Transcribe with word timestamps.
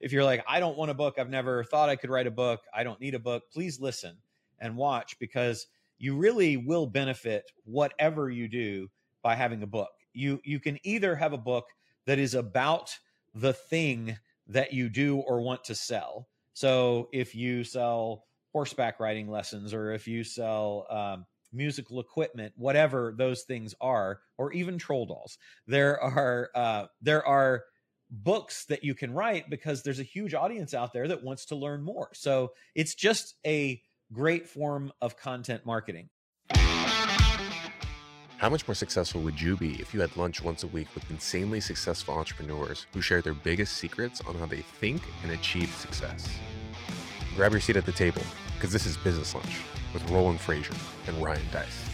if 0.00 0.12
you're 0.12 0.24
like, 0.24 0.44
I 0.48 0.60
don't 0.60 0.76
want 0.78 0.90
a 0.90 0.94
book, 0.94 1.16
I've 1.18 1.30
never 1.30 1.64
thought 1.64 1.88
I 1.88 1.96
could 1.96 2.10
write 2.10 2.26
a 2.26 2.32
book, 2.32 2.60
I 2.74 2.84
don't 2.84 3.00
need 3.00 3.14
a 3.14 3.18
book, 3.18 3.44
please 3.52 3.80
listen 3.80 4.16
and 4.60 4.76
watch 4.76 5.18
because 5.18 5.66
you 5.98 6.16
really 6.16 6.56
will 6.56 6.86
benefit 6.86 7.50
whatever 7.64 8.30
you 8.30 8.48
do 8.48 8.88
by 9.22 9.34
having 9.34 9.62
a 9.62 9.66
book. 9.66 9.90
You 10.12 10.40
you 10.44 10.60
can 10.60 10.78
either 10.84 11.14
have 11.16 11.32
a 11.32 11.38
book 11.38 11.66
that 12.06 12.18
is 12.18 12.34
about 12.34 12.96
the 13.34 13.52
thing 13.52 14.16
that 14.46 14.72
you 14.72 14.88
do 14.88 15.18
or 15.18 15.40
want 15.40 15.64
to 15.64 15.74
sell. 15.74 16.28
So 16.54 17.08
if 17.12 17.34
you 17.34 17.64
sell 17.64 18.24
horseback 18.52 18.98
riding 18.98 19.28
lessons 19.28 19.74
or 19.74 19.92
if 19.92 20.08
you 20.08 20.24
sell 20.24 20.86
um, 20.90 21.26
musical 21.52 22.00
equipment, 22.00 22.52
whatever 22.56 23.14
those 23.16 23.42
things 23.42 23.74
are, 23.80 24.20
or 24.38 24.52
even 24.52 24.78
troll 24.78 25.06
dolls, 25.06 25.38
there 25.66 26.00
are 26.00 26.50
uh, 26.54 26.86
there 27.02 27.26
are 27.26 27.64
books 28.10 28.64
that 28.66 28.84
you 28.84 28.94
can 28.94 29.12
write 29.12 29.50
because 29.50 29.82
there's 29.82 30.00
a 30.00 30.04
huge 30.04 30.34
audience 30.34 30.74
out 30.74 30.92
there 30.92 31.08
that 31.08 31.22
wants 31.22 31.46
to 31.46 31.56
learn 31.56 31.82
more. 31.82 32.08
So 32.14 32.52
it's 32.74 32.94
just 32.94 33.34
a 33.46 33.82
great 34.12 34.48
form 34.48 34.92
of 35.00 35.16
content 35.16 35.66
marketing. 35.66 36.08
How 38.38 38.48
much 38.48 38.66
more 38.68 38.74
successful 38.74 39.20
would 39.22 39.40
you 39.40 39.56
be 39.56 39.74
if 39.80 39.92
you 39.92 40.00
had 40.00 40.16
lunch 40.16 40.40
once 40.42 40.62
a 40.62 40.68
week 40.68 40.86
with 40.94 41.10
insanely 41.10 41.60
successful 41.60 42.14
entrepreneurs 42.14 42.86
who 42.92 43.00
share 43.00 43.20
their 43.20 43.34
biggest 43.34 43.76
secrets 43.76 44.20
on 44.20 44.36
how 44.36 44.46
they 44.46 44.62
think 44.62 45.02
and 45.24 45.32
achieve 45.32 45.68
success? 45.74 46.28
Grab 47.34 47.50
your 47.50 47.60
seat 47.60 47.76
at 47.76 47.84
the 47.84 47.92
table 47.92 48.22
because 48.54 48.72
this 48.72 48.86
is 48.86 48.96
Business 48.96 49.34
Lunch 49.34 49.60
with 49.92 50.08
Roland 50.10 50.38
Frasier 50.38 50.76
and 51.08 51.20
Ryan 51.20 51.42
Deiss. 51.52 51.88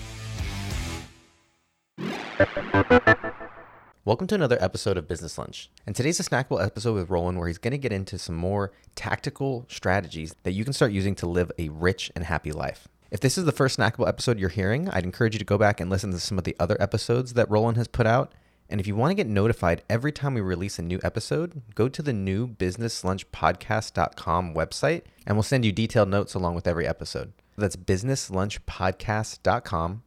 Welcome 4.07 4.27
to 4.27 4.35
another 4.35 4.63
episode 4.63 4.99
of 4.99 5.09
Business 5.09 5.39
Lunch. 5.39 5.71
And 5.87 5.97
today's 5.97 6.21
a 6.21 6.25
snackable 6.25 6.63
episode 6.63 6.93
with 6.93 7.09
Roland 7.09 7.39
where 7.39 7.49
he's 7.49 7.57
going 7.57 7.73
to 7.73 7.79
get 7.79 7.91
into 7.91 8.19
some 8.19 8.35
more 8.35 8.71
tactical 8.95 9.65
strategies 9.71 10.35
that 10.43 10.53
you 10.53 10.63
can 10.63 10.75
start 10.75 10.93
using 10.93 11.15
to 11.15 11.27
live 11.27 11.51
a 11.59 11.71
rich 11.71 12.13
and 12.15 12.27
happy 12.27 12.53
life. 12.53 12.87
If 13.11 13.21
this 13.21 13.39
is 13.39 13.47
the 13.47 13.53
first 13.53 13.79
snackable 13.79 14.07
episode 14.07 14.39
you're 14.39 14.51
hearing, 14.51 14.91
I'd 14.91 15.05
encourage 15.05 15.35
you 15.35 15.39
to 15.39 15.45
go 15.47 15.57
back 15.57 15.81
and 15.81 15.89
listen 15.89 16.11
to 16.11 16.21
some 16.21 16.37
of 16.37 16.45
the 16.45 16.55
other 16.61 16.77
episodes 16.81 17.33
that 17.33 17.51
Roland 17.51 17.79
has 17.79 17.89
put 17.89 18.07
out. 18.07 18.35
And 18.69 18.79
if 18.79 18.87
you 18.87 18.95
want 18.95 19.11
to 19.11 19.15
get 19.15 19.27
notified 19.27 19.83
every 19.89 20.13
time 20.13 20.35
we 20.35 20.43
release 20.43 20.79
a 20.79 20.83
new 20.83 21.01
episode, 21.03 21.63
go 21.75 21.89
to 21.89 22.03
the 22.03 22.13
new 22.13 22.47
businesslunchpodcast.com 22.47 24.55
website 24.55 25.05
and 25.27 25.35
we'll 25.35 25.45
send 25.45 25.65
you 25.65 25.73
detailed 25.73 26.11
notes 26.11 26.35
along 26.35 26.57
with 26.57 26.67
every 26.67 26.87
episode. 26.87 27.33
That's 27.57 27.77
businesslunchpodcast.com, 27.77 30.03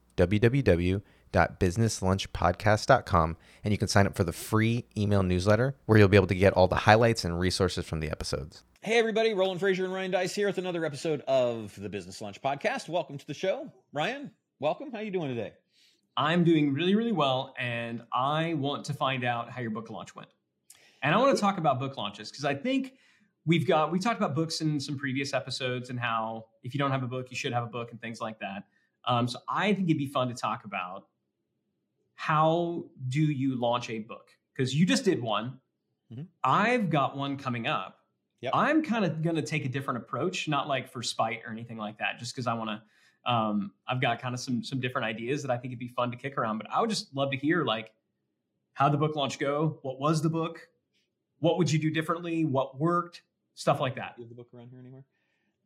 www.businesslunchpodcast.com, 1.31 3.37
and 3.63 3.71
you 3.71 3.77
can 3.77 3.87
sign 3.87 4.07
up 4.07 4.15
for 4.15 4.23
the 4.23 4.33
free 4.33 4.85
email 4.97 5.23
newsletter 5.23 5.75
where 5.85 5.97
you'll 5.97 6.07
be 6.07 6.17
able 6.17 6.27
to 6.27 6.35
get 6.35 6.53
all 6.53 6.67
the 6.67 6.75
highlights 6.75 7.25
and 7.25 7.39
resources 7.39 7.85
from 7.85 7.99
the 7.99 8.09
episodes. 8.09 8.63
Hey, 8.81 8.99
everybody, 8.99 9.33
Roland 9.33 9.59
Frasier 9.59 9.85
and 9.85 9.93
Ryan 9.93 10.11
Deiss 10.11 10.35
here 10.35 10.47
with 10.47 10.57
another 10.57 10.85
episode 10.85 11.21
of 11.27 11.75
the 11.79 11.89
Business 11.89 12.21
Lunch 12.21 12.41
Podcast. 12.41 12.87
Welcome 12.87 13.17
to 13.17 13.27
the 13.27 13.33
show. 13.33 13.71
Ryan, 13.91 14.31
welcome. 14.59 14.91
How 14.91 14.99
you 14.99 15.11
doing 15.11 15.29
today? 15.29 15.53
I'm 16.15 16.43
doing 16.43 16.73
really, 16.73 16.95
really 16.95 17.11
well, 17.11 17.53
and 17.59 18.01
I 18.13 18.55
want 18.55 18.85
to 18.85 18.93
find 18.93 19.23
out 19.23 19.51
how 19.51 19.61
your 19.61 19.71
book 19.71 19.89
launch 19.89 20.15
went. 20.15 20.29
And 21.03 21.13
I 21.13 21.17
want 21.17 21.35
to 21.35 21.41
talk 21.41 21.57
about 21.57 21.79
book 21.79 21.97
launches 21.97 22.31
because 22.31 22.45
I 22.45 22.55
think 22.55 22.93
we've 23.45 23.67
got 23.67 23.91
we 23.91 23.99
talked 23.99 24.17
about 24.17 24.35
books 24.35 24.61
in 24.61 24.79
some 24.79 24.97
previous 24.97 25.33
episodes 25.33 25.89
and 25.89 25.99
how 25.99 26.45
if 26.63 26.73
you 26.73 26.79
don't 26.79 26.91
have 26.91 27.03
a 27.03 27.07
book, 27.07 27.27
you 27.29 27.37
should 27.37 27.53
have 27.53 27.63
a 27.63 27.67
book 27.67 27.91
and 27.91 28.01
things 28.01 28.19
like 28.19 28.39
that. 28.39 28.63
Um, 29.05 29.27
so 29.27 29.39
I 29.47 29.73
think 29.73 29.89
it'd 29.89 29.97
be 29.97 30.07
fun 30.07 30.27
to 30.27 30.33
talk 30.33 30.65
about 30.65 31.05
how 32.17 32.83
do 33.07 33.21
you 33.21 33.55
launch 33.55 33.89
a 33.89 33.99
book 33.99 34.29
because 34.53 34.75
you 34.75 34.85
just 34.85 35.05
did 35.05 35.21
one. 35.21 35.59
Mm-hmm. 36.11 36.23
I've 36.43 36.89
got 36.89 37.15
one 37.15 37.37
coming 37.37 37.67
up 37.67 37.97
Yep. 38.41 38.51
I'm 38.53 38.83
kind 38.83 39.03
of 39.03 39.21
going 39.23 39.35
to 39.35 39.41
take 39.41 39.65
a 39.65 39.69
different 39.69 39.97
approach, 39.97 40.47
not 40.47 40.67
like 40.67 40.91
for 40.91 41.01
spite 41.01 41.41
or 41.45 41.51
anything 41.51 41.77
like 41.77 41.97
that, 41.97 42.19
just 42.19 42.35
because 42.35 42.47
I 42.47 42.53
want 42.53 42.69
to. 42.69 43.31
Um, 43.31 43.71
I've 43.87 43.99
got 43.99 44.21
kind 44.21 44.33
of 44.33 44.39
some 44.39 44.63
some 44.63 44.79
different 44.79 45.05
ideas 45.05 45.41
that 45.41 45.51
I 45.51 45.57
think 45.57 45.71
it'd 45.71 45.79
be 45.79 45.87
fun 45.89 46.11
to 46.11 46.17
kick 46.17 46.37
around. 46.37 46.59
But 46.59 46.67
I 46.71 46.79
would 46.79 46.89
just 46.89 47.13
love 47.15 47.31
to 47.31 47.37
hear 47.37 47.65
like 47.65 47.91
how 48.73 48.89
the 48.89 48.97
book 48.97 49.15
launch 49.15 49.39
go. 49.39 49.79
What 49.81 49.99
was 49.99 50.21
the 50.21 50.29
book? 50.29 50.67
What 51.39 51.57
would 51.57 51.71
you 51.71 51.79
do 51.79 51.89
differently? 51.89 52.45
What 52.45 52.79
worked? 52.79 53.23
Stuff 53.55 53.79
like 53.79 53.95
that. 53.95 54.13
You 54.17 54.23
have 54.23 54.29
the 54.29 54.35
book 54.35 54.49
around 54.53 54.69
here 54.69 54.79
anywhere? 54.79 55.03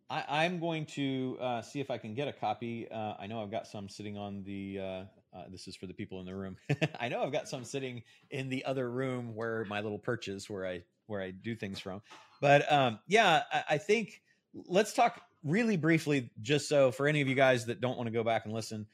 I, 0.09 0.43
am 0.43 0.59
going 0.59 0.85
to 0.87 1.37
uh, 1.39 1.61
see 1.61 1.79
if 1.79 1.89
I 1.89 1.97
can 1.97 2.13
get 2.13 2.27
a 2.27 2.33
copy. 2.33 2.85
Uh, 2.91 3.13
I 3.17 3.27
know 3.27 3.41
I've 3.41 3.51
got 3.51 3.65
some 3.65 3.87
sitting 3.87 4.17
on 4.17 4.43
the. 4.43 5.05
Uh, 5.33 5.43
this 5.49 5.67
is 5.67 5.75
for 5.75 5.87
the 5.87 5.93
people 5.93 6.19
in 6.19 6.25
the 6.25 6.35
room. 6.35 6.57
I 6.99 7.07
know 7.09 7.23
I've 7.23 7.31
got 7.31 7.47
some 7.47 7.63
sitting 7.63 8.03
in 8.31 8.49
the 8.49 8.65
other 8.65 8.89
room 8.89 9.35
where 9.35 9.65
my 9.65 9.79
little 9.81 9.99
perch 9.99 10.27
is, 10.27 10.49
where 10.49 10.65
I 10.65 10.83
where 11.07 11.21
I 11.21 11.31
do 11.31 11.55
things 11.55 11.79
from. 11.79 12.01
But 12.41 12.69
um, 12.71 12.99
yeah, 13.07 13.43
I, 13.51 13.63
I 13.71 13.77
think 13.77 14.21
let's 14.53 14.93
talk 14.93 15.21
really 15.43 15.77
briefly, 15.77 16.29
just 16.41 16.67
so 16.67 16.91
for 16.91 17.07
any 17.07 17.21
of 17.21 17.27
you 17.27 17.35
guys 17.35 17.65
that 17.65 17.81
don't 17.81 17.97
want 17.97 18.07
to 18.07 18.11
go 18.11 18.23
back 18.23 18.45
and 18.45 18.53
listen, 18.53 18.85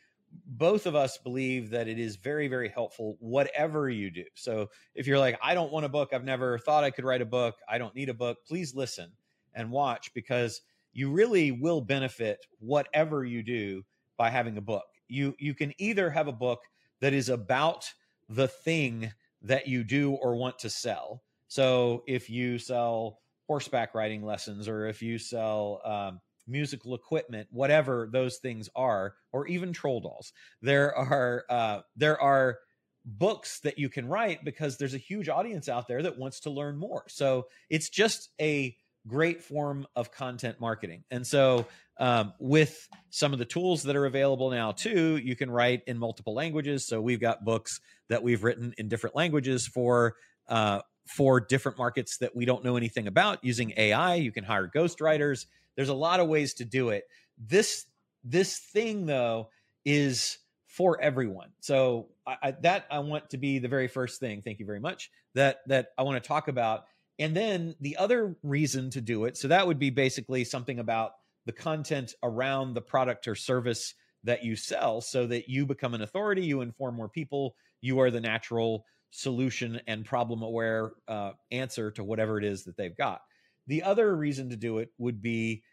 both 0.46 0.86
of 0.86 0.96
us 0.96 1.18
believe 1.18 1.72
that 1.72 1.88
it 1.88 2.00
is 2.00 2.16
very, 2.16 2.48
very 2.48 2.70
helpful, 2.70 3.18
whatever 3.20 3.90
you 3.90 4.12
do. 4.12 4.24
So 4.36 4.70
if 4.96 5.08
you're 5.08 5.20
like, 5.20 5.38
I 5.42 5.54
don't 5.54 5.72
want 5.72 5.86
a 5.86 5.90
book, 5.90 6.10
I've 6.14 6.24
never 6.24 6.58
thought 6.60 6.84
I 6.84 6.92
could 6.92 7.06
write 7.06 7.22
a 7.22 7.26
book, 7.26 7.56
I 7.68 7.78
don't 7.78 7.96
need 7.96 8.10
a 8.10 8.14
book, 8.14 8.40
please 8.48 8.76
listen 8.76 9.12
and 9.54 9.72
watch 9.72 10.14
because 10.14 10.62
you 10.94 11.12
really 11.12 11.52
will 11.52 11.82
benefit 11.82 12.46
whatever 12.60 13.24
you 13.24 13.44
do 13.44 13.84
by 14.18 14.30
having 14.30 14.58
a 14.58 14.62
book. 14.62 14.86
You 15.08 15.36
you 15.40 15.54
can 15.54 15.74
either 15.78 16.10
have 16.10 16.28
a 16.28 16.34
book 16.34 16.60
that 17.02 17.14
is 17.14 17.30
about 17.30 17.92
the 18.30 18.48
thing 18.48 19.12
that 19.42 19.68
you 19.68 19.84
do 19.84 20.14
or 20.14 20.36
want 20.36 20.60
to 20.60 20.70
sell. 20.70 21.24
So 21.48 22.04
if 22.08 22.30
you 22.30 22.60
sell 22.60 23.20
horseback 23.48 23.96
riding 23.96 24.24
lessons 24.24 24.68
or 24.68 24.88
if 24.88 25.02
you 25.02 25.18
sell 25.18 25.82
um, 25.86 26.20
musical 26.48 26.96
equipment, 26.96 27.48
whatever 27.52 28.10
those 28.12 28.38
things 28.38 28.70
are, 28.76 29.16
or 29.32 29.48
even 29.48 29.72
troll 29.74 30.02
dolls, 30.02 30.34
there 30.62 30.96
are 30.96 31.46
uh, 31.50 31.80
there 31.96 32.20
are 32.22 32.60
books 33.06 33.62
that 33.62 33.78
you 33.78 33.90
can 33.90 34.08
write 34.08 34.44
because 34.44 34.78
there's 34.78 34.94
a 34.94 34.98
huge 34.98 35.30
audience 35.30 35.70
out 35.70 35.88
there 35.88 36.04
that 36.04 36.18
wants 36.18 36.42
to 36.42 36.50
learn 36.50 36.78
more. 36.78 37.04
So 37.08 37.48
it's 37.70 37.90
just 37.90 38.30
a 38.42 38.76
great 39.08 39.42
form 39.42 39.88
of 39.96 40.12
content 40.12 40.60
marketing. 40.60 41.04
And 41.12 41.26
so, 41.26 41.66
um, 42.00 42.34
with 42.40 42.88
some 43.10 43.34
of 43.34 43.40
the 43.40 43.46
tools 43.46 43.84
that 43.84 43.96
are 43.96 44.06
available 44.06 44.52
now, 44.52 44.72
too, 44.72 45.18
you 45.18 45.36
can 45.36 45.50
write 45.50 45.82
in 45.88 45.98
multiple 45.98 46.34
languages. 46.34 46.86
So, 46.86 47.02
we've 47.02 47.20
got 47.20 47.46
books 47.46 47.80
that 48.10 48.22
we've 48.22 48.44
written 48.44 48.74
in 48.78 48.88
different 48.88 49.16
languages 49.16 49.68
for 49.68 50.16
uh, 50.48 50.82
for 51.08 51.40
different 51.40 51.78
markets 51.78 52.18
that 52.18 52.36
we 52.36 52.46
don't 52.46 52.64
know 52.64 52.76
anything 52.76 53.08
about 53.08 53.44
using 53.44 53.74
AI. 53.78 54.16
You 54.16 54.32
can 54.32 54.44
hire 54.44 54.70
ghostwriters. 54.74 55.46
There's 55.76 55.90
a 55.90 55.94
lot 55.94 56.20
of 56.20 56.28
ways 56.28 56.54
to 56.56 56.66
do 56.66 56.90
it. 56.90 57.06
This 57.38 57.86
this 58.24 58.58
thing 58.58 59.06
though 59.06 59.50
is 59.86 60.38
for 60.68 61.00
everyone. 61.02 61.50
So 61.60 62.10
I, 62.26 62.36
I, 62.44 62.52
that 62.62 62.86
I 62.92 63.00
want 63.00 63.30
to 63.32 63.38
be 63.38 63.60
the 63.60 63.68
very 63.68 63.88
first 63.88 64.20
thing. 64.20 64.42
Thank 64.42 64.60
you 64.60 64.66
very 64.66 64.80
much. 64.80 65.10
That 65.34 65.60
that 65.68 65.90
I 65.98 66.04
want 66.04 66.22
to 66.22 66.28
talk 66.28 66.48
about. 66.48 66.86
And 67.20 67.36
then 67.36 67.76
the 67.80 67.98
other 67.98 68.36
reason 68.44 68.90
to 68.92 69.02
do 69.02 69.26
it. 69.26 69.38
So 69.38 69.48
that 69.48 69.66
would 69.66 69.80
be 69.80 69.90
basically 69.90 70.44
something 70.44 70.80
about 70.80 71.14
the 71.46 71.52
content 71.52 72.14
around 72.22 72.74
the 72.74 72.82
product 72.82 73.28
or 73.28 73.36
service 73.36 73.96
that 74.24 74.44
you 74.44 74.56
sell, 74.56 75.00
so 75.02 75.26
that 75.28 75.48
you 75.48 75.66
become 75.66 75.94
an 75.94 76.02
authority. 76.02 76.44
You 76.44 76.62
inform 76.62 76.96
more 76.96 77.08
people. 77.10 77.56
You 77.82 78.00
are 78.02 78.12
the 78.12 78.20
natural 78.20 78.86
solution 79.12 79.80
and 79.88 80.04
problem 80.04 80.42
aware 80.42 80.92
uh, 81.08 81.32
answer 81.52 81.92
to 81.92 82.04
whatever 82.04 82.38
it 82.38 82.44
is 82.44 82.66
that 82.66 82.76
they've 82.78 82.96
got. 82.96 83.22
The 83.68 83.84
other 83.84 84.16
reason 84.16 84.50
to 84.50 84.56
do 84.56 84.80
it 84.80 84.90
would 84.98 85.22
be 85.22 85.64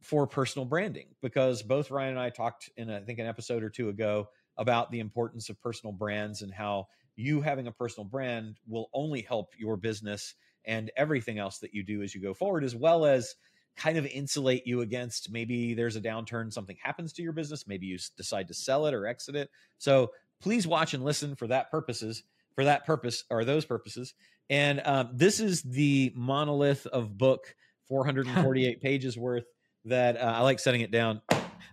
for 0.00 0.26
personal 0.26 0.64
branding 0.64 1.08
because 1.20 1.62
both 1.62 1.90
Ryan 1.90 2.10
and 2.10 2.20
I 2.20 2.30
talked 2.30 2.70
in 2.76 2.90
I 2.90 3.00
think 3.00 3.18
an 3.18 3.26
episode 3.26 3.62
or 3.62 3.68
two 3.68 3.90
ago 3.90 4.28
about 4.56 4.90
the 4.90 5.00
importance 5.00 5.50
of 5.50 5.60
personal 5.60 5.92
brands 5.92 6.42
and 6.42 6.52
how 6.52 6.88
you 7.16 7.42
having 7.42 7.66
a 7.66 7.72
personal 7.72 8.08
brand 8.08 8.56
will 8.66 8.88
only 8.94 9.22
help 9.22 9.52
your 9.58 9.76
business 9.76 10.34
and 10.64 10.90
everything 10.96 11.38
else 11.38 11.58
that 11.58 11.74
you 11.74 11.82
do 11.82 12.02
as 12.02 12.14
you 12.14 12.20
go 12.20 12.34
forward 12.34 12.64
as 12.64 12.74
well 12.74 13.04
as 13.04 13.34
kind 13.76 13.96
of 13.96 14.06
insulate 14.06 14.66
you 14.66 14.80
against 14.80 15.30
maybe 15.30 15.74
there's 15.74 15.96
a 15.96 16.00
downturn 16.00 16.52
something 16.52 16.76
happens 16.82 17.12
to 17.12 17.22
your 17.22 17.32
business 17.32 17.66
maybe 17.66 17.86
you 17.86 17.98
decide 18.16 18.48
to 18.48 18.54
sell 18.54 18.86
it 18.86 18.94
or 18.94 19.06
exit 19.06 19.36
it 19.36 19.48
so 19.78 20.10
please 20.42 20.66
watch 20.66 20.92
and 20.92 21.04
listen 21.04 21.34
for 21.34 21.46
that 21.46 21.70
purposes 21.70 22.24
for 22.54 22.64
that 22.64 22.84
purpose 22.84 23.24
or 23.30 23.44
those 23.44 23.64
purposes. 23.64 24.14
And 24.48 24.82
um, 24.84 25.10
this 25.14 25.40
is 25.40 25.62
the 25.62 26.12
monolith 26.14 26.86
of 26.86 27.16
book, 27.16 27.54
448 27.88 28.80
pages 28.82 29.16
worth. 29.16 29.44
That 29.86 30.18
uh, 30.18 30.34
I 30.36 30.42
like 30.42 30.58
setting 30.60 30.82
it 30.82 30.90
down. 30.90 31.22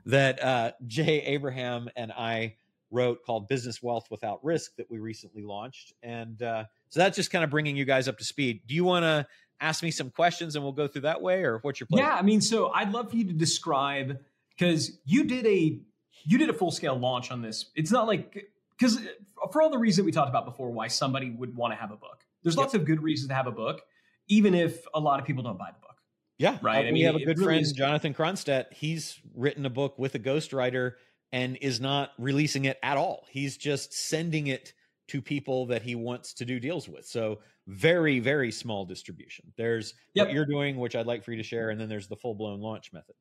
That 0.06 0.42
uh, 0.42 0.72
Jay 0.88 1.22
Abraham 1.24 1.90
and 1.98 2.14
I 2.14 2.56
wrote 2.90 3.20
called 3.26 3.50
Business 3.50 3.84
Wealth 3.84 4.08
Without 4.10 4.42
Risk 4.46 4.78
that 4.78 4.90
we 4.90 5.00
recently 5.00 5.44
launched. 5.44 5.92
And 6.02 6.42
uh, 6.42 6.64
so 6.90 7.00
that's 7.00 7.16
just 7.16 7.32
kind 7.32 7.44
of 7.44 7.50
bringing 7.50 7.76
you 7.76 7.86
guys 7.86 8.08
up 8.08 8.18
to 8.18 8.24
speed. 8.24 8.62
Do 8.68 8.76
you 8.76 8.84
want 8.84 9.04
to 9.04 9.28
ask 9.60 9.82
me 9.82 9.92
some 9.92 10.10
questions 10.10 10.56
and 10.56 10.64
we'll 10.64 10.74
go 10.74 10.88
through 10.88 11.02
that 11.02 11.22
way, 11.22 11.44
or 11.44 11.60
what's 11.64 11.80
your 11.80 11.88
plan? 11.88 12.04
Yeah, 12.04 12.16
I 12.16 12.22
mean, 12.22 12.42
so 12.42 12.70
I'd 12.70 12.92
love 12.92 13.10
for 13.10 13.18
you 13.18 13.26
to 13.26 13.34
describe 13.34 14.20
because 14.58 15.00
you 15.06 15.24
did 15.24 15.46
a 15.46 15.80
you 16.24 16.38
did 16.38 16.50
a 16.50 16.54
full 16.54 16.72
scale 16.72 16.98
launch 16.98 17.32
on 17.32 17.42
this. 17.42 17.72
It's 17.76 17.92
not 17.92 18.08
like 18.08 18.48
because 18.78 18.98
uh, 18.98 19.48
for 19.52 19.62
all 19.62 19.70
the 19.70 19.78
reasons 19.78 20.06
we 20.06 20.12
talked 20.12 20.30
about 20.30 20.46
before, 20.46 20.72
why 20.72 20.88
somebody 20.88 21.32
would 21.32 21.56
want 21.56 21.74
to 21.74 21.78
have 21.78 21.92
a 21.92 21.98
book. 21.98 22.26
There's 22.44 22.56
yep. 22.56 22.64
lots 22.64 22.74
of 22.74 22.86
good 22.86 23.02
reasons 23.02 23.30
to 23.30 23.36
have 23.36 23.48
a 23.48 23.52
book. 23.52 23.82
even 24.28 24.54
if 24.54 24.86
a 24.94 25.00
lot 25.00 25.20
of 25.20 25.26
people 25.26 25.44
don't 25.44 25.58
buy 25.58 25.70
the 25.74 25.80
book. 25.80 25.96
Yeah, 26.38 26.58
right. 26.62 26.88
Uh, 26.88 26.92
we 26.92 27.02
have 27.02 27.16
a 27.16 27.26
good 27.26 27.40
friend, 27.40 27.66
Jonathan 27.76 28.14
Kronstadt. 28.14 28.72
He's 28.72 29.20
written 29.36 29.66
a 29.66 29.70
book 29.70 29.98
with 29.98 30.14
a 30.16 30.20
ghostwriter 30.20 30.94
and 31.32 31.58
is 31.62 31.82
not 31.82 32.12
releasing 32.20 32.66
it 32.66 32.78
at 32.84 32.98
all. 32.98 33.26
He's 33.30 33.58
just 33.58 33.94
sending 33.94 34.48
it 34.48 34.74
to 35.08 35.22
people 35.22 35.66
that 35.68 35.82
he 35.82 35.96
wants 35.96 36.34
to 36.34 36.46
do 36.46 36.60
deals 36.60 36.88
with. 36.88 37.06
So 37.06 37.40
very, 37.68 38.20
very 38.20 38.52
small 38.52 38.86
distribution. 38.86 39.52
There's 39.58 39.94
yep. 40.14 40.28
what 40.28 40.34
you're 40.34 40.46
doing, 40.46 40.78
which 40.78 40.96
I'd 40.96 41.06
like 41.06 41.24
for 41.24 41.32
you 41.32 41.38
to 41.38 41.44
share, 41.44 41.70
and 41.70 41.80
then 41.80 41.90
there's 41.90 42.08
the 42.08 42.16
full 42.16 42.36
blown 42.36 42.62
launch 42.62 42.94
method. 42.94 43.16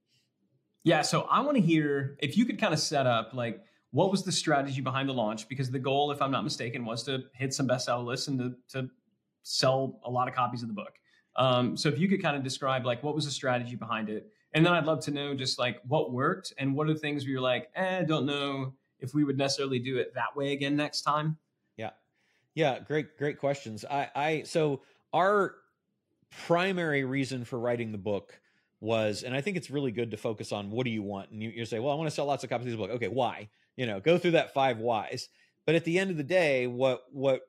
Yeah. 0.85 1.03
So 1.03 1.23
I 1.23 1.41
want 1.41 1.57
to 1.57 1.63
hear 1.63 2.17
if 2.21 2.37
you 2.37 2.45
could 2.45 2.61
kind 2.61 2.73
of 2.73 2.79
set 2.79 3.07
up 3.07 3.35
like 3.35 3.61
what 3.91 4.11
was 4.11 4.25
the 4.25 4.33
strategy 4.33 4.81
behind 4.81 5.09
the 5.09 5.15
launch? 5.15 5.49
Because 5.49 5.71
the 5.71 5.79
goal, 5.79 6.11
if 6.11 6.21
I'm 6.21 6.31
not 6.31 6.45
mistaken, 6.45 6.85
was 6.85 7.03
to 7.05 7.25
hit 7.35 7.55
some 7.55 7.67
bestseller 7.67 8.05
lists 8.05 8.29
and 8.29 8.39
to, 8.39 8.55
to 8.81 8.91
sell 9.43 10.01
a 10.05 10.11
lot 10.11 10.29
of 10.29 10.35
copies 10.35 10.63
of 10.63 10.69
the 10.69 10.75
book. 10.75 10.93
Um, 11.37 11.77
so 11.77 11.89
if 11.89 11.99
you 11.99 12.09
could 12.09 12.23
kind 12.23 12.37
of 12.37 12.43
describe 12.43 12.85
like 12.85 13.03
what 13.03 13.15
was 13.15 13.25
the 13.25 13.31
strategy 13.31 13.77
behind 13.77 14.09
it, 14.09 14.31
and 14.53 14.65
then 14.65 14.73
I'd 14.73 14.87
love 14.87 15.01
to 15.05 15.11
know 15.11 15.35
just 15.35 15.59
like 15.59 15.81
what 15.87 16.13
worked 16.13 16.53
and 16.59 16.75
what 16.75 16.89
are 16.89 16.95
the 16.95 16.99
things 16.99 17.25
where 17.25 17.33
you're 17.33 17.41
like, 17.41 17.69
eh, 17.75 18.03
don't 18.03 18.27
know 18.27 18.75
if 19.01 19.15
we 19.15 19.25
would 19.25 19.37
necessarily 19.37 19.79
do 19.79 19.99
it 19.99 20.15
that 20.15 20.35
way 20.35 20.53
again 20.53 20.77
next 20.77 21.03
time. 21.03 21.37
Yeah, 22.57 22.81
great, 22.81 23.19
great 23.19 23.39
questions. 23.39 23.85
I, 23.85 24.09
I 24.17 24.43
so 24.45 24.81
our 25.13 25.55
primary 26.47 27.05
reason 27.05 27.45
for 27.45 27.59
writing 27.59 27.93
the 27.93 27.99
book 27.99 28.41
was, 28.81 29.23
and 29.23 29.35
I 29.35 29.43
think 29.43 29.59
it's 29.59 29.71
really 29.71 29.93
good 29.93 30.13
to 30.13 30.17
focus 30.17 30.53
on 30.53 30.71
what 30.71 30.87
do 30.87 30.91
you 30.91 31.03
want, 31.03 31.31
and 31.31 31.43
you, 31.43 31.51
you 31.51 31.67
say, 31.67 31.79
well, 31.79 31.93
I 31.93 31.97
want 31.97 32.09
to 32.09 32.15
sell 32.15 32.25
lots 32.25 32.45
of 32.45 32.51
copies 32.51 32.69
of 32.69 32.73
the 32.73 32.79
book. 32.79 32.91
Okay, 32.93 33.09
why? 33.09 33.51
You 33.77 33.85
know, 33.85 34.01
go 34.01 34.17
through 34.17 34.31
that 34.33 34.55
five 34.55 34.79
whys. 34.79 35.29
But 35.67 35.75
at 35.75 35.85
the 35.85 35.99
end 35.99 36.11
of 36.11 36.17
the 36.17 36.25
day, 36.25 36.67
what 36.67 37.03
what 37.13 37.43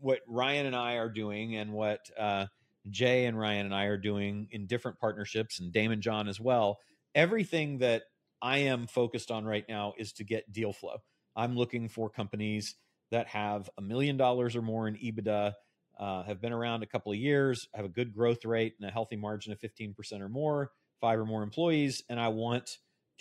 what 0.00 0.20
Ryan 0.28 0.66
and 0.66 0.76
I 0.76 0.96
are 0.96 1.08
doing, 1.08 1.56
and 1.56 1.72
what 1.72 2.00
uh, 2.18 2.46
Jay 2.90 3.24
and 3.24 3.40
Ryan 3.40 3.64
and 3.64 3.74
I 3.74 3.84
are 3.84 3.96
doing 3.96 4.48
in 4.50 4.66
different 4.66 5.00
partnerships, 5.00 5.60
and 5.60 5.72
Daymond 5.72 6.00
John 6.00 6.28
as 6.28 6.38
well. 6.38 6.78
Everything 7.14 7.78
that 7.78 8.02
I 8.42 8.58
am 8.58 8.86
focused 8.86 9.30
on 9.30 9.46
right 9.46 9.64
now 9.66 9.94
is 9.96 10.12
to 10.14 10.24
get 10.24 10.52
deal 10.52 10.74
flow. 10.74 10.98
I'm 11.34 11.56
looking 11.56 11.88
for 11.88 12.10
companies 12.10 12.74
that 13.10 13.28
have 13.28 13.70
a 13.78 13.82
million 13.82 14.16
dollars 14.16 14.56
or 14.56 14.62
more 14.62 14.88
in 14.88 14.94
EBITDA, 14.96 15.52
uh, 15.98 16.22
have 16.24 16.40
been 16.40 16.52
around 16.52 16.82
a 16.82 16.86
couple 16.86 17.12
of 17.12 17.18
years, 17.18 17.68
have 17.74 17.84
a 17.84 17.88
good 17.88 18.12
growth 18.12 18.44
rate 18.44 18.74
and 18.78 18.88
a 18.88 18.92
healthy 18.92 19.16
margin 19.16 19.52
of 19.52 19.60
15% 19.60 20.20
or 20.20 20.28
more, 20.28 20.70
five 21.00 21.18
or 21.18 21.24
more 21.24 21.42
employees, 21.42 22.02
and 22.08 22.20
I 22.20 22.28
want 22.28 22.78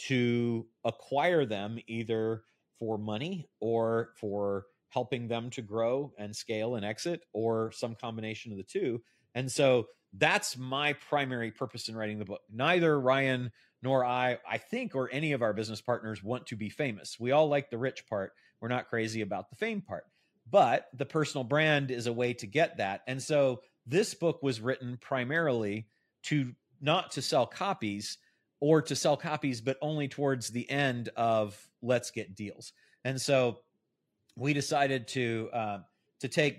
to 0.08 0.66
acquire 0.84 1.46
them 1.46 1.80
either 1.88 2.44
for 2.78 2.98
money 2.98 3.48
or 3.62 4.10
for 4.20 4.66
helping 4.90 5.28
them 5.28 5.50
to 5.52 5.62
grow 5.62 6.14
and 6.18 6.36
scale 6.36 6.76
and 6.76 6.86
exit 6.86 7.26
or 7.34 7.72
some 7.72 7.96
combination 7.96 8.52
of 8.52 8.58
the 8.58 8.64
two. 8.64 9.02
And 9.34 9.52
so 9.52 9.88
that's 10.18 10.58
my 10.58 10.94
primary 10.94 11.52
purpose 11.52 11.90
in 11.90 11.96
writing 11.96 12.20
the 12.20 12.26
book. 12.26 12.42
Neither 12.52 13.00
Ryan 13.00 13.52
nor 13.86 14.04
I, 14.04 14.40
I 14.50 14.58
think, 14.58 14.96
or 14.96 15.12
any 15.12 15.34
of 15.34 15.44
our 15.44 15.54
business 15.54 15.80
partners 15.80 16.24
want 16.24 16.48
to 16.48 16.56
be 16.56 16.70
famous. 16.70 17.20
We 17.20 17.32
all 17.32 17.48
like 17.48 17.70
the 17.70 17.78
rich 17.78 18.08
part. 18.08 18.34
We're 18.60 18.68
not 18.68 18.90
crazy 18.90 19.22
about 19.22 19.52
the 19.52 19.56
fame 19.56 19.82
part. 19.82 20.06
But 20.50 20.88
the 20.92 21.06
personal 21.06 21.44
brand 21.44 21.92
is 21.92 22.08
a 22.08 22.14
way 22.14 22.34
to 22.34 22.48
get 22.48 22.78
that. 22.78 23.02
And 23.06 23.22
so 23.22 23.62
this 23.86 24.16
book 24.16 24.42
was 24.42 24.60
written 24.60 24.98
primarily 25.00 25.86
to 26.24 26.56
not 26.82 27.12
to 27.12 27.22
sell 27.22 27.46
copies 27.46 28.18
or 28.60 28.82
to 28.82 28.96
sell 28.96 29.18
copies, 29.18 29.62
but 29.62 29.78
only 29.84 30.08
towards 30.08 30.50
the 30.50 30.68
end 30.68 31.10
of 31.16 31.56
let's 31.84 32.10
get 32.10 32.36
deals. 32.36 32.74
And 33.04 33.22
so 33.22 33.60
we 34.36 34.54
decided 34.54 35.10
to 35.10 35.50
uh, 35.54 35.80
to 36.22 36.28
take 36.28 36.58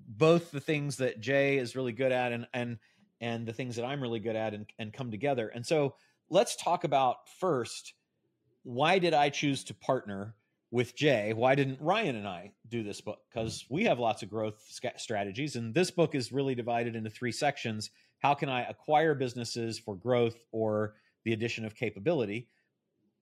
both 0.00 0.50
the 0.50 0.60
things 0.60 0.96
that 0.96 1.20
Jay 1.20 1.58
is 1.58 1.76
really 1.76 1.92
good 1.92 2.10
at 2.10 2.32
and 2.32 2.48
and 2.52 2.78
and 3.20 3.46
the 3.46 3.52
things 3.52 3.76
that 3.76 3.84
I'm 3.84 4.02
really 4.02 4.18
good 4.18 4.34
at 4.34 4.54
and, 4.54 4.66
and 4.76 4.92
come 4.92 5.12
together. 5.12 5.46
And 5.46 5.64
so 5.64 5.94
let's 6.34 6.56
talk 6.56 6.82
about 6.82 7.28
first 7.38 7.94
why 8.64 8.98
did 8.98 9.14
I 9.14 9.28
choose 9.28 9.62
to 9.64 9.74
partner 9.74 10.34
with 10.70 10.96
Jay? 10.96 11.32
Why 11.32 11.54
didn't 11.54 11.80
Ryan 11.80 12.16
and 12.16 12.26
I 12.26 12.50
do 12.68 12.82
this 12.82 13.00
book? 13.00 13.20
Because 13.30 13.64
we 13.68 13.84
have 13.84 14.00
lots 14.00 14.22
of 14.22 14.30
growth 14.30 14.56
strategies, 14.96 15.54
and 15.54 15.72
this 15.72 15.90
book 15.90 16.14
is 16.14 16.32
really 16.32 16.54
divided 16.54 16.96
into 16.96 17.10
three 17.10 17.30
sections. 17.30 17.90
How 18.18 18.34
can 18.34 18.48
I 18.48 18.62
acquire 18.62 19.14
businesses 19.14 19.78
for 19.78 19.94
growth 19.94 20.36
or 20.50 20.94
the 21.24 21.34
addition 21.34 21.66
of 21.66 21.76
capability? 21.76 22.48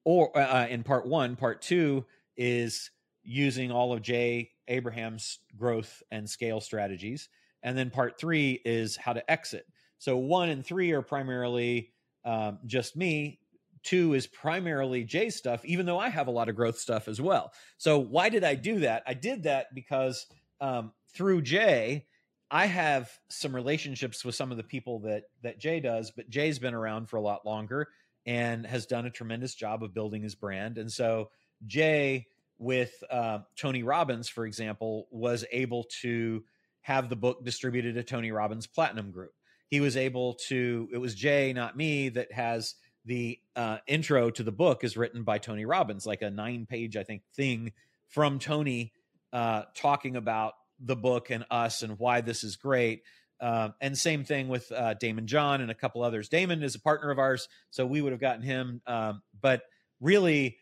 Or 0.05 0.37
uh, 0.39 0.63
uh 0.63 0.67
in 0.71 0.83
part 0.83 1.07
one, 1.07 1.37
part 1.37 1.61
two 1.61 2.07
is 2.37 2.91
using 3.25 3.71
all 3.71 3.93
of 3.93 4.01
Jay 4.01 4.53
Abraham's 4.69 5.41
growth 5.57 6.03
and 6.11 6.31
scale 6.31 6.61
strategies. 6.61 7.29
And 7.63 7.77
then 7.77 7.91
part 7.91 8.19
three 8.19 8.63
is 8.65 8.97
how 8.97 9.13
to 9.13 9.31
exit. 9.31 9.67
So 9.99 10.17
one 10.17 10.49
and 10.49 10.65
three 10.65 10.93
are 10.93 11.03
primarily 11.03 11.92
um, 12.25 12.59
just 12.67 12.97
me. 12.97 13.39
Two 13.83 14.15
is 14.15 14.29
primarily 14.29 15.03
Jay's 15.03 15.35
stuff, 15.35 15.65
even 15.65 15.87
though 15.87 15.99
I 15.99 16.09
have 16.09 16.29
a 16.29 16.33
lot 16.33 16.49
of 16.49 16.55
growth 16.55 16.79
stuff 16.79 17.09
as 17.09 17.21
well. 17.21 17.53
So 17.79 17.99
why 17.99 18.29
did 18.29 18.45
I 18.45 18.55
do 18.55 18.81
that? 18.81 19.03
I 19.07 19.15
did 19.15 19.43
that 19.43 19.75
because 19.75 20.27
um, 20.61 20.93
through 21.15 21.43
Jay, 21.43 22.07
I 22.49 22.67
have 22.67 23.11
some 23.29 23.57
relationships 23.57 24.25
with 24.25 24.35
some 24.35 24.51
of 24.53 24.57
the 24.57 24.63
people 24.63 25.01
that 25.01 25.25
that 25.43 25.59
Jay 25.59 25.81
does, 25.81 26.13
but 26.13 26.31
Jay's 26.31 26.59
been 26.59 26.75
around 26.75 27.09
for 27.09 27.17
a 27.17 27.23
lot 27.23 27.45
longer 27.45 27.89
and 28.25 28.67
has 28.67 28.87
done 28.87 29.07
a 29.07 29.11
tremendous 29.11 29.55
job 29.55 29.83
of 29.83 29.95
building 29.95 30.23
his 30.23 30.37
brand. 30.37 30.79
And 30.79 30.91
so 30.91 31.31
Jay 31.67 32.27
with 32.59 32.93
uh, 33.11 33.41
Tony 33.57 33.83
Robbins, 33.83 34.29
for 34.29 34.47
example, 34.47 35.09
was 35.11 35.45
able 35.51 35.85
to 36.03 36.45
have 36.83 37.09
the 37.09 37.17
book 37.17 37.45
distributed 37.45 37.95
to 37.95 38.05
Tony 38.05 38.31
Robbins 38.31 38.67
Platinum 38.67 39.11
Group. 39.11 39.33
He 39.73 39.81
was 39.81 39.97
able 39.97 40.35
to, 40.49 40.87
it 40.93 40.99
was 40.99 41.15
Jay, 41.15 41.55
not 41.55 41.79
me, 41.79 42.11
that 42.11 42.31
has 42.31 42.75
the 43.07 43.39
uh, 43.57 43.79
intro 43.87 44.29
to 44.29 44.43
the 44.43 44.53
book 44.53 44.85
is 44.85 44.99
written 44.99 45.23
by 45.23 45.39
Tony 45.39 45.65
Robbins, 45.65 46.05
like 46.05 46.21
a 46.21 46.31
nine 46.31 46.67
page, 46.67 46.95
I 46.95 47.05
think, 47.05 47.23
thing 47.35 47.73
from 48.11 48.39
Tony 48.39 48.93
uh, 49.33 49.63
talking 49.75 50.17
about 50.17 50.53
the 50.79 50.95
book 50.95 51.31
and 51.31 51.47
us 51.51 51.81
and 51.83 51.99
why 51.99 52.21
this 52.21 52.45
is 52.45 52.57
great. 52.57 53.05
Uh, 53.41 53.71
and 53.81 53.97
same 53.97 54.25
thing 54.25 54.49
with 54.49 54.71
uh, 54.73 54.95
Daymond 55.03 55.25
John 55.25 55.63
and 55.63 55.71
a 55.71 55.75
couple 55.75 56.03
others. 56.03 56.29
Daymond 56.29 56.63
is 56.63 56.75
a 56.75 56.81
partner 56.81 57.11
of 57.11 57.19
ours, 57.19 57.49
so 57.71 57.87
we 57.87 58.03
would 58.03 58.13
have 58.13 58.21
gotten 58.21 58.43
him. 58.43 58.83
Um, 58.87 59.23
but 59.41 59.63
really, 60.03 60.59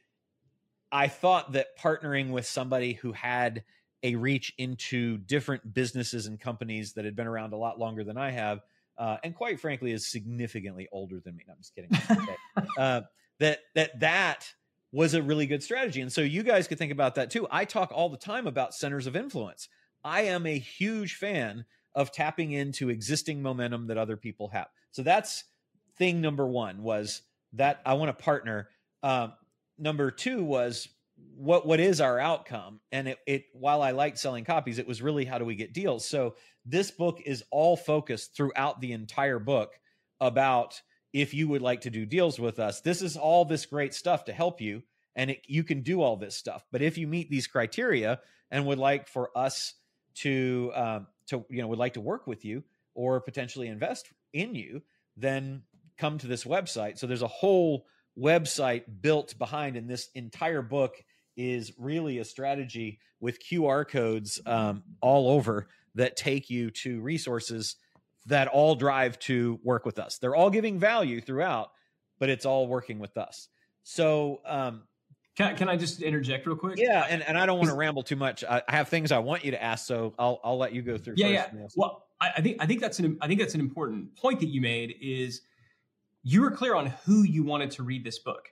I 0.92 1.08
thought 1.08 1.54
that 1.54 1.76
partnering 1.76 2.30
with 2.30 2.46
somebody 2.46 2.92
who 2.92 3.10
had 3.10 3.64
a 4.04 4.14
reach 4.14 4.54
into 4.56 5.18
different 5.18 5.74
businesses 5.74 6.26
and 6.26 6.38
companies 6.38 6.92
that 6.92 7.04
had 7.04 7.16
been 7.16 7.26
around 7.26 7.54
a 7.54 7.56
lot 7.56 7.76
longer 7.76 8.04
than 8.04 8.16
I 8.16 8.30
have, 8.30 8.60
uh, 8.98 9.16
and 9.24 9.34
quite 9.34 9.60
frankly, 9.60 9.92
is 9.92 10.06
significantly 10.06 10.88
older 10.92 11.20
than 11.24 11.36
me. 11.36 11.44
No, 11.46 11.54
I'm 11.54 11.58
just 11.60 11.74
kidding. 11.74 11.90
uh, 12.78 13.02
that 13.38 13.60
that 13.74 14.00
that 14.00 14.54
was 14.92 15.14
a 15.14 15.22
really 15.22 15.46
good 15.46 15.62
strategy, 15.62 16.00
and 16.00 16.12
so 16.12 16.20
you 16.20 16.42
guys 16.42 16.68
could 16.68 16.78
think 16.78 16.92
about 16.92 17.14
that 17.14 17.30
too. 17.30 17.46
I 17.50 17.64
talk 17.64 17.90
all 17.92 18.08
the 18.08 18.16
time 18.16 18.46
about 18.46 18.74
centers 18.74 19.06
of 19.06 19.16
influence. 19.16 19.68
I 20.04 20.22
am 20.22 20.46
a 20.46 20.58
huge 20.58 21.14
fan 21.14 21.64
of 21.94 22.12
tapping 22.12 22.52
into 22.52 22.88
existing 22.88 23.42
momentum 23.42 23.88
that 23.88 23.98
other 23.98 24.16
people 24.16 24.48
have. 24.48 24.68
So 24.92 25.02
that's 25.02 25.44
thing 25.96 26.20
number 26.20 26.46
one 26.46 26.82
was 26.82 27.22
that 27.54 27.80
I 27.84 27.94
want 27.94 28.16
to 28.16 28.24
partner. 28.24 28.68
Um, 29.02 29.32
number 29.78 30.10
two 30.10 30.44
was 30.44 30.88
what 31.36 31.66
what 31.66 31.80
is 31.80 32.00
our 32.00 32.18
outcome? 32.18 32.80
And 32.92 33.08
it, 33.08 33.18
it 33.26 33.44
while 33.52 33.82
i 33.82 33.92
liked 33.92 34.18
selling 34.18 34.44
copies 34.44 34.78
it 34.78 34.86
was 34.86 35.02
really 35.02 35.24
how 35.24 35.38
do 35.38 35.44
we 35.44 35.54
get 35.54 35.72
deals? 35.72 36.06
So 36.08 36.36
this 36.64 36.90
book 36.90 37.20
is 37.24 37.42
all 37.50 37.76
focused 37.76 38.36
throughout 38.36 38.80
the 38.80 38.92
entire 38.92 39.38
book 39.38 39.78
about 40.20 40.80
if 41.12 41.34
you 41.34 41.48
would 41.48 41.62
like 41.62 41.82
to 41.82 41.90
do 41.90 42.06
deals 42.06 42.38
with 42.38 42.58
us 42.58 42.82
this 42.82 43.02
is 43.02 43.16
all 43.16 43.44
this 43.44 43.66
great 43.66 43.94
stuff 43.94 44.26
to 44.26 44.32
help 44.32 44.60
you 44.60 44.82
and 45.16 45.30
it, 45.30 45.42
you 45.46 45.64
can 45.64 45.82
do 45.82 46.02
all 46.02 46.16
this 46.16 46.36
stuff. 46.36 46.64
But 46.70 46.82
if 46.82 46.96
you 46.96 47.06
meet 47.06 47.30
these 47.30 47.46
criteria 47.46 48.20
and 48.50 48.66
would 48.66 48.78
like 48.78 49.08
for 49.08 49.36
us 49.36 49.74
to 50.16 50.70
um, 50.74 51.06
to 51.28 51.44
you 51.50 51.62
know 51.62 51.68
would 51.68 51.78
like 51.78 51.94
to 51.94 52.00
work 52.00 52.26
with 52.26 52.44
you 52.44 52.62
or 52.94 53.20
potentially 53.20 53.68
invest 53.68 54.10
in 54.32 54.54
you 54.54 54.82
then 55.16 55.62
come 55.98 56.18
to 56.18 56.26
this 56.26 56.44
website. 56.44 56.98
So 56.98 57.06
there's 57.06 57.22
a 57.22 57.28
whole 57.28 57.86
website 58.18 58.84
built 59.00 59.38
behind 59.38 59.76
in 59.76 59.86
this 59.86 60.08
entire 60.14 60.62
book 60.62 60.96
is 61.48 61.72
really 61.78 62.18
a 62.18 62.24
strategy 62.24 62.98
with 63.20 63.38
qr 63.40 63.88
codes 63.88 64.40
um, 64.46 64.82
all 65.00 65.30
over 65.30 65.68
that 65.94 66.16
take 66.16 66.50
you 66.50 66.70
to 66.70 67.00
resources 67.00 67.76
that 68.26 68.48
all 68.48 68.74
drive 68.74 69.18
to 69.18 69.58
work 69.62 69.84
with 69.84 69.98
us 69.98 70.18
they're 70.18 70.36
all 70.36 70.50
giving 70.50 70.78
value 70.78 71.20
throughout 71.20 71.70
but 72.18 72.28
it's 72.28 72.44
all 72.44 72.66
working 72.66 72.98
with 72.98 73.16
us 73.16 73.48
so 73.82 74.40
um, 74.44 74.82
can, 75.36 75.56
can 75.56 75.68
I 75.70 75.76
just 75.76 76.02
interject 76.02 76.46
real 76.46 76.54
quick? 76.54 76.76
Yeah, 76.76 77.06
and, 77.08 77.22
and 77.22 77.38
I 77.38 77.46
don't 77.46 77.56
want 77.56 77.70
to 77.70 77.74
ramble 77.74 78.02
too 78.02 78.16
much. 78.16 78.44
I, 78.44 78.62
I, 78.68 78.76
have 78.76 78.88
things 78.88 79.10
I 79.10 79.20
want 79.20 79.42
you 79.42 79.52
to 79.52 79.62
ask, 79.62 79.86
so 79.86 80.12
I'll 80.18 80.38
I'll 80.44 80.58
let 80.58 80.74
you 80.74 80.82
go 80.82 80.98
through. 80.98 81.14
Yeah, 81.16 81.28
yeah. 81.28 81.46
Well, 81.76 82.04
I, 82.20 82.32
I, 82.36 82.40
think 82.42 82.58
I 82.60 82.66
think 82.66 82.80
that's 82.80 82.98
an 82.98 83.16
I 83.22 83.26
think 83.26 83.40
that's 83.40 83.54
an 83.54 83.60
important 83.60 84.14
point 84.16 84.40
that 84.40 84.48
you 84.48 84.60
made 84.60 84.96
is 85.00 85.40
you 86.22 86.42
were 86.42 86.50
clear 86.50 86.74
on 86.74 86.86
who 87.04 87.22
you 87.22 87.42
wanted 87.42 87.70
to 87.72 87.82
read 87.82 88.04
this 88.04 88.18
book. 88.18 88.48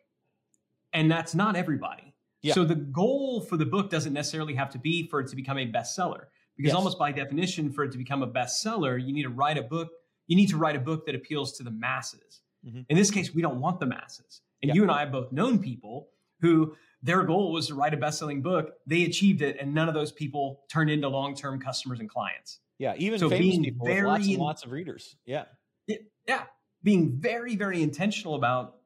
And 0.93 1.11
that's 1.11 1.35
not 1.35 1.57
everybody. 1.57 2.15
Yeah. 2.43 2.55
So 2.55 2.65
the 2.65 2.77
goal 2.77 3.41
for 3.41 3.57
the 3.57 3.67
book 3.67 3.91
doesn't 3.91 4.13
necessarily 4.13 4.55
have 4.55 4.71
to 4.71 4.79
be 4.79 5.09
for 5.09 5.21
it 5.21 5.29
to 5.29 5.37
become 5.37 5.59
a 5.59 5.67
bestseller. 5.67 6.27
Because 6.57 6.71
yes. 6.71 6.75
almost 6.75 6.99
by 6.99 7.13
definition, 7.13 7.71
for 7.71 7.85
it 7.85 7.93
to 7.93 7.99
become 7.99 8.23
a 8.23 8.27
bestseller, 8.27 9.01
you 9.01 9.13
need 9.13 9.23
to 9.23 9.29
write 9.29 9.59
a 9.59 9.63
book 9.63 9.91
you 10.29 10.37
need 10.37 10.51
to 10.51 10.57
write 10.57 10.77
a 10.77 10.81
book 10.81 11.07
that 11.07 11.15
appeals 11.15 11.53
to 11.55 11.65
the 11.65 11.71
masses. 11.71 12.43
Mm-hmm. 12.65 12.83
In 12.89 12.97
this 12.97 13.11
case, 13.11 13.35
we 13.35 13.43
don't 13.43 13.61
want 13.61 13.81
the 13.81 13.87
masses. 13.87 14.43
And 14.63 14.75
you 14.75 14.83
and 14.83 14.93
I 14.93 15.01
have 15.01 15.11
both 15.11 15.33
known 15.33 15.59
people 15.59 16.09
who 16.41 16.77
their 17.03 17.23
goal 17.25 17.53
was 17.53 17.69
to 17.69 17.75
write 17.75 17.95
a 17.95 17.97
best-selling 17.97 18.43
book. 18.43 18.73
They 18.87 19.05
achieved 19.05 19.43
it, 19.43 19.57
and 19.59 19.75
none 19.75 19.89
of 19.89 19.95
those 19.95 20.13
people 20.13 20.61
turned 20.71 20.91
into 20.91 21.09
long-term 21.09 21.61
customers 21.61 22.01
and 22.01 22.09
clients. 22.09 22.61
Yeah, 22.79 22.95
even 22.99 23.19
so 23.19 23.29
famous 23.29 23.59
people 23.59 23.87
very, 23.87 24.03
with 24.03 24.07
lots 24.07 24.27
and 24.27 24.37
lots 24.37 24.65
of 24.65 24.71
readers. 24.71 25.17
Yeah, 25.25 25.45
yeah, 26.27 26.45
being 26.83 27.19
very, 27.19 27.57
very 27.57 27.83
intentional 27.83 28.35
about 28.35 28.77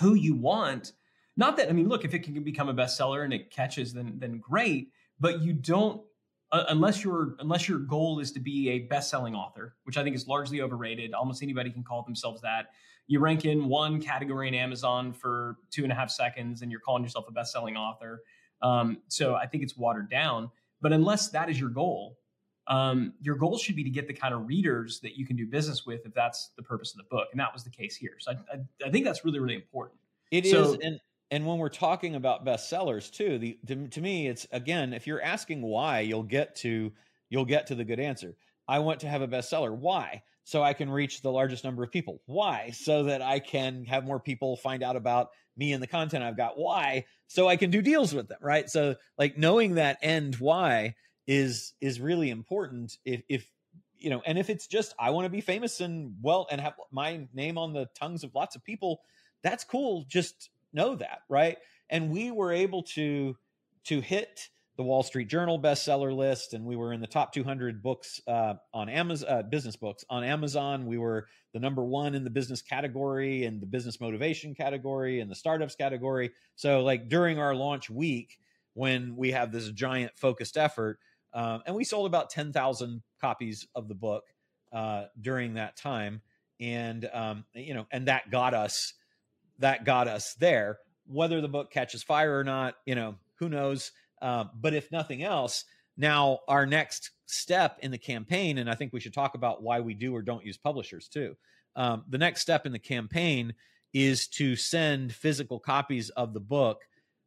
who 0.00 0.14
you 0.14 0.36
want. 0.36 0.92
Not 1.38 1.56
that 1.56 1.70
I 1.70 1.72
mean, 1.72 1.88
look, 1.88 2.04
if 2.04 2.12
it 2.12 2.24
can 2.24 2.42
become 2.42 2.68
a 2.68 2.74
bestseller 2.74 3.24
and 3.24 3.32
it 3.32 3.50
catches, 3.50 3.94
then 3.94 4.16
then 4.18 4.38
great. 4.38 4.90
But 5.20 5.40
you 5.40 5.54
don't 5.54 6.02
uh, 6.50 6.64
unless 6.68 7.04
your 7.04 7.36
unless 7.38 7.68
your 7.68 7.78
goal 7.78 8.18
is 8.18 8.32
to 8.32 8.40
be 8.40 8.70
a 8.70 8.80
best-selling 8.80 9.34
author, 9.34 9.76
which 9.84 9.96
I 9.96 10.02
think 10.02 10.16
is 10.16 10.26
largely 10.26 10.60
overrated. 10.60 11.14
Almost 11.14 11.42
anybody 11.42 11.70
can 11.70 11.84
call 11.84 12.02
themselves 12.02 12.40
that. 12.42 12.70
You 13.06 13.20
rank 13.20 13.44
in 13.44 13.68
one 13.68 14.02
category 14.02 14.48
in 14.48 14.54
Amazon 14.54 15.12
for 15.12 15.56
two 15.70 15.84
and 15.84 15.92
a 15.92 15.94
half 15.94 16.10
seconds, 16.10 16.60
and 16.60 16.70
you're 16.70 16.80
calling 16.80 17.02
yourself 17.02 17.26
a 17.28 17.32
best-selling 17.32 17.76
author. 17.76 18.22
Um, 18.60 18.98
so 19.08 19.34
I 19.34 19.46
think 19.46 19.62
it's 19.62 19.76
watered 19.76 20.10
down. 20.10 20.50
But 20.80 20.92
unless 20.92 21.28
that 21.30 21.48
is 21.48 21.58
your 21.58 21.70
goal, 21.70 22.18
um, 22.66 23.14
your 23.20 23.36
goal 23.36 23.58
should 23.58 23.76
be 23.76 23.84
to 23.84 23.90
get 23.90 24.08
the 24.08 24.12
kind 24.12 24.34
of 24.34 24.46
readers 24.46 25.00
that 25.00 25.16
you 25.16 25.24
can 25.24 25.36
do 25.36 25.46
business 25.46 25.86
with 25.86 26.04
if 26.04 26.12
that's 26.12 26.50
the 26.56 26.62
purpose 26.62 26.92
of 26.92 26.98
the 26.98 27.04
book. 27.04 27.28
And 27.32 27.40
that 27.40 27.52
was 27.52 27.64
the 27.64 27.70
case 27.70 27.96
here. 27.96 28.16
So 28.18 28.32
I, 28.32 28.56
I, 28.56 28.88
I 28.88 28.90
think 28.90 29.04
that's 29.04 29.24
really, 29.24 29.38
really 29.38 29.54
important. 29.54 29.98
It 30.30 30.46
so, 30.46 30.74
is, 30.74 30.78
And, 30.82 31.00
and 31.30 31.46
when 31.46 31.58
we're 31.58 31.68
talking 31.68 32.14
about 32.14 32.44
bestsellers 32.44 33.10
too, 33.10 33.38
the, 33.38 33.58
to, 33.66 33.88
to 33.88 34.00
me, 34.00 34.28
it's 34.28 34.46
again, 34.50 34.92
if 34.92 35.06
you're 35.06 35.22
asking 35.22 35.62
why, 35.62 36.00
you'll 36.00 36.22
get 36.22 36.56
to, 36.56 36.92
you'll 37.28 37.44
get 37.44 37.66
to 37.68 37.74
the 37.74 37.84
good 37.84 38.00
answer. 38.00 38.34
I 38.66 38.80
want 38.80 39.00
to 39.00 39.08
have 39.08 39.22
a 39.22 39.28
bestseller. 39.28 39.74
Why? 39.74 40.22
So 40.44 40.62
I 40.62 40.72
can 40.72 40.90
reach 40.90 41.20
the 41.20 41.30
largest 41.30 41.64
number 41.64 41.82
of 41.82 41.92
people. 41.92 42.22
Why? 42.26 42.70
So 42.70 43.04
that 43.04 43.20
I 43.20 43.38
can 43.38 43.84
have 43.84 44.04
more 44.04 44.20
people 44.20 44.56
find 44.56 44.82
out 44.82 44.96
about 44.96 45.28
me 45.56 45.72
and 45.72 45.82
the 45.82 45.86
content 45.86 46.24
I've 46.24 46.36
got. 46.36 46.58
Why? 46.58 47.04
So 47.26 47.48
I 47.48 47.56
can 47.56 47.70
do 47.70 47.82
deals 47.82 48.14
with 48.14 48.28
them, 48.28 48.38
right? 48.40 48.68
So 48.70 48.94
like 49.18 49.36
knowing 49.36 49.74
that 49.74 49.98
end 50.00 50.36
why 50.36 50.94
is 51.26 51.74
is 51.82 52.00
really 52.00 52.30
important 52.30 52.96
if 53.04 53.22
if 53.28 53.46
you 53.98 54.08
know 54.08 54.22
and 54.24 54.38
if 54.38 54.48
it's 54.48 54.66
just 54.66 54.94
i 54.98 55.10
want 55.10 55.26
to 55.26 55.30
be 55.30 55.42
famous 55.42 55.80
and 55.80 56.14
well 56.22 56.46
and 56.50 56.60
have 56.60 56.72
my 56.90 57.28
name 57.34 57.58
on 57.58 57.74
the 57.74 57.86
tongues 57.94 58.24
of 58.24 58.34
lots 58.34 58.56
of 58.56 58.64
people 58.64 59.02
that's 59.42 59.62
cool 59.62 60.06
just 60.08 60.48
know 60.72 60.94
that 60.94 61.20
right 61.28 61.58
and 61.90 62.10
we 62.10 62.30
were 62.30 62.52
able 62.52 62.82
to 62.82 63.36
to 63.84 64.00
hit 64.00 64.48
the 64.76 64.82
wall 64.82 65.02
street 65.02 65.28
journal 65.28 65.60
bestseller 65.60 66.14
list 66.14 66.54
and 66.54 66.64
we 66.64 66.76
were 66.76 66.92
in 66.92 67.00
the 67.00 67.06
top 67.06 67.32
200 67.32 67.82
books 67.82 68.20
uh, 68.26 68.54
on 68.72 68.88
amazon 68.88 69.28
uh, 69.28 69.42
business 69.42 69.76
books 69.76 70.04
on 70.08 70.24
amazon 70.24 70.86
we 70.86 70.98
were 70.98 71.26
the 71.52 71.60
number 71.60 71.84
one 71.84 72.14
in 72.14 72.24
the 72.24 72.30
business 72.30 72.62
category 72.62 73.44
and 73.44 73.60
the 73.60 73.66
business 73.66 74.00
motivation 74.00 74.54
category 74.54 75.20
and 75.20 75.30
the 75.30 75.34
startups 75.34 75.74
category 75.74 76.30
so 76.54 76.82
like 76.82 77.08
during 77.08 77.38
our 77.38 77.54
launch 77.54 77.90
week 77.90 78.38
when 78.74 79.16
we 79.16 79.32
have 79.32 79.50
this 79.50 79.70
giant 79.70 80.12
focused 80.16 80.56
effort 80.56 80.98
um, 81.34 81.62
and 81.66 81.76
we 81.76 81.84
sold 81.84 82.06
about 82.06 82.30
10,000 82.30 83.02
copies 83.20 83.66
of 83.74 83.88
the 83.88 83.94
book 83.94 84.24
uh, 84.72 85.04
during 85.20 85.54
that 85.54 85.76
time. 85.76 86.22
And, 86.60 87.08
um, 87.12 87.44
you 87.54 87.74
know, 87.74 87.86
and 87.92 88.08
that 88.08 88.30
got 88.30 88.54
us, 88.54 88.94
that 89.58 89.84
got 89.84 90.08
us 90.08 90.34
there. 90.34 90.78
Whether 91.06 91.40
the 91.40 91.48
book 91.48 91.70
catches 91.70 92.02
fire 92.02 92.38
or 92.38 92.44
not, 92.44 92.74
you 92.86 92.94
know, 92.94 93.16
who 93.38 93.48
knows? 93.48 93.92
Uh, 94.20 94.44
but 94.54 94.74
if 94.74 94.90
nothing 94.92 95.22
else, 95.22 95.64
now 95.96 96.40
our 96.48 96.66
next 96.66 97.10
step 97.26 97.78
in 97.82 97.90
the 97.90 97.98
campaign, 97.98 98.58
and 98.58 98.70
I 98.70 98.74
think 98.74 98.92
we 98.92 99.00
should 99.00 99.14
talk 99.14 99.34
about 99.34 99.62
why 99.62 99.80
we 99.80 99.94
do 99.94 100.14
or 100.14 100.22
don't 100.22 100.44
use 100.44 100.56
publishers 100.56 101.08
too. 101.08 101.36
Um, 101.76 102.04
the 102.08 102.18
next 102.18 102.40
step 102.40 102.66
in 102.66 102.72
the 102.72 102.78
campaign 102.78 103.54
is 103.92 104.28
to 104.28 104.56
send 104.56 105.14
physical 105.14 105.58
copies 105.58 106.10
of 106.10 106.34
the 106.34 106.40
book 106.40 106.82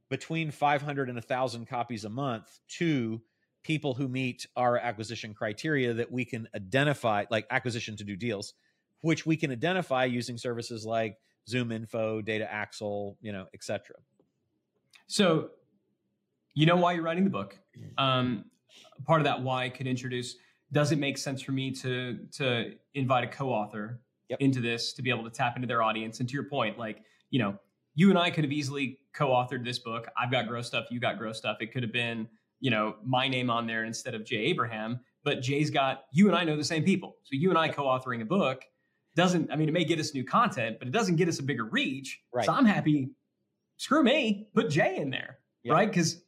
between 0.09 0.51
500 0.51 1.09
and 1.09 1.15
1000 1.15 1.65
copies 1.67 2.05
a 2.05 2.09
month 2.09 2.59
to 2.77 3.21
people 3.63 3.93
who 3.93 4.07
meet 4.07 4.45
our 4.55 4.77
acquisition 4.77 5.33
criteria 5.33 5.93
that 5.93 6.11
we 6.11 6.25
can 6.25 6.47
identify, 6.55 7.25
like 7.29 7.47
acquisition 7.49 7.95
to 7.97 8.03
do 8.03 8.15
deals, 8.15 8.53
which 9.01 9.25
we 9.25 9.37
can 9.37 9.51
identify 9.51 10.05
using 10.05 10.37
services 10.37 10.85
like 10.85 11.17
ZoomInfo, 11.49 12.23
Data 12.23 12.51
Axle, 12.51 13.17
you 13.21 13.31
know, 13.31 13.45
etc. 13.53 13.95
So, 15.07 15.49
you 16.53 16.65
know 16.65 16.75
why 16.75 16.93
you're 16.93 17.03
writing 17.03 17.23
the 17.23 17.29
book. 17.29 17.57
Um, 17.97 18.45
part 19.05 19.21
of 19.21 19.25
that 19.25 19.41
why 19.41 19.69
could 19.69 19.87
introduce. 19.87 20.35
Does 20.71 20.91
it 20.91 20.99
make 20.99 21.17
sense 21.17 21.41
for 21.41 21.51
me 21.51 21.71
to 21.71 22.19
to 22.33 22.73
invite 22.93 23.23
a 23.23 23.27
co-author 23.27 24.01
yep. 24.29 24.39
into 24.41 24.61
this 24.61 24.93
to 24.93 25.01
be 25.01 25.09
able 25.09 25.23
to 25.23 25.29
tap 25.29 25.55
into 25.55 25.67
their 25.67 25.81
audience? 25.81 26.19
And 26.19 26.29
to 26.29 26.33
your 26.33 26.45
point, 26.45 26.77
like 26.77 27.03
you 27.29 27.39
know, 27.39 27.57
you 27.95 28.09
and 28.09 28.19
I 28.19 28.29
could 28.29 28.43
have 28.43 28.53
easily 28.53 28.99
co-authored 29.13 29.63
this 29.63 29.79
book. 29.79 30.07
I've 30.21 30.31
got 30.31 30.47
gross 30.47 30.67
stuff. 30.67 30.85
You 30.91 30.99
got 30.99 31.17
gross 31.17 31.37
stuff. 31.37 31.57
It 31.61 31.71
could 31.71 31.83
have 31.83 31.93
been 31.93 32.27
you 32.61 32.69
know, 32.69 32.95
my 33.03 33.27
name 33.27 33.49
on 33.49 33.67
there 33.67 33.83
instead 33.83 34.15
of 34.15 34.23
Jay 34.23 34.37
Abraham, 34.37 34.99
but 35.23 35.41
Jay's 35.41 35.69
got 35.69 36.05
you 36.13 36.27
and 36.27 36.37
I 36.37 36.43
know 36.45 36.55
the 36.55 36.63
same 36.63 36.83
people. 36.83 37.17
So 37.23 37.31
you 37.35 37.49
and 37.49 37.57
I 37.57 37.67
co-authoring 37.67 38.21
a 38.21 38.25
book 38.25 38.61
doesn't, 39.15 39.51
I 39.51 39.55
mean, 39.55 39.69
it 39.69 39.71
may 39.71 39.83
get 39.83 39.99
us 39.99 40.13
new 40.13 40.23
content, 40.23 40.77
but 40.79 40.87
it 40.87 40.91
doesn't 40.91 41.17
get 41.17 41.27
us 41.27 41.39
a 41.39 41.43
bigger 41.43 41.65
reach. 41.65 42.21
Right. 42.33 42.45
So 42.45 42.53
I'm 42.53 42.65
happy. 42.65 43.09
Screw 43.77 44.03
me, 44.03 44.47
put 44.53 44.69
Jay 44.69 44.97
in 44.97 45.09
there, 45.09 45.39
yep. 45.63 45.73
right? 45.73 45.89
Because 45.89 46.21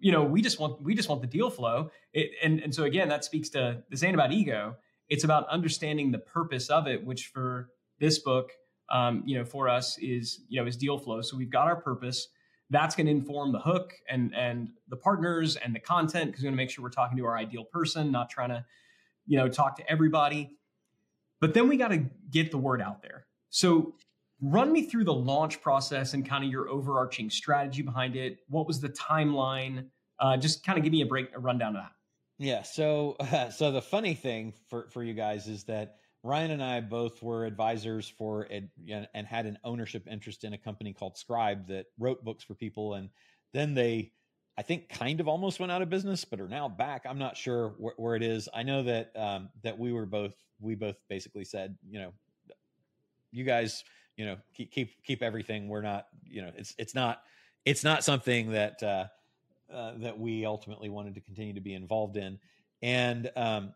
you 0.00 0.12
know 0.12 0.22
we 0.22 0.40
just 0.42 0.60
want 0.60 0.80
we 0.82 0.94
just 0.94 1.08
want 1.08 1.22
the 1.22 1.26
deal 1.26 1.50
flow. 1.50 1.90
It, 2.12 2.30
and 2.42 2.60
and 2.60 2.74
so 2.74 2.84
again, 2.84 3.08
that 3.08 3.24
speaks 3.24 3.48
to 3.50 3.82
this 3.90 4.02
ain't 4.02 4.14
about 4.14 4.32
ego. 4.32 4.76
It's 5.08 5.24
about 5.24 5.48
understanding 5.48 6.12
the 6.12 6.18
purpose 6.18 6.68
of 6.68 6.86
it, 6.86 7.04
which 7.04 7.28
for 7.28 7.70
this 7.98 8.18
book, 8.18 8.52
um, 8.90 9.22
you 9.24 9.38
know, 9.38 9.44
for 9.44 9.68
us 9.68 9.98
is 9.98 10.40
you 10.48 10.60
know 10.60 10.66
is 10.66 10.76
deal 10.76 10.98
flow. 10.98 11.22
So 11.22 11.36
we've 11.36 11.50
got 11.50 11.66
our 11.66 11.76
purpose 11.76 12.28
that's 12.70 12.94
going 12.94 13.06
to 13.06 13.12
inform 13.12 13.52
the 13.52 13.60
hook 13.60 13.94
and 14.08 14.34
and 14.34 14.70
the 14.88 14.96
partners 14.96 15.56
and 15.56 15.74
the 15.74 15.80
content 15.80 16.26
because 16.26 16.42
we're 16.42 16.48
going 16.48 16.54
to 16.54 16.62
make 16.62 16.70
sure 16.70 16.82
we're 16.82 16.90
talking 16.90 17.16
to 17.18 17.24
our 17.24 17.36
ideal 17.36 17.64
person 17.64 18.12
not 18.12 18.30
trying 18.30 18.50
to 18.50 18.64
you 19.26 19.38
know 19.38 19.48
talk 19.48 19.76
to 19.76 19.90
everybody 19.90 20.50
but 21.40 21.54
then 21.54 21.68
we 21.68 21.76
got 21.76 21.88
to 21.88 22.04
get 22.30 22.50
the 22.50 22.58
word 22.58 22.82
out 22.82 23.02
there. 23.02 23.26
So 23.50 23.94
run 24.40 24.72
me 24.72 24.82
through 24.82 25.04
the 25.04 25.14
launch 25.14 25.60
process 25.60 26.14
and 26.14 26.28
kind 26.28 26.44
of 26.44 26.50
your 26.50 26.68
overarching 26.68 27.30
strategy 27.30 27.82
behind 27.82 28.16
it. 28.16 28.38
What 28.48 28.66
was 28.66 28.80
the 28.80 28.90
timeline? 28.90 29.86
Uh, 30.20 30.36
just 30.36 30.64
kind 30.64 30.78
of 30.78 30.84
give 30.84 30.92
me 30.92 31.02
a 31.02 31.06
break 31.06 31.28
a 31.34 31.38
rundown 31.38 31.76
of 31.76 31.82
that. 31.82 31.92
Yeah 32.38 32.62
so 32.62 33.16
uh, 33.20 33.50
so 33.50 33.70
the 33.72 33.82
funny 33.82 34.14
thing 34.14 34.54
for 34.68 34.88
for 34.90 35.02
you 35.02 35.14
guys 35.14 35.48
is 35.48 35.64
that 35.64 35.96
Ryan 36.22 36.50
and 36.52 36.62
I 36.62 36.80
both 36.80 37.22
were 37.22 37.44
advisors 37.44 38.08
for 38.08 38.44
it 38.46 38.64
and 39.14 39.26
had 39.26 39.46
an 39.46 39.58
ownership 39.62 40.06
interest 40.10 40.44
in 40.44 40.52
a 40.52 40.58
company 40.58 40.92
called 40.92 41.16
Scribe 41.16 41.68
that 41.68 41.86
wrote 41.98 42.24
books 42.24 42.42
for 42.42 42.54
people. 42.54 42.94
And 42.94 43.08
then 43.54 43.74
they, 43.74 44.12
I 44.58 44.62
think, 44.62 44.88
kind 44.88 45.20
of 45.20 45.28
almost 45.28 45.60
went 45.60 45.70
out 45.70 45.82
of 45.82 45.88
business, 45.88 46.24
but 46.24 46.40
are 46.40 46.48
now 46.48 46.68
back. 46.68 47.06
I'm 47.08 47.18
not 47.18 47.36
sure 47.36 47.76
wh- 47.80 47.98
where 47.98 48.16
it 48.16 48.24
is. 48.24 48.48
I 48.52 48.64
know 48.64 48.82
that 48.82 49.12
um, 49.14 49.50
that 49.62 49.78
we 49.78 49.92
were 49.92 50.04
both 50.04 50.34
we 50.60 50.74
both 50.74 50.96
basically 51.08 51.44
said, 51.44 51.78
you 51.88 52.00
know, 52.00 52.12
you 53.30 53.44
guys, 53.44 53.84
you 54.16 54.26
know, 54.26 54.36
keep 54.54 54.72
keep 54.72 55.00
keep 55.04 55.22
everything. 55.22 55.68
We're 55.68 55.82
not, 55.82 56.08
you 56.24 56.42
know, 56.42 56.50
it's 56.56 56.74
it's 56.76 56.92
not 56.92 57.22
it's 57.64 57.84
not 57.84 58.02
something 58.02 58.50
that 58.50 58.82
uh, 58.82 59.04
uh, 59.72 59.92
that 59.98 60.18
we 60.18 60.44
ultimately 60.44 60.88
wanted 60.88 61.14
to 61.14 61.20
continue 61.20 61.54
to 61.54 61.60
be 61.60 61.74
involved 61.74 62.16
in. 62.16 62.40
And 62.82 63.30
um, 63.36 63.74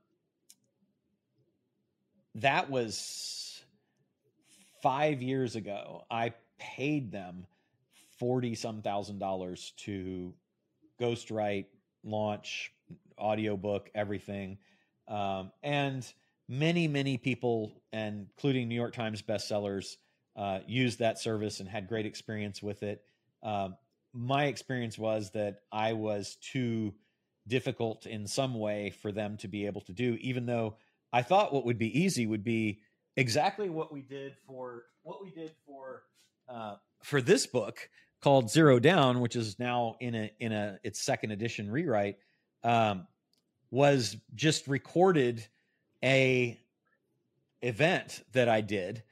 that 2.35 2.69
was 2.69 3.62
five 4.83 5.23
years 5.23 5.55
ago. 5.55 6.03
I 6.11 6.33
paid 6.59 7.12
them 7.12 7.47
40 8.19 8.57
some 8.57 8.83
thousand 8.83 9.21
dollars 9.21 9.75
to 9.77 10.35
ghostwrite, 11.03 11.67
launch, 12.05 12.73
audiobook, 13.19 13.91
everything. 13.95 14.59
Um, 15.09 15.51
and 15.63 16.07
many, 16.49 16.89
many 16.89 17.19
people, 17.19 17.83
including 17.93 18.69
New 18.69 18.75
York 18.75 18.95
Times 18.95 19.23
bestsellers, 19.23 19.97
uh, 20.37 20.61
used 20.67 21.01
that 21.01 21.19
service 21.19 21.61
and 21.61 21.69
had 21.69 21.89
great 21.89 22.07
experience 22.07 22.63
with 22.63 22.83
it. 22.83 23.03
Um, 23.43 23.77
my 24.15 24.45
experience 24.45 24.99
was 24.99 25.31
that 25.33 25.61
I 25.71 25.95
was 25.95 26.37
too 26.41 26.95
difficult 27.49 28.07
in 28.07 28.27
some 28.27 28.55
way 28.55 28.91
for 28.91 29.11
them 29.13 29.37
to 29.39 29.49
be 29.49 29.67
able 29.67 29.81
to 29.83 29.93
do, 29.93 30.17
even 30.21 30.47
though 30.47 30.77
I 31.13 31.23
thought 31.23 31.53
what 31.53 31.65
would 31.65 31.79
be 31.79 32.01
easy 32.01 32.27
would 32.27 32.45
be 32.45 32.81
exactly 33.17 33.69
what 33.69 33.93
we 33.93 34.01
did 34.01 34.35
for 34.47 34.85
what 35.03 35.23
we 35.23 35.31
did 35.31 35.53
for 35.67 36.05
uh, 36.49 36.77
for 37.03 37.21
this 37.21 37.47
book 37.47 37.89
called 38.23 38.50
Zero 38.50 38.79
Down, 38.79 39.21
which 39.21 39.37
is 39.37 39.59
now 39.59 39.97
in 40.00 40.14
a 40.14 40.33
in 40.38 40.52
a 40.52 40.79
its 40.83 41.02
second 41.02 41.33
edition 41.33 41.71
rewrite, 41.71 42.17
um, 42.62 43.07
was 43.71 44.17
just 44.35 44.69
recorded 44.69 45.47
a 46.02 46.59
event 47.61 48.23
that 48.33 48.49
I 48.49 48.61
did 48.61 49.02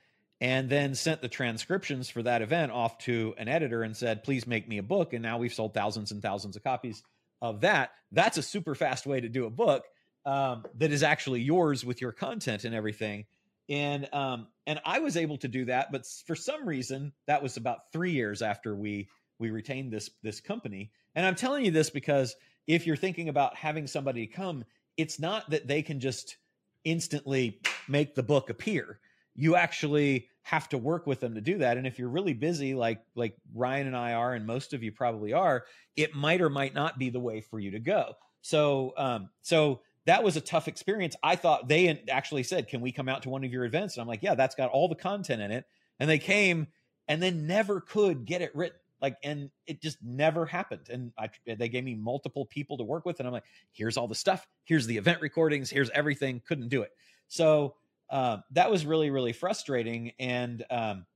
and 0.41 0.71
then 0.71 0.95
sent 0.95 1.21
the 1.21 1.29
transcriptions 1.29 2.09
for 2.09 2.23
that 2.23 2.43
event 2.43 2.73
off 2.73 2.99
to 2.99 3.35
an 3.37 3.47
editor 3.47 3.83
and 3.83 3.97
said, 3.97 4.25
please 4.25 4.47
make 4.47 4.67
me 4.67 4.79
a 4.79 4.83
book. 4.83 5.13
And 5.13 5.23
now 5.23 5.39
we've 5.39 5.53
sold 5.53 5.75
thousands 5.75 6.13
and 6.13 6.23
thousands 6.23 6.57
of 6.57 6.65
copies 6.65 7.03
of 7.43 7.61
that. 7.61 7.91
That's 8.11 8.39
a 8.39 8.43
super 8.43 8.75
fast 8.75 9.07
way 9.07 9.21
to 9.21 9.29
do 9.29 9.45
a 9.45 9.51
book 9.51 9.85
um, 10.25 10.65
that 10.79 10.93
is 10.93 11.03
actually 11.03 11.43
yours 11.43 11.85
with 11.85 12.01
your 12.01 12.13
content 12.13 12.65
and 12.65 12.75
everything 12.75 13.27
and 13.71 14.13
um, 14.13 14.49
and 14.67 14.81
I 14.85 14.99
was 14.99 15.17
able 15.17 15.39
to 15.39 15.49
do 15.49 15.65
that, 15.67 15.93
but 15.93 16.05
for 16.27 16.35
some 16.35 16.69
reason, 16.69 17.13
that 17.27 17.43
was 17.43 17.57
about 17.57 17.93
three 17.93 18.11
years 18.11 18.43
after 18.43 18.75
we 18.75 19.09
we 19.39 19.51
retained 19.51 19.93
this 19.93 20.11
this 20.23 20.41
company. 20.41 20.91
And 21.15 21.25
I'm 21.25 21.37
telling 21.37 21.65
you 21.65 21.71
this 21.71 21.89
because 21.89 22.35
if 22.67 22.87
you're 22.87 22.97
thinking 22.97 23.29
about 23.29 23.57
having 23.57 23.87
somebody 23.87 24.27
come, 24.27 24.65
it's 24.97 25.19
not 25.19 25.49
that 25.51 25.69
they 25.69 25.83
can 25.83 26.01
just 26.01 26.37
instantly 26.85 27.61
make 27.89 28.15
the 28.15 28.23
book 28.23 28.51
appear. 28.51 29.01
You 29.35 29.57
actually 29.57 30.29
have 30.43 30.69
to 30.71 30.79
work 30.79 31.07
with 31.07 31.21
them 31.21 31.35
to 31.35 31.41
do 31.41 31.59
that. 31.59 31.77
And 31.77 31.87
if 31.87 31.99
you're 31.99 32.09
really 32.09 32.35
busy, 32.35 32.75
like 32.75 33.01
like 33.15 33.37
Ryan 33.55 33.87
and 33.87 33.97
I 33.97 34.15
are, 34.15 34.35
and 34.35 34.47
most 34.47 34.73
of 34.73 34.83
you 34.83 34.91
probably 34.91 35.33
are, 35.33 35.65
it 35.97 36.15
might 36.15 36.41
or 36.41 36.51
might 36.51 36.75
not 36.75 36.99
be 36.99 37.11
the 37.11 37.21
way 37.21 37.41
for 37.41 37.61
you 37.61 37.71
to 37.71 37.79
go. 37.79 38.15
So 38.43 38.95
um, 38.97 39.31
so 39.43 39.83
that 40.07 40.23
was 40.23 40.37
a 40.37 40.41
tough 40.41 40.69
experience. 40.69 41.17
I 41.23 41.37
thought 41.37 41.69
they 41.69 42.03
actually 42.09 42.43
said, 42.43 42.69
"Can 42.69 42.81
we 42.81 42.93
come 42.93 43.09
out 43.09 43.23
to 43.23 43.31
one 43.31 43.45
of 43.45 43.53
your 43.53 43.65
events?" 43.65 43.97
And 43.97 44.03
I'm 44.03 44.09
like, 44.09 44.23
"Yeah, 44.23 44.35
that's 44.35 44.55
got 44.55 44.71
all 44.71 44.89
the 44.89 44.95
content 44.95 45.43
in 45.43 45.51
it." 45.51 45.65
And 45.99 46.09
they 46.09 46.19
came, 46.19 46.69
and 47.09 47.23
then 47.23 47.47
never 47.47 47.81
could 47.81 48.25
get 48.25 48.41
it 48.41 48.55
written. 48.55 48.79
Like 49.01 49.17
and 49.23 49.51
it 49.67 49.81
just 49.81 49.99
never 50.03 50.47
happened. 50.47 50.89
And 50.91 51.13
I, 51.19 51.31
they 51.47 51.69
gave 51.69 51.85
me 51.85 51.95
multiple 51.95 52.47
people 52.47 52.77
to 52.79 52.85
work 52.85 53.07
with 53.07 53.19
and 53.19 53.27
i'm 53.27 53.33
like 53.33 53.45
here's 53.73 53.97
all 53.97 54.09
the 54.09 54.15
stuff. 54.15 54.47
Here's 54.65 54.87
the 54.87 54.97
event 54.97 55.21
recordings. 55.21 55.71
Here's 55.71 55.91
everything. 55.91 56.43
Couldn't 56.47 56.69
do 56.69 56.83
it. 56.83 56.91
So 57.29 57.77
uh, 58.11 58.39
that 58.53 58.71
was 58.71 58.85
really 58.85 59.11
really 59.11 59.33
frustrating 59.33 60.13
and 60.19 60.65
um, 60.71 61.07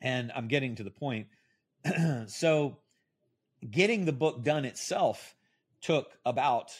and 0.00 0.30
i'm 0.34 0.48
getting 0.48 0.76
to 0.76 0.84
the 0.84 0.90
point. 0.90 1.28
So 2.26 2.78
getting 3.68 4.04
the 4.04 4.12
book 4.12 4.42
done 4.42 4.64
itself 4.64 5.34
took 5.80 6.16
about 6.24 6.72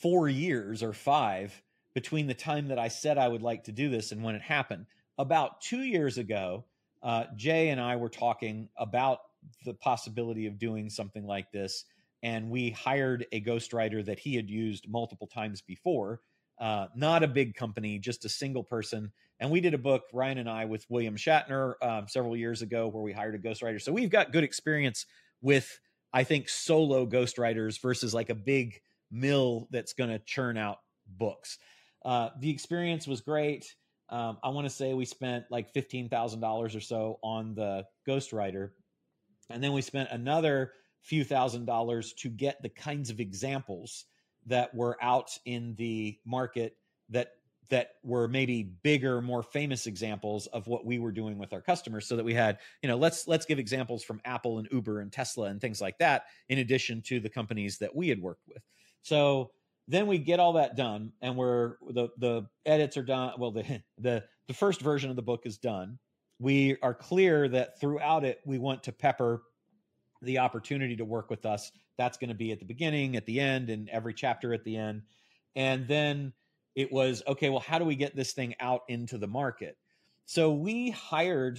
four 0.00 0.28
years 0.28 0.82
or 0.82 0.92
five 0.92 1.62
between 1.94 2.26
the 2.26 2.34
time 2.34 2.68
that 2.68 2.78
i 2.78 2.88
said 2.88 3.18
i 3.18 3.28
would 3.28 3.42
like 3.42 3.64
to 3.64 3.72
do 3.72 3.88
this 3.88 4.12
and 4.12 4.22
when 4.22 4.34
it 4.34 4.42
happened 4.42 4.86
about 5.18 5.60
two 5.60 5.82
years 5.82 6.18
ago 6.18 6.64
uh, 7.02 7.24
jay 7.36 7.68
and 7.68 7.80
i 7.80 7.96
were 7.96 8.08
talking 8.08 8.68
about 8.76 9.20
the 9.64 9.74
possibility 9.74 10.46
of 10.46 10.58
doing 10.58 10.90
something 10.90 11.26
like 11.26 11.50
this. 11.52 11.84
And 12.22 12.50
we 12.50 12.70
hired 12.70 13.26
a 13.32 13.40
ghostwriter 13.40 14.04
that 14.04 14.18
he 14.18 14.34
had 14.34 14.50
used 14.50 14.88
multiple 14.88 15.26
times 15.26 15.62
before. 15.62 16.20
Uh, 16.58 16.86
not 16.96 17.22
a 17.22 17.28
big 17.28 17.54
company, 17.54 17.98
just 17.98 18.24
a 18.24 18.28
single 18.28 18.64
person. 18.64 19.12
And 19.38 19.50
we 19.50 19.60
did 19.60 19.74
a 19.74 19.78
book, 19.78 20.02
Ryan 20.12 20.38
and 20.38 20.50
I, 20.50 20.64
with 20.64 20.84
William 20.88 21.16
Shatner 21.16 21.74
um, 21.80 22.08
several 22.08 22.36
years 22.36 22.62
ago, 22.62 22.88
where 22.88 23.02
we 23.02 23.12
hired 23.12 23.36
a 23.36 23.38
ghostwriter. 23.38 23.80
So 23.80 23.92
we've 23.92 24.10
got 24.10 24.32
good 24.32 24.42
experience 24.42 25.06
with, 25.40 25.78
I 26.12 26.24
think, 26.24 26.48
solo 26.48 27.06
ghostwriters 27.06 27.80
versus 27.80 28.12
like 28.12 28.30
a 28.30 28.34
big 28.34 28.80
mill 29.10 29.68
that's 29.70 29.92
going 29.92 30.10
to 30.10 30.18
churn 30.20 30.56
out 30.56 30.78
books. 31.06 31.58
Uh, 32.04 32.30
the 32.40 32.50
experience 32.50 33.06
was 33.06 33.20
great. 33.20 33.74
Um, 34.10 34.38
I 34.42 34.48
want 34.48 34.66
to 34.66 34.70
say 34.70 34.94
we 34.94 35.04
spent 35.04 35.44
like 35.50 35.70
fifteen 35.70 36.08
thousand 36.08 36.40
dollars 36.40 36.74
or 36.74 36.80
so 36.80 37.18
on 37.22 37.54
the 37.54 37.84
ghostwriter, 38.06 38.70
and 39.50 39.62
then 39.62 39.72
we 39.72 39.82
spent 39.82 40.08
another 40.10 40.72
few 41.02 41.24
thousand 41.24 41.66
dollars 41.66 42.12
to 42.14 42.28
get 42.28 42.62
the 42.62 42.68
kinds 42.68 43.10
of 43.10 43.20
examples 43.20 44.06
that 44.46 44.74
were 44.74 44.96
out 45.02 45.30
in 45.44 45.74
the 45.76 46.18
market 46.24 46.76
that 47.10 47.32
that 47.70 47.90
were 48.02 48.28
maybe 48.28 48.62
bigger 48.82 49.20
more 49.20 49.42
famous 49.42 49.86
examples 49.86 50.46
of 50.48 50.66
what 50.66 50.86
we 50.86 50.98
were 50.98 51.12
doing 51.12 51.38
with 51.38 51.52
our 51.52 51.60
customers 51.60 52.06
so 52.06 52.16
that 52.16 52.24
we 52.24 52.34
had 52.34 52.58
you 52.82 52.88
know 52.88 52.96
let's 52.96 53.28
let's 53.28 53.44
give 53.44 53.58
examples 53.58 54.02
from 54.02 54.20
apple 54.24 54.58
and 54.58 54.68
uber 54.72 55.00
and 55.00 55.12
tesla 55.12 55.46
and 55.46 55.60
things 55.60 55.80
like 55.80 55.98
that 55.98 56.24
in 56.48 56.58
addition 56.58 57.02
to 57.02 57.20
the 57.20 57.28
companies 57.28 57.78
that 57.78 57.94
we 57.94 58.08
had 58.08 58.20
worked 58.20 58.46
with 58.48 58.62
so 59.02 59.50
then 59.86 60.06
we 60.06 60.18
get 60.18 60.40
all 60.40 60.54
that 60.54 60.76
done 60.76 61.12
and 61.22 61.36
we're 61.36 61.76
the 61.90 62.08
the 62.18 62.46
edits 62.66 62.96
are 62.96 63.02
done 63.02 63.32
well 63.38 63.50
the 63.50 63.82
the 63.98 64.24
the 64.46 64.54
first 64.54 64.80
version 64.80 65.10
of 65.10 65.16
the 65.16 65.22
book 65.22 65.42
is 65.44 65.58
done 65.58 65.98
we 66.40 66.76
are 66.82 66.94
clear 66.94 67.48
that 67.48 67.80
throughout 67.80 68.24
it, 68.24 68.40
we 68.44 68.58
want 68.58 68.84
to 68.84 68.92
pepper 68.92 69.42
the 70.22 70.38
opportunity 70.38 70.96
to 70.96 71.04
work 71.04 71.30
with 71.30 71.46
us. 71.46 71.72
That's 71.96 72.16
going 72.16 72.28
to 72.28 72.34
be 72.34 72.52
at 72.52 72.60
the 72.60 72.64
beginning, 72.64 73.16
at 73.16 73.26
the 73.26 73.40
end, 73.40 73.70
and 73.70 73.88
every 73.88 74.14
chapter 74.14 74.52
at 74.54 74.64
the 74.64 74.76
end. 74.76 75.02
And 75.56 75.88
then 75.88 76.32
it 76.76 76.92
was 76.92 77.22
okay, 77.26 77.50
well, 77.50 77.60
how 77.60 77.78
do 77.78 77.84
we 77.84 77.96
get 77.96 78.14
this 78.14 78.32
thing 78.32 78.54
out 78.60 78.82
into 78.88 79.18
the 79.18 79.26
market? 79.26 79.76
So 80.26 80.52
we 80.52 80.90
hired 80.90 81.58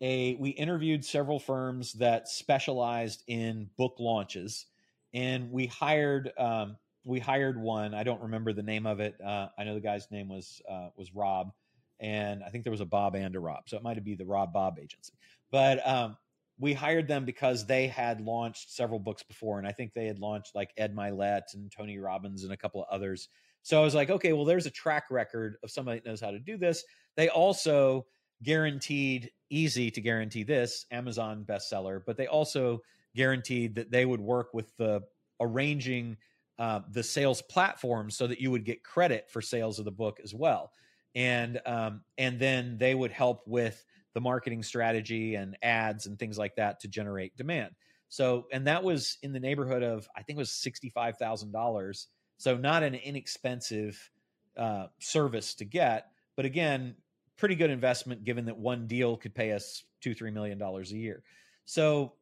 a, 0.00 0.34
we 0.34 0.50
interviewed 0.50 1.04
several 1.04 1.38
firms 1.38 1.94
that 1.94 2.28
specialized 2.28 3.22
in 3.26 3.70
book 3.76 3.96
launches, 3.98 4.66
and 5.12 5.50
we 5.50 5.66
hired, 5.66 6.32
um, 6.38 6.76
we 7.04 7.18
hired 7.18 7.60
one. 7.60 7.94
I 7.94 8.02
don't 8.02 8.22
remember 8.22 8.52
the 8.52 8.62
name 8.62 8.86
of 8.86 9.00
it. 9.00 9.16
Uh, 9.24 9.48
I 9.58 9.64
know 9.64 9.74
the 9.74 9.80
guy's 9.80 10.10
name 10.10 10.28
was 10.28 10.60
uh, 10.70 10.88
was 10.96 11.14
Rob 11.14 11.52
and 12.00 12.44
I 12.44 12.50
think 12.50 12.64
there 12.64 12.70
was 12.70 12.80
a 12.80 12.86
Bob 12.86 13.14
and 13.16 13.34
a 13.34 13.40
Rob, 13.40 13.64
so 13.66 13.76
it 13.76 13.82
might 13.82 14.02
be 14.04 14.14
the 14.14 14.24
Rob 14.24 14.52
Bob 14.52 14.78
agency. 14.80 15.14
But 15.50 15.86
um, 15.86 16.16
we 16.58 16.72
hired 16.72 17.08
them 17.08 17.24
because 17.24 17.66
they 17.66 17.88
had 17.88 18.20
launched 18.20 18.72
several 18.72 19.00
books 19.00 19.22
before, 19.22 19.58
and 19.58 19.66
I 19.66 19.72
think 19.72 19.94
they 19.94 20.06
had 20.06 20.18
launched 20.18 20.54
like 20.54 20.72
Ed 20.76 20.94
Mylett 20.94 21.54
and 21.54 21.70
Tony 21.70 21.98
Robbins 21.98 22.44
and 22.44 22.52
a 22.52 22.56
couple 22.56 22.82
of 22.82 22.88
others. 22.90 23.28
So 23.62 23.80
I 23.80 23.84
was 23.84 23.94
like, 23.94 24.10
okay, 24.10 24.32
well, 24.32 24.44
there's 24.44 24.66
a 24.66 24.70
track 24.70 25.04
record 25.10 25.56
of 25.62 25.70
somebody 25.70 25.98
that 25.98 26.08
knows 26.08 26.20
how 26.20 26.30
to 26.30 26.38
do 26.38 26.56
this. 26.56 26.84
They 27.16 27.28
also 27.28 28.06
guaranteed 28.42 29.30
easy 29.50 29.90
to 29.90 30.00
guarantee 30.00 30.44
this 30.44 30.86
Amazon 30.92 31.44
bestseller, 31.46 32.00
but 32.06 32.16
they 32.16 32.28
also 32.28 32.80
guaranteed 33.14 33.74
that 33.74 33.90
they 33.90 34.04
would 34.04 34.20
work 34.20 34.54
with 34.54 34.76
the 34.76 35.02
arranging 35.40 36.16
uh, 36.58 36.80
the 36.90 37.02
sales 37.02 37.40
platform 37.42 38.10
so 38.10 38.26
that 38.26 38.40
you 38.40 38.50
would 38.50 38.64
get 38.64 38.82
credit 38.82 39.30
for 39.30 39.40
sales 39.40 39.78
of 39.78 39.84
the 39.84 39.92
book 39.92 40.18
as 40.22 40.34
well 40.34 40.72
and 41.14 41.60
um, 41.66 42.02
and 42.16 42.38
then 42.38 42.76
they 42.78 42.94
would 42.94 43.10
help 43.10 43.42
with 43.46 43.84
the 44.14 44.20
marketing 44.20 44.62
strategy 44.62 45.34
and 45.34 45.56
ads 45.62 46.06
and 46.06 46.18
things 46.18 46.38
like 46.38 46.56
that 46.56 46.80
to 46.80 46.88
generate 46.88 47.36
demand. 47.36 47.74
So, 48.08 48.46
and 48.52 48.66
that 48.66 48.82
was 48.82 49.18
in 49.22 49.32
the 49.32 49.40
neighborhood 49.40 49.82
of 49.82 50.08
I 50.16 50.22
think 50.22 50.36
it 50.36 50.40
was 50.40 50.52
sixty 50.52 50.88
five 50.88 51.16
thousand 51.16 51.52
dollars. 51.52 52.08
So, 52.36 52.56
not 52.56 52.82
an 52.82 52.94
inexpensive 52.94 54.10
uh, 54.56 54.86
service 55.00 55.54
to 55.56 55.64
get, 55.64 56.06
but 56.36 56.44
again, 56.44 56.94
pretty 57.36 57.54
good 57.54 57.70
investment 57.70 58.24
given 58.24 58.44
that 58.46 58.56
one 58.56 58.86
deal 58.86 59.16
could 59.16 59.34
pay 59.34 59.52
us 59.52 59.84
two 60.00 60.14
three 60.14 60.30
million 60.30 60.58
dollars 60.58 60.92
a 60.92 60.96
year. 60.96 61.22
So, 61.64 62.14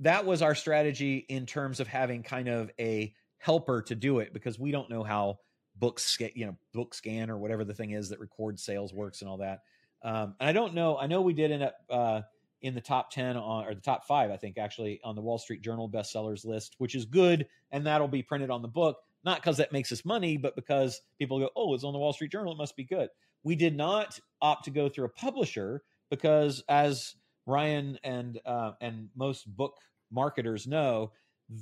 that 0.00 0.24
was 0.26 0.42
our 0.42 0.54
strategy 0.54 1.18
in 1.28 1.46
terms 1.46 1.80
of 1.80 1.86
having 1.86 2.22
kind 2.22 2.48
of 2.48 2.70
a 2.78 3.14
helper 3.38 3.82
to 3.82 3.94
do 3.94 4.18
it 4.18 4.32
because 4.32 4.58
we 4.58 4.70
don't 4.70 4.90
know 4.90 5.02
how 5.02 5.38
book 5.76 6.00
you 6.34 6.46
know 6.46 6.56
BookScan 6.74 7.28
or 7.28 7.38
whatever 7.38 7.64
the 7.64 7.74
thing 7.74 7.92
is 7.92 8.10
that 8.10 8.20
records 8.20 8.62
sales 8.62 8.92
works 8.92 9.22
and 9.22 9.30
all 9.30 9.38
that. 9.38 9.60
Um, 10.02 10.34
and 10.40 10.48
i 10.48 10.52
don't 10.52 10.72
know 10.72 10.96
i 10.96 11.06
know 11.06 11.20
we 11.20 11.34
did 11.34 11.50
end 11.50 11.62
up 11.62 11.74
uh, 11.90 12.22
in 12.62 12.74
the 12.74 12.80
top 12.80 13.10
10 13.10 13.36
on 13.36 13.66
or 13.66 13.74
the 13.74 13.82
top 13.82 14.06
five 14.06 14.30
i 14.30 14.36
think 14.38 14.56
actually 14.56 14.98
on 15.04 15.14
the 15.14 15.20
wall 15.20 15.36
street 15.36 15.60
journal 15.60 15.90
bestsellers 15.90 16.44
list 16.46 16.74
which 16.78 16.94
is 16.94 17.04
good 17.04 17.46
and 17.70 17.86
that'll 17.86 18.08
be 18.08 18.22
printed 18.22 18.50
on 18.50 18.62
the 18.62 18.68
book 18.68 18.96
not 19.24 19.36
because 19.36 19.58
that 19.58 19.72
makes 19.72 19.92
us 19.92 20.04
money 20.04 20.36
but 20.36 20.56
because 20.56 21.02
people 21.18 21.38
go 21.38 21.50
oh 21.54 21.74
it's 21.74 21.84
on 21.84 21.92
the 21.92 21.98
wall 21.98 22.14
street 22.14 22.32
journal 22.32 22.52
it 22.52 22.58
must 22.58 22.76
be 22.76 22.84
good. 22.84 23.08
We 23.42 23.56
did 23.56 23.76
not 23.76 24.18
opt 24.40 24.64
to 24.64 24.70
go 24.70 24.88
through 24.88 25.06
a 25.06 25.10
publisher 25.10 25.82
because 26.10 26.62
as 26.68 27.14
ryan 27.46 27.98
and 28.02 28.40
uh, 28.44 28.72
and 28.80 29.08
most 29.14 29.46
book 29.54 29.74
marketers 30.10 30.66
know 30.66 31.12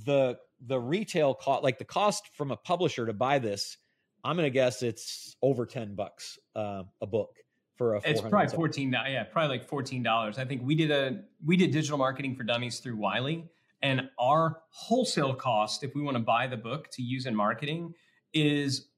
the 0.05 0.39
the 0.67 0.79
retail 0.79 1.35
cost 1.35 1.63
like 1.63 1.79
the 1.79 1.85
cost 1.85 2.29
from 2.35 2.51
a 2.51 2.57
publisher 2.57 3.07
to 3.07 3.13
buy 3.13 3.39
this 3.39 3.77
I'm 4.25 4.37
going 4.37 4.47
to 4.47 4.51
guess 4.51 4.83
it's 4.83 5.37
over 5.43 5.65
10 5.65 5.95
bucks 5.95 6.39
uh, 6.57 6.83
a 7.01 7.07
book 7.07 7.31
for 7.77 7.95
a 7.95 8.01
It's 8.05 8.21
probably 8.21 8.49
14 8.49 8.93
yeah, 8.93 9.23
probably 9.25 9.59
like 9.59 9.71
$14. 9.71 10.39
I 10.39 10.45
think 10.45 10.63
we 10.65 10.75
did 10.75 10.91
a 10.91 11.21
we 11.45 11.57
did 11.57 11.71
digital 11.71 11.99
marketing 11.99 12.35
for 12.35 12.43
dummies 12.43 12.81
through 12.81 12.97
Wiley 12.97 13.49
and 13.83 14.11
our 14.19 14.61
wholesale 14.71 15.35
cost 15.35 15.85
if 15.85 15.95
we 15.95 16.03
want 16.03 16.17
to 16.17 16.23
buy 16.23 16.47
the 16.47 16.57
book 16.57 16.91
to 16.91 17.03
use 17.03 17.27
in 17.27 17.35
marketing 17.35 17.95
is 18.35 18.89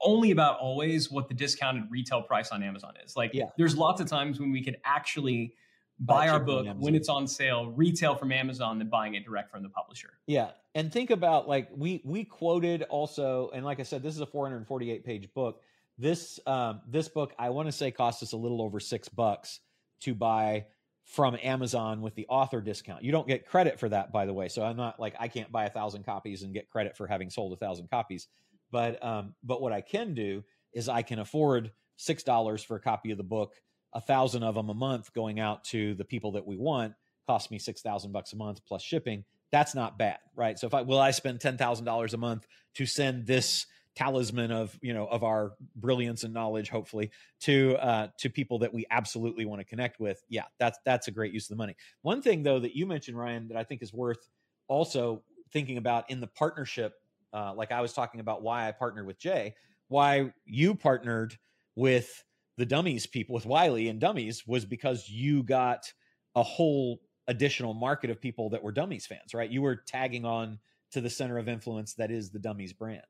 only 0.00 0.30
about 0.30 0.58
always 0.58 1.10
what 1.10 1.28
the 1.28 1.34
discounted 1.34 1.84
retail 1.90 2.22
price 2.22 2.50
on 2.50 2.62
Amazon 2.62 2.94
is. 3.04 3.16
Like 3.16 3.30
yeah. 3.32 3.46
there's 3.56 3.76
lots 3.76 4.00
of 4.00 4.08
times 4.08 4.40
when 4.40 4.52
we 4.52 4.62
could 4.62 4.76
actually 4.84 5.54
buy 6.00 6.28
our 6.28 6.40
book 6.40 6.66
when 6.78 6.94
it's 6.94 7.08
on 7.08 7.26
sale 7.26 7.70
retail 7.70 8.16
from 8.16 8.32
amazon 8.32 8.78
than 8.78 8.88
buying 8.88 9.14
it 9.14 9.24
direct 9.24 9.50
from 9.50 9.62
the 9.62 9.68
publisher. 9.68 10.18
Yeah 10.26 10.50
and 10.74 10.92
think 10.92 11.10
about 11.10 11.48
like 11.48 11.68
we 11.74 12.02
we 12.04 12.24
quoted 12.24 12.82
also 12.84 13.50
and 13.54 13.64
like 13.64 13.80
i 13.80 13.82
said 13.82 14.02
this 14.02 14.14
is 14.14 14.20
a 14.20 14.26
448 14.26 15.04
page 15.04 15.32
book. 15.34 15.60
This 15.96 16.40
um 16.46 16.80
this 16.88 17.08
book 17.08 17.32
i 17.38 17.50
want 17.50 17.68
to 17.68 17.72
say 17.72 17.90
cost 17.90 18.22
us 18.22 18.32
a 18.32 18.36
little 18.36 18.60
over 18.60 18.80
six 18.80 19.08
bucks 19.08 19.60
to 20.00 20.14
buy 20.14 20.66
from 21.04 21.36
amazon 21.42 22.00
with 22.00 22.14
the 22.14 22.26
author 22.28 22.60
discount. 22.60 23.04
You 23.04 23.12
don't 23.12 23.28
get 23.28 23.46
credit 23.46 23.78
for 23.78 23.88
that 23.88 24.12
by 24.12 24.26
the 24.26 24.34
way 24.34 24.48
so 24.48 24.62
i'm 24.62 24.76
not 24.76 24.98
like 24.98 25.14
i 25.20 25.28
can't 25.28 25.52
buy 25.52 25.66
a 25.66 25.70
thousand 25.70 26.04
copies 26.04 26.42
and 26.42 26.52
get 26.52 26.68
credit 26.68 26.96
for 26.96 27.06
having 27.06 27.30
sold 27.30 27.52
a 27.52 27.56
thousand 27.56 27.88
copies. 27.90 28.28
But 28.72 29.02
um 29.04 29.34
but 29.44 29.62
what 29.62 29.72
i 29.72 29.80
can 29.80 30.14
do 30.14 30.42
is 30.72 30.88
i 30.88 31.02
can 31.02 31.20
afford 31.20 31.70
six 31.96 32.24
dollars 32.24 32.64
for 32.64 32.74
a 32.74 32.80
copy 32.80 33.12
of 33.12 33.18
the 33.18 33.24
book 33.24 33.54
a 33.94 34.00
thousand 34.00 34.42
of 34.42 34.54
them 34.54 34.68
a 34.70 34.74
month 34.74 35.12
going 35.14 35.40
out 35.40 35.64
to 35.64 35.94
the 35.94 36.04
people 36.04 36.32
that 36.32 36.46
we 36.46 36.56
want 36.56 36.94
cost 37.26 37.50
me 37.50 37.58
six 37.58 37.80
thousand 37.80 38.12
bucks 38.12 38.32
a 38.32 38.36
month 38.36 38.60
plus 38.66 38.82
shipping. 38.82 39.24
That's 39.50 39.74
not 39.74 39.98
bad, 39.98 40.18
right? 40.34 40.58
So 40.58 40.66
if 40.66 40.74
I 40.74 40.82
will 40.82 40.98
I 40.98 41.10
spend 41.12 41.40
ten 41.40 41.56
thousand 41.56 41.84
dollars 41.84 42.14
a 42.14 42.18
month 42.18 42.46
to 42.74 42.86
send 42.86 43.26
this 43.26 43.66
talisman 43.94 44.50
of 44.50 44.76
you 44.82 44.92
know 44.92 45.06
of 45.06 45.22
our 45.22 45.52
brilliance 45.76 46.24
and 46.24 46.34
knowledge 46.34 46.68
hopefully 46.68 47.10
to 47.40 47.76
uh 47.76 48.08
to 48.18 48.28
people 48.28 48.58
that 48.58 48.74
we 48.74 48.84
absolutely 48.90 49.44
want 49.44 49.60
to 49.60 49.64
connect 49.64 50.00
with 50.00 50.22
yeah 50.28 50.42
that's 50.58 50.78
that's 50.84 51.06
a 51.06 51.10
great 51.12 51.32
use 51.32 51.44
of 51.44 51.50
the 51.50 51.56
money 51.56 51.76
one 52.02 52.20
thing 52.20 52.42
though 52.42 52.58
that 52.58 52.74
you 52.74 52.86
mentioned 52.86 53.16
ryan 53.16 53.46
that 53.46 53.56
i 53.56 53.62
think 53.62 53.82
is 53.82 53.92
worth 53.92 54.28
also 54.66 55.22
thinking 55.52 55.76
about 55.76 56.10
in 56.10 56.18
the 56.18 56.26
partnership 56.26 56.94
uh 57.32 57.54
like 57.54 57.70
i 57.70 57.80
was 57.80 57.92
talking 57.92 58.18
about 58.18 58.42
why 58.42 58.66
i 58.66 58.72
partnered 58.72 59.06
with 59.06 59.16
jay 59.16 59.54
why 59.86 60.32
you 60.44 60.74
partnered 60.74 61.38
with 61.76 62.24
the 62.56 62.66
dummies 62.66 63.06
people 63.06 63.34
with 63.34 63.46
wiley 63.46 63.88
and 63.88 64.00
dummies 64.00 64.46
was 64.46 64.64
because 64.64 65.08
you 65.08 65.42
got 65.42 65.92
a 66.34 66.42
whole 66.42 67.00
additional 67.26 67.74
market 67.74 68.10
of 68.10 68.20
people 68.20 68.50
that 68.50 68.62
were 68.62 68.72
dummies 68.72 69.06
fans 69.06 69.32
right 69.32 69.50
you 69.50 69.62
were 69.62 69.76
tagging 69.76 70.24
on 70.24 70.58
to 70.90 71.00
the 71.00 71.10
center 71.10 71.38
of 71.38 71.48
influence 71.48 71.94
that 71.94 72.10
is 72.10 72.30
the 72.30 72.38
dummies 72.38 72.72
brand 72.72 73.02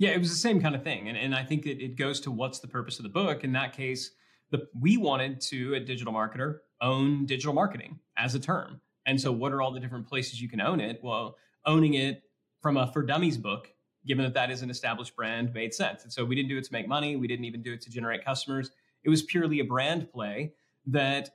yeah, 0.00 0.12
it 0.12 0.18
was 0.18 0.30
the 0.30 0.36
same 0.36 0.62
kind 0.62 0.74
of 0.74 0.82
thing. 0.82 1.10
And, 1.10 1.18
and 1.18 1.34
I 1.34 1.44
think 1.44 1.66
it, 1.66 1.78
it 1.84 1.94
goes 1.94 2.20
to 2.20 2.30
what's 2.30 2.58
the 2.58 2.66
purpose 2.66 2.98
of 2.98 3.02
the 3.02 3.10
book. 3.10 3.44
In 3.44 3.52
that 3.52 3.76
case, 3.76 4.12
the, 4.50 4.66
we 4.74 4.96
wanted 4.96 5.42
to, 5.42 5.74
a 5.74 5.80
digital 5.80 6.10
marketer, 6.10 6.60
own 6.80 7.26
digital 7.26 7.52
marketing 7.52 8.00
as 8.16 8.34
a 8.34 8.40
term. 8.40 8.80
And 9.04 9.20
so, 9.20 9.30
what 9.30 9.52
are 9.52 9.60
all 9.60 9.72
the 9.72 9.78
different 9.78 10.08
places 10.08 10.40
you 10.40 10.48
can 10.48 10.62
own 10.62 10.80
it? 10.80 11.00
Well, 11.02 11.36
owning 11.66 11.94
it 11.94 12.22
from 12.62 12.78
a 12.78 12.90
For 12.90 13.02
Dummies 13.02 13.36
book, 13.36 13.68
given 14.06 14.24
that 14.24 14.34
that 14.34 14.50
is 14.50 14.62
an 14.62 14.70
established 14.70 15.14
brand, 15.16 15.52
made 15.52 15.74
sense. 15.74 16.04
And 16.04 16.12
so, 16.12 16.24
we 16.24 16.34
didn't 16.34 16.48
do 16.48 16.58
it 16.58 16.64
to 16.64 16.72
make 16.72 16.88
money. 16.88 17.16
We 17.16 17.28
didn't 17.28 17.44
even 17.44 17.62
do 17.62 17.72
it 17.72 17.80
to 17.82 17.90
generate 17.90 18.24
customers. 18.24 18.70
It 19.04 19.10
was 19.10 19.22
purely 19.22 19.60
a 19.60 19.64
brand 19.64 20.10
play 20.12 20.52
that, 20.86 21.30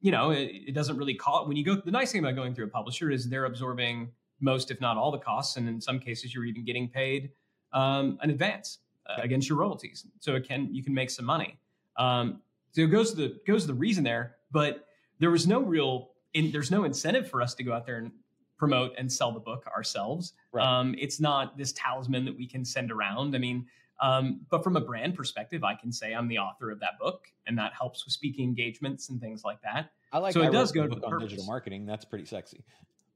you 0.00 0.10
know, 0.10 0.30
it, 0.30 0.50
it 0.68 0.74
doesn't 0.74 0.96
really 0.96 1.14
call 1.14 1.46
when 1.46 1.56
you 1.56 1.64
go. 1.64 1.76
The 1.76 1.90
nice 1.90 2.12
thing 2.12 2.22
about 2.22 2.34
going 2.34 2.54
through 2.54 2.66
a 2.66 2.70
publisher 2.70 3.10
is 3.10 3.28
they're 3.28 3.44
absorbing 3.44 4.12
most, 4.40 4.70
if 4.70 4.80
not 4.80 4.96
all, 4.96 5.10
the 5.10 5.18
costs. 5.18 5.56
And 5.56 5.68
in 5.68 5.80
some 5.80 5.98
cases, 5.98 6.34
you're 6.34 6.46
even 6.46 6.64
getting 6.64 6.88
paid 6.88 7.30
um, 7.72 8.18
an 8.22 8.30
advance 8.30 8.78
uh, 9.06 9.20
against 9.22 9.48
your 9.48 9.58
royalties. 9.58 10.06
So 10.20 10.34
it 10.34 10.46
can 10.46 10.72
you 10.74 10.82
can 10.82 10.94
make 10.94 11.10
some 11.10 11.24
money. 11.24 11.58
Um, 11.96 12.40
so 12.72 12.82
it 12.82 12.86
goes 12.86 13.10
to 13.10 13.16
the 13.16 13.40
goes 13.46 13.62
to 13.62 13.68
the 13.68 13.74
reason 13.74 14.04
there, 14.04 14.36
but 14.50 14.86
there 15.18 15.30
was 15.30 15.46
no 15.46 15.60
real 15.60 16.10
in, 16.34 16.52
there's 16.52 16.70
no 16.70 16.84
incentive 16.84 17.28
for 17.28 17.42
us 17.42 17.54
to 17.54 17.64
go 17.64 17.72
out 17.72 17.86
there 17.86 17.96
and 17.96 18.12
promote 18.60 18.92
and 18.98 19.10
sell 19.10 19.32
the 19.32 19.40
book 19.40 19.66
ourselves. 19.74 20.34
Right. 20.52 20.64
Um, 20.64 20.94
it's 20.98 21.18
not 21.18 21.56
this 21.56 21.72
talisman 21.72 22.26
that 22.26 22.36
we 22.36 22.46
can 22.46 22.64
send 22.64 22.92
around. 22.92 23.34
I 23.34 23.38
mean, 23.38 23.66
um, 24.00 24.42
but 24.50 24.62
from 24.62 24.76
a 24.76 24.80
brand 24.80 25.16
perspective, 25.16 25.64
I 25.64 25.74
can 25.74 25.90
say 25.90 26.12
I'm 26.12 26.28
the 26.28 26.38
author 26.38 26.70
of 26.70 26.78
that 26.80 26.98
book, 27.00 27.26
and 27.46 27.58
that 27.58 27.72
helps 27.72 28.04
with 28.04 28.12
speaking 28.12 28.44
engagements 28.44 29.08
and 29.08 29.20
things 29.20 29.42
like 29.44 29.60
that. 29.62 29.90
I 30.12 30.18
like 30.18 30.34
so 30.34 30.42
it 30.42 30.52
does 30.52 30.72
go 30.72 30.86
to 30.86 30.88
the 30.88 31.04
on 31.04 31.10
purpose. 31.10 31.30
digital 31.30 31.46
marketing. 31.46 31.86
That's 31.86 32.04
pretty 32.04 32.26
sexy. 32.26 32.62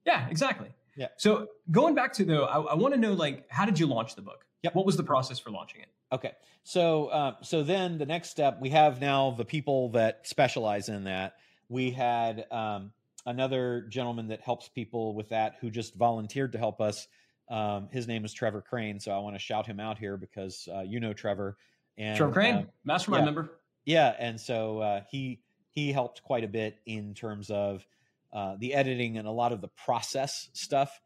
Yeah, 0.07 0.27
exactly. 0.29 0.69
Yeah. 0.97 1.09
So 1.17 1.49
going 1.71 1.95
back 1.95 2.13
to 2.15 2.25
though, 2.25 2.45
I, 2.45 2.61
I 2.61 2.75
want 2.75 2.95
to 2.95 3.01
know 3.01 3.13
like 3.13 3.45
how 3.51 3.65
did 3.67 3.79
you 3.79 3.87
launch 3.87 4.15
the 4.15 4.23
book? 4.23 4.45
Yep. 4.63 4.75
What 4.75 4.87
was 4.87 4.97
the 4.97 5.03
process 5.03 5.39
for 5.39 5.51
launching 5.51 5.83
it? 5.83 5.89
Okay. 6.13 6.33
So 6.63 7.07
uh, 7.07 7.35
so 7.43 7.63
then 7.63 7.99
the 7.99 8.07
next 8.07 8.31
step 8.31 8.59
we 8.61 8.71
have 8.71 9.01
now 9.01 9.33
the 9.33 9.45
people 9.45 9.91
that 9.91 10.27
specialize 10.27 10.89
in 10.89 11.05
that. 11.05 11.37
We 11.69 11.91
had 11.91 12.47
um, 12.51 12.93
another 13.27 13.87
gentleman 13.89 14.29
that 14.29 14.41
helps 14.41 14.69
people 14.69 15.15
with 15.15 15.31
that 15.31 15.57
who 15.61 15.71
just 15.71 15.95
volunteered 15.95 16.53
to 16.53 16.59
help 16.59 16.81
us. 16.81 17.07
Um, 17.51 17.89
his 17.93 18.09
name 18.09 18.25
is 18.25 18.33
Trevor 18.33 18.63
Crane, 18.63 19.01
so 19.01 19.13
I 19.13 19.19
want 19.19 19.35
to 19.35 19.41
shout 19.41 19.67
him 19.67 19.81
out 19.81 19.99
here 19.99 20.17
because 20.17 20.69
uh, 20.75 20.81
you 20.81 21.01
know 21.01 21.13
Trevor. 21.13 21.57
And 21.97 22.17
Trevor 22.17 22.33
Crane, 22.33 22.57
um, 22.57 22.67
mastermind 22.85 23.23
yeah, 23.23 23.25
member. 23.25 23.51
Yeah, 23.85 24.15
and 24.19 24.41
so 24.41 24.79
uh, 24.81 25.01
he 25.11 25.41
he 25.71 25.93
helped 25.93 26.23
quite 26.23 26.45
a 26.45 26.49
bit 26.49 26.79
in 26.87 27.15
terms 27.15 27.51
of 27.51 27.87
uh, 28.33 28.57
the 28.59 28.75
editing 28.75 29.19
and 29.19 29.29
a 29.29 29.31
lot 29.31 29.53
of 29.53 29.61
the 29.61 29.69
process 29.69 30.49
stuff, 30.55 31.01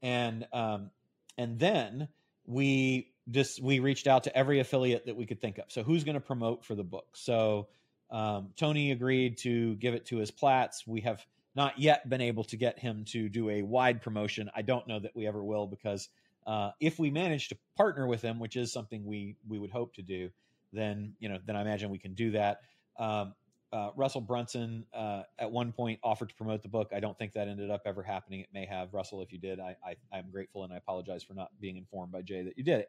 and 0.00 0.46
um, 0.52 0.90
and 1.36 1.58
then 1.58 2.08
we 2.46 3.12
just 3.30 3.62
we 3.62 3.78
reached 3.78 4.06
out 4.06 4.24
to 4.24 4.36
every 4.36 4.60
affiliate 4.60 5.06
that 5.06 5.16
we 5.16 5.26
could 5.26 5.40
think 5.40 5.58
of. 5.58 5.64
So 5.68 5.82
who's 5.82 6.04
going 6.04 6.14
to 6.14 6.20
promote 6.20 6.64
for 6.64 6.74
the 6.74 6.84
book? 6.84 7.06
So 7.14 7.68
um, 8.10 8.50
Tony 8.56 8.92
agreed 8.92 9.38
to 9.38 9.74
give 9.76 9.94
it 9.94 10.06
to 10.06 10.16
his 10.16 10.30
Platts. 10.30 10.86
We 10.86 11.02
have 11.02 11.24
not 11.54 11.78
yet 11.78 12.08
been 12.08 12.20
able 12.20 12.44
to 12.44 12.56
get 12.56 12.78
him 12.78 13.04
to 13.08 13.28
do 13.28 13.50
a 13.50 13.62
wide 13.62 14.00
promotion. 14.00 14.50
I 14.54 14.62
don't 14.62 14.86
know 14.86 14.98
that 15.00 15.14
we 15.14 15.26
ever 15.26 15.42
will 15.44 15.66
because 15.66 16.08
uh, 16.46 16.70
if 16.80 16.98
we 16.98 17.10
manage 17.10 17.48
to 17.48 17.56
partner 17.76 18.06
with 18.06 18.22
him, 18.22 18.38
which 18.38 18.56
is 18.56 18.72
something 18.72 19.04
we 19.04 19.36
we 19.48 19.58
would 19.58 19.70
hope 19.70 19.94
to 19.94 20.02
do, 20.02 20.30
then 20.72 21.14
you 21.18 21.28
know 21.28 21.38
then 21.46 21.56
I 21.56 21.60
imagine 21.62 21.90
we 21.90 21.98
can 21.98 22.14
do 22.14 22.32
that. 22.32 22.60
Um, 22.98 23.34
uh, 23.72 23.90
Russell 23.96 24.20
Brunson 24.20 24.84
uh, 24.92 25.22
at 25.38 25.50
one 25.50 25.72
point 25.72 25.98
offered 26.02 26.28
to 26.28 26.34
promote 26.34 26.62
the 26.62 26.68
book. 26.68 26.90
I 26.94 27.00
don't 27.00 27.16
think 27.16 27.32
that 27.32 27.48
ended 27.48 27.70
up 27.70 27.82
ever 27.86 28.02
happening. 28.02 28.40
It 28.40 28.48
may 28.52 28.66
have. 28.66 28.92
Russell, 28.92 29.22
if 29.22 29.32
you 29.32 29.38
did, 29.38 29.60
I, 29.60 29.76
I 30.12 30.18
am 30.18 30.30
grateful 30.30 30.64
and 30.64 30.72
I 30.72 30.76
apologize 30.76 31.22
for 31.22 31.32
not 31.32 31.48
being 31.58 31.78
informed 31.78 32.12
by 32.12 32.20
Jay 32.20 32.42
that 32.42 32.58
you 32.58 32.64
did 32.64 32.80
it. 32.80 32.88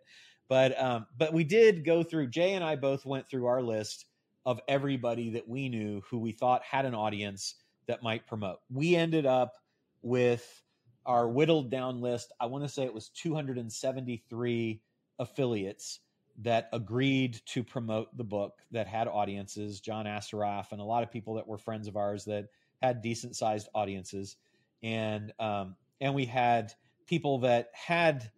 But 0.50 0.80
um, 0.82 1.06
but 1.18 1.32
we 1.32 1.46
did 1.46 1.86
go 1.86 2.04
through. 2.04 2.28
Jay 2.28 2.54
and 2.54 2.64
I 2.64 2.76
both 2.76 3.06
went 3.06 3.30
through 3.30 3.46
our 3.46 3.62
list 3.62 4.06
of 4.46 4.60
everybody 4.68 5.30
that 5.32 5.48
we 5.48 5.70
knew 5.70 6.02
who 6.10 6.20
we 6.20 6.34
thought 6.34 6.64
had 6.64 6.86
an 6.86 6.94
audience 6.94 7.56
that 7.88 8.04
might 8.04 8.28
promote. 8.28 8.60
We 8.70 8.96
ended 8.96 9.26
up 9.26 9.54
with 10.02 10.62
our 11.06 11.28
whittled 11.28 11.70
down 11.70 12.02
list. 12.02 12.32
I 12.40 12.46
want 12.46 12.64
to 12.64 12.70
say 12.70 12.84
it 12.84 12.94
was 12.94 13.10
273 13.10 14.82
affiliates 15.20 16.00
that 16.40 16.70
agreed 16.74 17.40
to 17.46 17.64
promote 17.64 18.16
the 18.18 18.24
book 18.24 18.54
that 18.72 18.88
had 18.88 19.08
audiences, 19.08 19.80
John 19.80 20.06
Assaraf 20.06 20.72
and 20.72 20.82
a 20.82 20.86
lot 20.86 21.04
of 21.04 21.12
people 21.12 21.36
that 21.36 21.48
were 21.48 21.58
friends 21.58 21.88
of 21.88 21.96
ours 21.96 22.26
that 22.26 22.48
had 22.82 23.02
decent 23.02 23.36
sized 23.36 23.70
audiences. 23.76 24.36
And 24.82 25.32
um, 25.40 25.76
and 26.02 26.16
we 26.16 26.26
had 26.26 26.74
people 27.06 27.40
that 27.40 27.70
had 27.74 28.30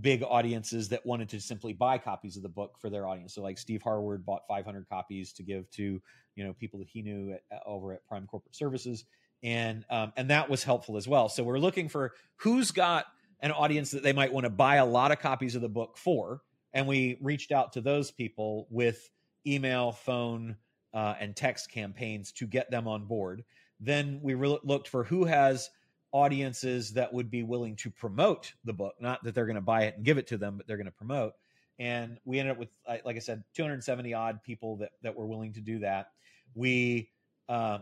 big 0.00 0.22
audiences 0.22 0.88
that 0.88 1.04
wanted 1.04 1.28
to 1.28 1.40
simply 1.40 1.72
buy 1.72 1.98
copies 1.98 2.36
of 2.36 2.42
the 2.42 2.48
book 2.48 2.76
for 2.78 2.88
their 2.88 3.06
audience. 3.06 3.34
So 3.34 3.42
like 3.42 3.58
Steve 3.58 3.82
Harward 3.82 4.24
bought 4.24 4.42
500 4.48 4.88
copies 4.88 5.32
to 5.34 5.42
give 5.42 5.70
to, 5.72 6.00
you 6.34 6.44
know, 6.44 6.52
people 6.54 6.78
that 6.78 6.88
he 6.88 7.02
knew 7.02 7.32
at, 7.32 7.62
over 7.66 7.92
at 7.92 8.06
Prime 8.06 8.26
Corporate 8.26 8.56
Services. 8.56 9.04
And 9.42 9.84
um, 9.90 10.12
and 10.16 10.30
that 10.30 10.48
was 10.48 10.62
helpful 10.62 10.96
as 10.96 11.08
well. 11.08 11.28
So 11.28 11.42
we're 11.42 11.58
looking 11.58 11.88
for 11.88 12.12
who's 12.36 12.70
got 12.70 13.06
an 13.40 13.50
audience 13.50 13.90
that 13.90 14.02
they 14.02 14.12
might 14.12 14.32
want 14.32 14.44
to 14.44 14.50
buy 14.50 14.76
a 14.76 14.86
lot 14.86 15.10
of 15.10 15.18
copies 15.18 15.56
of 15.56 15.62
the 15.62 15.68
book 15.68 15.98
for 15.98 16.42
and 16.72 16.86
we 16.86 17.18
reached 17.20 17.52
out 17.52 17.72
to 17.74 17.80
those 17.80 18.10
people 18.10 18.66
with 18.70 19.10
email, 19.46 19.92
phone, 19.92 20.56
uh, 20.94 21.14
and 21.20 21.34
text 21.34 21.70
campaigns 21.70 22.32
to 22.32 22.46
get 22.46 22.70
them 22.70 22.86
on 22.86 23.04
board. 23.06 23.44
Then 23.80 24.20
we 24.22 24.34
re- 24.34 24.58
looked 24.62 24.88
for 24.88 25.04
who 25.04 25.24
has 25.24 25.70
audiences 26.12 26.92
that 26.92 27.12
would 27.12 27.30
be 27.30 27.42
willing 27.42 27.76
to 27.76 27.90
promote 27.90 28.52
the 28.64 28.72
book, 28.72 28.94
not 29.00 29.24
that 29.24 29.34
they're 29.34 29.46
going 29.46 29.56
to 29.56 29.60
buy 29.60 29.84
it 29.84 29.96
and 29.96 30.04
give 30.04 30.18
it 30.18 30.26
to 30.28 30.36
them, 30.36 30.56
but 30.56 30.66
they're 30.66 30.76
going 30.76 30.86
to 30.86 30.92
promote. 30.92 31.32
And 31.78 32.18
we 32.24 32.38
ended 32.38 32.52
up 32.52 32.58
with, 32.58 32.68
like 32.86 33.16
I 33.16 33.20
said, 33.20 33.42
270 33.54 34.14
odd 34.14 34.42
people 34.42 34.76
that 34.76 34.90
that 35.02 35.16
were 35.16 35.26
willing 35.26 35.54
to 35.54 35.60
do 35.60 35.80
that. 35.80 36.12
We 36.54 37.10
uh, 37.48 37.78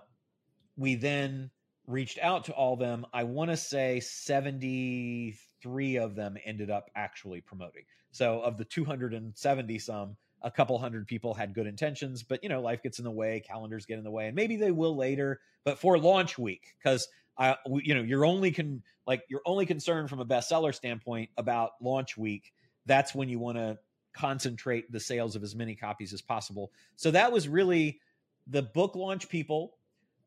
we 0.77 0.95
then 0.95 1.51
reached 1.87 2.19
out 2.21 2.45
to 2.45 2.53
all 2.53 2.77
them. 2.77 3.05
I 3.13 3.25
want 3.25 3.51
to 3.51 3.57
say 3.57 4.01
73 4.01 5.97
of 5.97 6.15
them 6.15 6.37
ended 6.45 6.71
up 6.71 6.89
actually 6.95 7.41
promoting. 7.41 7.83
So 8.13 8.41
of 8.41 8.57
the 8.57 8.65
270 8.65 9.79
some, 9.79 10.17
a 10.43 10.51
couple 10.51 10.79
hundred 10.79 11.07
people 11.07 11.35
had 11.35 11.55
good 11.55 11.67
intentions, 11.67 12.23
but 12.23 12.43
you 12.43 12.49
know, 12.49 12.61
life 12.63 12.83
gets 12.83 12.99
in 12.99 13.05
the 13.05 13.11
way, 13.11 13.43
calendars 13.47 13.87
get 13.87 13.99
in 13.99 14.05
the 14.05 14.11
way, 14.11 14.27
and 14.27 14.37
maybe 14.37 14.57
they 14.57 14.71
will 14.71 14.97
later. 14.97 15.41
But 15.65 15.79
for 15.79 15.99
launch 15.99 16.39
week, 16.39 16.75
because 16.83 17.07
I, 17.41 17.57
you 17.67 17.95
know, 17.95 18.03
you're 18.03 18.27
only 18.27 18.53
can 18.53 18.83
like 19.07 19.23
you're 19.29 19.41
only 19.47 19.65
concerned 19.65 20.11
from 20.11 20.21
a 20.21 20.27
bestseller 20.27 20.75
standpoint 20.75 21.31
about 21.39 21.71
launch 21.81 22.17
week. 22.17 22.53
That's 22.85 23.15
when 23.15 23.31
you 23.31 23.39
want 23.39 23.57
to 23.57 23.79
concentrate 24.13 24.93
the 24.93 25.01
sales 25.01 25.37
of 25.37 25.43
as 25.43 25.55
many 25.55 25.75
copies 25.75 26.13
as 26.13 26.21
possible. 26.21 26.71
So 26.97 27.11
that 27.13 27.33
was 27.33 27.49
really 27.49 28.01
the 28.47 28.63
book 28.63 28.95
launch 28.95 29.29
people, 29.29 29.77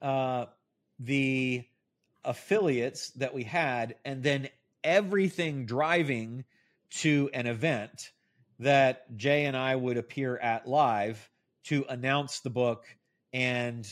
uh, 0.02 0.45
the 0.99 1.63
affiliates 2.26 3.12
that 3.12 3.34
we 3.34 3.43
had, 3.43 3.95
and 4.04 4.23
then 4.23 4.49
everything 4.84 5.65
driving 5.65 6.45
to 6.89 7.30
an 7.34 7.45
event 7.45 8.12
that 8.60 9.15
Jay 9.17 9.45
and 9.45 9.58
I 9.58 9.76
would 9.76 9.97
appear 9.97 10.38
at 10.38 10.67
live 10.67 11.30
to 11.65 11.86
announce 11.89 12.39
the 12.39 12.49
book 12.49 12.86
and 13.34 13.88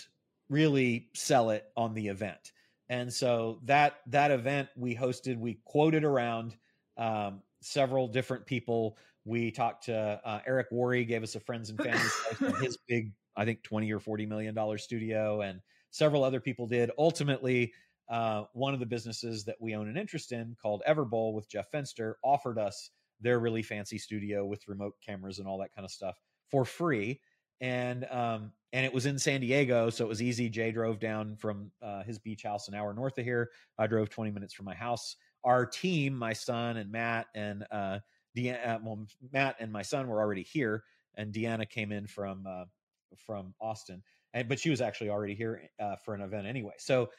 really 0.50 1.10
sell 1.14 1.52
it 1.52 1.66
on 1.76 1.94
the 1.94 2.08
event. 2.08 2.52
And 2.92 3.12
so 3.12 3.62
that 3.64 4.02
that 4.08 4.32
event 4.32 4.68
we 4.76 4.94
hosted, 4.94 5.40
we 5.40 5.62
quoted 5.64 6.04
around 6.04 6.58
um, 6.98 7.42
several 7.62 8.10
different 8.10 8.46
people. 8.46 8.98
We 9.24 9.50
talked 9.50 9.86
to 9.86 10.20
uh, 10.26 10.42
Eric 10.46 10.72
Worre, 10.74 11.08
gave 11.08 11.24
us 11.24 11.36
a 11.36 11.40
friends 11.40 11.70
and 11.70 11.80
family 11.80 12.54
his 12.62 12.78
big, 12.90 13.14
I 13.38 13.46
think, 13.46 13.64
twenty 13.64 13.90
or 13.94 14.00
forty 14.00 14.26
million 14.26 14.54
dollar 14.54 14.78
studio, 14.78 15.40
and 15.40 15.62
several 15.92 16.22
other 16.26 16.42
people 16.42 16.68
did. 16.68 16.92
Ultimately, 16.98 17.72
uh, 18.10 18.44
one 18.52 18.74
of 18.74 18.82
the 18.82 18.86
businesses 18.86 19.46
that 19.46 19.56
we 19.62 19.74
own 19.74 19.88
an 19.88 19.96
interest 19.96 20.34
in 20.34 20.58
called 20.62 20.84
Everbowl 20.86 21.34
with 21.34 21.50
Jeff 21.50 21.72
Fenster 21.72 22.16
offered 22.26 22.60
us 22.60 22.90
their 23.22 23.40
really 23.40 23.64
fancy 23.64 24.00
studio 24.00 24.46
with 24.46 24.68
remote 24.68 24.96
cameras 25.06 25.40
and 25.40 25.48
all 25.48 25.60
that 25.60 25.74
kind 25.74 25.86
of 25.86 25.92
stuff 25.92 26.20
for 26.50 26.66
free. 26.66 27.22
And 27.62 28.06
um, 28.12 28.52
and 28.74 28.86
it 28.86 28.94
was 28.94 29.06
in 29.06 29.20
San 29.20 29.42
Diego, 29.42 29.90
so 29.90 30.06
it 30.06 30.08
was 30.08 30.22
easy. 30.22 30.50
Jay 30.50 30.72
drove 30.72 31.00
down 31.00 31.36
from 31.36 31.72
uh, 31.82 32.04
his 32.04 32.20
beach 32.20 32.44
house 32.44 32.68
an 32.68 32.76
hour 32.76 32.94
north 32.94 33.18
of 33.18 33.26
here. 33.26 33.50
I 33.78 33.88
drove 33.88 34.10
20 34.10 34.32
minutes 34.32 34.54
from 34.54 34.66
my 34.66 34.74
house. 34.74 35.18
Our 35.44 35.66
team, 35.66 36.16
my 36.16 36.34
son 36.34 36.78
and 36.78 36.92
Matt 36.92 37.28
and 37.36 37.66
uh, 37.72 38.00
Deanna, 38.38 38.68
uh, 38.68 38.80
well, 38.84 39.06
Matt 39.34 39.58
and 39.60 39.72
my 39.72 39.82
son 39.82 40.08
were 40.08 40.22
already 40.22 40.44
here, 40.44 40.84
and 41.16 41.34
Deanna 41.34 41.70
came 41.70 41.92
in 41.92 42.08
from 42.08 42.46
uh, 42.48 42.66
from 43.26 43.54
Austin, 43.60 44.02
and 44.34 44.48
but 44.48 44.60
she 44.60 44.70
was 44.70 44.80
actually 44.80 45.10
already 45.10 45.36
here 45.36 45.70
uh, 45.80 45.96
for 46.06 46.14
an 46.14 46.22
event 46.22 46.48
anyway. 46.48 46.74
So 46.78 47.10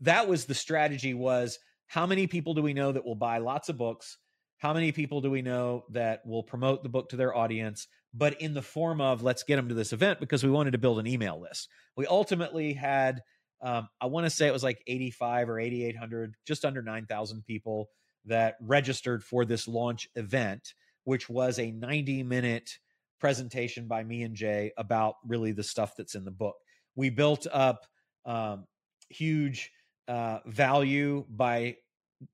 that 0.00 0.28
was 0.28 0.44
the 0.44 0.54
strategy: 0.54 1.14
was 1.14 1.58
how 1.86 2.06
many 2.06 2.26
people 2.26 2.54
do 2.54 2.62
we 2.62 2.74
know 2.74 2.92
that 2.92 3.04
will 3.04 3.16
buy 3.16 3.38
lots 3.38 3.68
of 3.68 3.76
books? 3.76 4.18
How 4.60 4.74
many 4.74 4.92
people 4.92 5.22
do 5.22 5.30
we 5.30 5.40
know 5.40 5.84
that 5.90 6.24
will 6.26 6.42
promote 6.42 6.82
the 6.82 6.90
book 6.90 7.08
to 7.08 7.16
their 7.16 7.34
audience, 7.34 7.88
but 8.12 8.40
in 8.42 8.52
the 8.52 8.60
form 8.60 9.00
of 9.00 9.22
let's 9.22 9.42
get 9.42 9.56
them 9.56 9.68
to 9.68 9.74
this 9.74 9.94
event 9.94 10.20
because 10.20 10.44
we 10.44 10.50
wanted 10.50 10.72
to 10.72 10.78
build 10.78 10.98
an 10.98 11.06
email 11.06 11.40
list. 11.40 11.68
We 11.96 12.06
ultimately 12.06 12.74
had, 12.74 13.22
um, 13.62 13.88
I 14.02 14.06
want 14.06 14.26
to 14.26 14.30
say 14.30 14.46
it 14.46 14.52
was 14.52 14.62
like 14.62 14.82
85 14.86 15.48
or 15.48 15.58
8,800, 15.58 16.34
just 16.46 16.66
under 16.66 16.82
9,000 16.82 17.42
people 17.46 17.88
that 18.26 18.56
registered 18.60 19.24
for 19.24 19.46
this 19.46 19.66
launch 19.66 20.06
event, 20.14 20.74
which 21.04 21.30
was 21.30 21.58
a 21.58 21.70
90 21.70 22.22
minute 22.22 22.70
presentation 23.18 23.88
by 23.88 24.04
me 24.04 24.22
and 24.24 24.34
Jay 24.34 24.72
about 24.76 25.14
really 25.26 25.52
the 25.52 25.62
stuff 25.62 25.94
that's 25.96 26.14
in 26.14 26.26
the 26.26 26.30
book. 26.30 26.56
We 26.96 27.08
built 27.08 27.46
up 27.50 27.86
um, 28.26 28.66
huge 29.08 29.70
uh, 30.06 30.40
value 30.44 31.24
by 31.30 31.76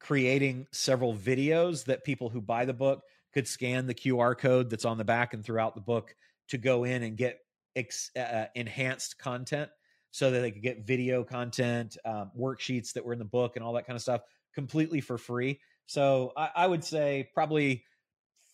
creating 0.01 0.66
several 0.72 1.14
videos 1.14 1.85
that 1.85 2.05
people 2.05 2.29
who 2.29 2.40
buy 2.40 2.64
the 2.64 2.72
book 2.72 3.03
could 3.33 3.46
scan 3.46 3.87
the 3.87 3.94
QR 3.94 4.37
code 4.37 4.70
that's 4.70 4.85
on 4.85 4.99
the 4.99 5.05
back 5.05 5.35
and 5.35 5.44
throughout 5.44 5.75
the 5.75 5.81
book 5.81 6.14
to 6.49 6.59
go 6.59 6.85
in 6.85 7.03
and 7.03 7.16
get 7.16 7.38
ex- 7.75 8.11
uh, 8.16 8.20
uh, 8.20 8.46
enhanced 8.55 9.18
content 9.18 9.70
so 10.11 10.31
that 10.31 10.40
they 10.40 10.51
could 10.51 10.62
get 10.62 10.87
video 10.87 11.22
content, 11.22 11.96
um, 12.05 12.31
worksheets 12.38 12.92
that 12.94 13.05
were 13.05 13.12
in 13.12 13.18
the 13.18 13.25
book, 13.25 13.57
and 13.57 13.64
all 13.64 13.75
that 13.75 13.87
kind 13.87 13.96
of 13.96 14.03
stuff 14.03 14.22
completely 14.55 15.01
for 15.01 15.18
free. 15.18 15.61
So 15.85 16.33
I, 16.37 16.51
I 16.57 16.66
would 16.66 16.83
say 16.83 17.29
probably 17.35 17.85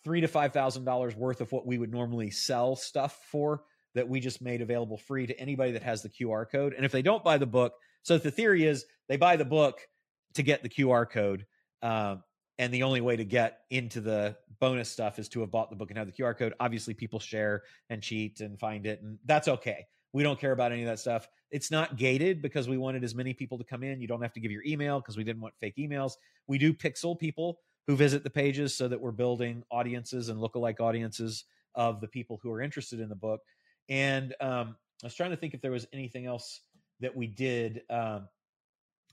three 0.03 0.21
to 0.21 0.29
five 0.29 0.53
thousand 0.53 0.85
dollars 0.85 1.14
worth 1.14 1.40
of 1.40 1.53
what 1.53 1.66
we 1.66 1.79
would 1.79 1.92
normally 1.92 2.31
sell 2.31 2.75
stuff 2.75 3.21
for 3.31 3.62
that 3.95 4.09
we 4.09 4.21
just 4.21 4.42
made 4.42 4.62
available 4.62 4.97
free 4.97 5.27
to 5.27 5.38
anybody 5.38 5.73
that 5.73 5.83
has 5.83 6.03
the 6.03 6.09
QR 6.09 6.51
code. 6.51 6.75
And 6.75 6.85
if 6.85 6.92
they 6.92 7.03
don't 7.03 7.23
buy 7.23 7.38
the 7.38 7.47
book, 7.47 7.75
so 8.03 8.18
the 8.18 8.31
theory 8.31 8.64
is 8.64 8.85
they 9.09 9.16
buy 9.16 9.37
the 9.37 9.45
book 9.45 9.87
to 10.35 10.42
get 10.42 10.62
the 10.62 10.68
QR 10.68 11.09
code. 11.09 11.47
Um, 11.83 12.23
and 12.59 12.73
the 12.73 12.83
only 12.83 13.01
way 13.01 13.16
to 13.16 13.25
get 13.25 13.61
into 13.71 14.01
the 14.01 14.37
bonus 14.61 14.88
stuff 14.88 15.18
is 15.18 15.29
to 15.31 15.40
have 15.40 15.51
bought 15.51 15.71
the 15.71 15.77
book 15.77 15.90
and 15.90 15.99
have 15.99 16.07
the 16.07 16.12
QR 16.12 16.37
code. 16.37 16.55
Obviously, 16.61 16.95
people 16.95 17.18
share 17.18 17.62
and 17.90 18.03
cheat 18.03 18.40
and 18.40 18.59
find 18.59 18.87
it, 18.87 19.03
and 19.03 19.18
that's 19.25 19.49
okay. 19.49 19.87
We 20.12 20.23
don't 20.23 20.38
care 20.38 20.53
about 20.53 20.73
any 20.73 20.83
of 20.83 20.88
that 20.88 20.99
stuff. 20.99 21.27
It's 21.51 21.71
not 21.71 21.97
gated 21.97 22.42
because 22.42 22.68
we 22.68 22.77
wanted 22.77 23.03
as 23.03 23.14
many 23.14 23.33
people 23.33 23.57
to 23.59 23.64
come 23.64 23.83
in. 23.83 24.01
You 24.01 24.07
don't 24.07 24.21
have 24.23 24.35
to 24.35 24.40
give 24.40 24.51
your 24.51 24.62
email 24.64 25.01
because 25.01 25.16
we 25.16 25.25
didn't 25.25 25.40
want 25.40 25.55
fake 25.59 25.77
emails. 25.79 26.12
We 26.47 26.59
do 26.59 26.75
pixel 26.75 27.18
people 27.18 27.59
who 27.87 27.97
visit 27.97 28.23
the 28.23 28.31
pages 28.31 28.77
so 28.77 28.88
that 28.88 29.01
we're 29.01 29.11
building 29.11 29.62
audiences 29.71 30.29
and 30.29 30.38
lookalike 30.38 30.81
audiences 30.81 31.45
of 31.75 32.01
the 32.01 32.09
people 32.09 32.38
who 32.42 32.51
are 32.51 32.61
interested 32.61 33.01
in 33.01 33.09
the 33.09 33.16
book. 33.16 33.40
And 33.88 34.35
um, 34.40 34.77
I 35.03 35.07
was 35.07 35.14
trying 35.14 35.31
to 35.31 35.37
think 35.37 35.55
if 35.55 35.62
there 35.62 35.73
was 35.73 35.87
anything 35.92 36.27
else 36.27 36.61
that 37.01 37.16
we 37.16 37.27
did. 37.27 37.83
Um, 37.90 38.29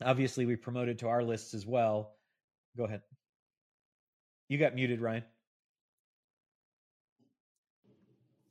obviously, 0.04 0.46
we 0.46 0.56
promoted 0.56 1.00
to 1.00 1.08
our 1.08 1.24
lists 1.24 1.54
as 1.54 1.66
well. 1.66 2.14
Go 2.78 2.86
ahead. 2.86 3.02
You 4.48 4.58
got 4.58 4.76
muted, 4.76 5.02
Ryan. 5.02 5.24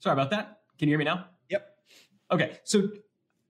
Sorry 0.00 0.12
about 0.12 0.30
that. 0.30 0.60
Can 0.78 0.88
you 0.88 0.92
hear 0.92 0.98
me 0.98 1.04
now? 1.04 1.26
Yep. 1.48 1.76
Okay. 2.30 2.58
So, 2.64 2.90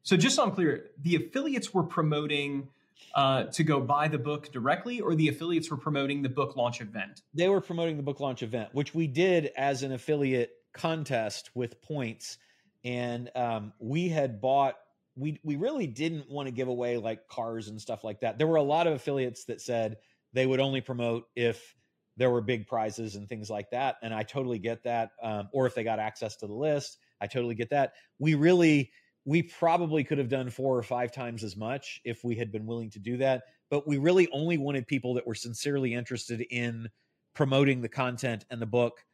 so 0.02 0.16
just 0.16 0.36
so 0.36 0.44
I'm 0.44 0.52
clear, 0.52 0.86
the 1.02 1.16
affiliates 1.16 1.74
were 1.74 1.82
promoting 1.82 2.68
uh, 3.14 3.44
to 3.44 3.64
go 3.64 3.80
buy 3.80 4.08
the 4.08 4.18
book 4.18 4.50
directly, 4.52 5.00
or 5.00 5.14
the 5.14 5.28
affiliates 5.28 5.70
were 5.70 5.76
promoting 5.76 6.22
the 6.22 6.28
book 6.28 6.56
launch 6.56 6.80
event? 6.80 7.22
They 7.34 7.48
were 7.48 7.60
promoting 7.60 7.96
the 7.96 8.02
book 8.02 8.20
launch 8.20 8.42
event, 8.42 8.70
which 8.72 8.94
we 8.94 9.06
did 9.06 9.50
as 9.56 9.82
an 9.82 9.92
affiliate 9.92 10.52
contest 10.72 11.50
with 11.54 11.80
points, 11.82 12.38
and 12.84 13.30
um, 13.34 13.72
we 13.78 14.08
had 14.08 14.40
bought. 14.40 14.76
We 15.18 15.40
we 15.42 15.56
really 15.56 15.86
didn't 15.86 16.30
want 16.30 16.46
to 16.46 16.52
give 16.52 16.68
away 16.68 16.96
like 16.96 17.26
cars 17.28 17.68
and 17.68 17.80
stuff 17.80 18.04
like 18.04 18.20
that. 18.20 18.38
There 18.38 18.46
were 18.46 18.56
a 18.56 18.62
lot 18.62 18.86
of 18.86 18.94
affiliates 18.94 19.44
that 19.46 19.60
said 19.60 19.96
they 20.32 20.46
would 20.46 20.60
only 20.60 20.80
promote 20.80 21.24
if 21.34 21.74
there 22.18 22.30
were 22.30 22.40
big 22.40 22.66
prizes 22.66 23.14
and 23.14 23.28
things 23.28 23.48
like 23.48 23.70
that. 23.70 23.96
And 24.02 24.12
I 24.12 24.24
totally 24.24 24.58
get 24.58 24.82
that. 24.82 25.10
Um, 25.22 25.48
or 25.52 25.66
if 25.66 25.74
they 25.74 25.84
got 25.84 26.00
access 26.00 26.36
to 26.36 26.46
the 26.46 26.52
list, 26.52 26.98
I 27.20 27.26
totally 27.26 27.54
get 27.54 27.70
that. 27.70 27.92
We 28.18 28.34
really, 28.34 28.90
we 29.24 29.42
probably 29.42 30.02
could 30.02 30.18
have 30.18 30.28
done 30.28 30.50
four 30.50 30.76
or 30.76 30.82
five 30.82 31.12
times 31.12 31.44
as 31.44 31.56
much 31.56 32.00
if 32.04 32.24
we 32.24 32.34
had 32.34 32.50
been 32.50 32.66
willing 32.66 32.90
to 32.90 32.98
do 32.98 33.16
that. 33.18 33.44
But 33.70 33.86
we 33.86 33.98
really 33.98 34.28
only 34.32 34.58
wanted 34.58 34.86
people 34.86 35.14
that 35.14 35.26
were 35.26 35.34
sincerely 35.34 35.94
interested 35.94 36.40
in 36.50 36.88
promoting 37.34 37.82
the 37.82 37.88
content 37.88 38.44
and 38.50 38.60
the 38.60 38.66
book 38.66 39.04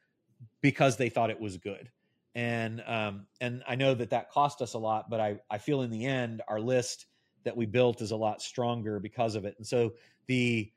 because 0.63 0.97
they 0.97 1.11
thought 1.11 1.31
it 1.31 1.41
was 1.41 1.59
good. 1.59 1.91
And 2.35 2.83
um, 2.87 3.27
and 3.41 3.63
I 3.69 3.77
know 3.77 3.95
that 3.95 4.11
that 4.11 4.31
cost 4.31 4.61
us 4.61 4.75
a 4.75 4.79
lot, 4.79 5.09
but 5.09 5.21
I 5.21 5.39
I 5.51 5.59
feel 5.59 5.83
in 5.83 5.91
the 5.91 6.05
end 6.05 6.43
our 6.49 6.61
list 6.61 7.07
that 7.45 7.57
we 7.57 7.67
built 7.67 8.01
is 8.01 8.11
a 8.11 8.17
lot 8.17 8.43
stronger 8.43 8.99
because 8.99 9.35
of 9.37 9.45
it. 9.45 9.55
And 9.59 9.67
so 9.67 9.93
the 10.27 10.71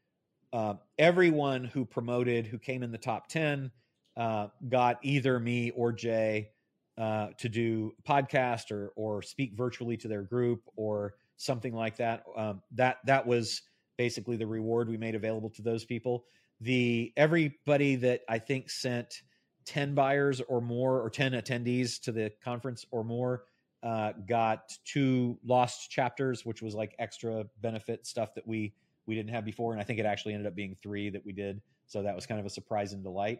uh, 0.53 0.75
everyone 0.97 1.63
who 1.65 1.85
promoted, 1.85 2.45
who 2.45 2.57
came 2.57 2.83
in 2.83 2.91
the 2.91 2.97
top 2.97 3.27
10, 3.27 3.71
uh, 4.15 4.47
got 4.69 4.97
either 5.01 5.39
me 5.39 5.71
or 5.71 5.91
Jay 5.91 6.49
uh, 6.97 7.27
to 7.37 7.49
do 7.49 7.93
podcast 8.07 8.71
or, 8.71 8.91
or 8.95 9.21
speak 9.21 9.53
virtually 9.55 9.97
to 9.97 10.07
their 10.07 10.23
group 10.23 10.61
or 10.75 11.13
something 11.37 11.73
like 11.73 11.97
that. 11.97 12.23
Um, 12.35 12.61
that 12.71 12.97
that 13.05 13.25
was 13.25 13.61
basically 13.97 14.37
the 14.37 14.47
reward 14.47 14.89
we 14.89 14.97
made 14.97 15.15
available 15.15 15.49
to 15.51 15.61
those 15.61 15.85
people. 15.85 16.25
The 16.61 17.13
everybody 17.15 17.95
that 17.97 18.21
I 18.27 18.39
think 18.39 18.69
sent 18.69 19.21
10 19.67 19.93
buyers 19.93 20.41
or 20.47 20.61
more 20.61 21.01
or 21.01 21.09
10 21.09 21.33
attendees 21.33 22.01
to 22.01 22.11
the 22.11 22.31
conference 22.43 22.85
or 22.89 23.03
more 23.03 23.43
uh, 23.83 24.13
got 24.27 24.75
two 24.85 25.37
lost 25.45 25.91
chapters, 25.91 26.45
which 26.45 26.61
was 26.61 26.73
like 26.73 26.95
extra 26.97 27.45
benefit 27.61 28.07
stuff 28.07 28.33
that 28.35 28.47
we 28.47 28.73
we 29.05 29.15
didn't 29.15 29.29
have 29.29 29.45
before, 29.45 29.71
and 29.71 29.79
I 29.79 29.85
think 29.85 29.99
it 29.99 30.05
actually 30.05 30.33
ended 30.33 30.47
up 30.47 30.55
being 30.55 30.75
three 30.75 31.09
that 31.11 31.25
we 31.25 31.31
did. 31.31 31.61
So 31.85 32.03
that 32.03 32.13
was 32.13 32.25
kind 32.25 32.39
of 32.39 32.45
a 32.45 32.49
surprise 32.49 32.91
and 32.91 33.03
delight. 33.03 33.39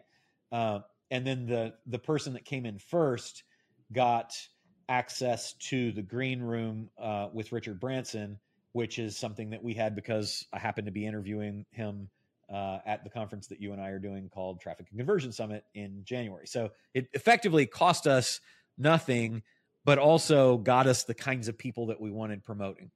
Uh, 0.50 0.80
and 1.10 1.26
then 1.26 1.46
the 1.46 1.74
the 1.86 1.98
person 1.98 2.32
that 2.34 2.44
came 2.44 2.64
in 2.64 2.78
first 2.78 3.42
got 3.92 4.34
access 4.88 5.52
to 5.54 5.92
the 5.92 6.02
green 6.02 6.40
room 6.40 6.88
uh, 6.98 7.28
with 7.32 7.52
Richard 7.52 7.80
Branson, 7.80 8.38
which 8.72 8.98
is 8.98 9.16
something 9.16 9.50
that 9.50 9.62
we 9.62 9.74
had 9.74 9.94
because 9.94 10.46
I 10.52 10.58
happened 10.58 10.86
to 10.86 10.92
be 10.92 11.04
interviewing 11.04 11.66
him 11.70 12.08
uh, 12.52 12.78
at 12.86 13.04
the 13.04 13.10
conference 13.10 13.46
that 13.48 13.60
you 13.60 13.72
and 13.72 13.80
I 13.80 13.88
are 13.88 13.98
doing 13.98 14.28
called 14.28 14.60
Traffic 14.60 14.86
and 14.90 14.98
Conversion 14.98 15.32
Summit 15.32 15.64
in 15.74 16.02
January. 16.04 16.46
So 16.46 16.70
it 16.94 17.08
effectively 17.12 17.66
cost 17.66 18.06
us 18.06 18.40
nothing, 18.76 19.42
but 19.84 19.98
also 19.98 20.58
got 20.58 20.86
us 20.86 21.04
the 21.04 21.14
kinds 21.14 21.48
of 21.48 21.58
people 21.58 21.86
that 21.86 22.00
we 22.00 22.10
wanted 22.10 22.44
promoting. 22.44 22.90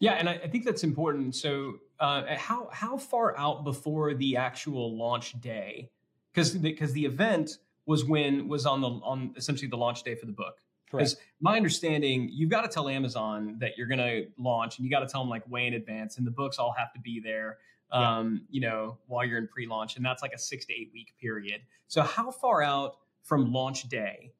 Yeah, 0.00 0.12
and 0.12 0.28
I, 0.28 0.32
I 0.32 0.48
think 0.48 0.64
that's 0.64 0.82
important. 0.82 1.34
So, 1.34 1.74
uh, 2.00 2.34
how 2.36 2.70
how 2.72 2.96
far 2.96 3.36
out 3.38 3.64
before 3.64 4.14
the 4.14 4.36
actual 4.36 4.96
launch 4.96 5.38
day? 5.40 5.90
Because 6.32 6.52
because 6.52 6.94
the 6.94 7.04
event 7.04 7.58
was 7.84 8.04
when 8.04 8.48
was 8.48 8.64
on 8.64 8.80
the 8.80 8.88
on 8.88 9.34
essentially 9.36 9.68
the 9.68 9.76
launch 9.76 10.02
day 10.02 10.14
for 10.14 10.24
the 10.26 10.32
book. 10.32 10.56
Because 10.90 11.16
my 11.40 11.56
understanding, 11.56 12.28
you've 12.32 12.50
got 12.50 12.62
to 12.62 12.68
tell 12.68 12.88
Amazon 12.88 13.56
that 13.60 13.78
you're 13.78 13.86
going 13.86 13.98
to 13.98 14.26
launch, 14.38 14.78
and 14.78 14.84
you 14.84 14.90
got 14.90 15.00
to 15.00 15.06
tell 15.06 15.20
them 15.20 15.30
like 15.30 15.48
way 15.48 15.66
in 15.66 15.74
advance, 15.74 16.18
and 16.18 16.26
the 16.26 16.32
books 16.32 16.58
all 16.58 16.74
have 16.76 16.92
to 16.94 17.00
be 17.00 17.20
there. 17.20 17.58
Um, 17.92 18.42
yeah. 18.50 18.54
You 18.54 18.60
know, 18.60 18.98
while 19.06 19.24
you're 19.24 19.38
in 19.38 19.48
pre-launch, 19.48 19.96
and 19.96 20.04
that's 20.04 20.22
like 20.22 20.32
a 20.32 20.38
six 20.38 20.66
to 20.66 20.72
eight 20.72 20.90
week 20.92 21.14
period. 21.20 21.62
So, 21.88 22.02
how 22.02 22.30
far 22.30 22.62
out 22.62 22.96
from 23.22 23.52
launch 23.52 23.88
day 23.88 24.32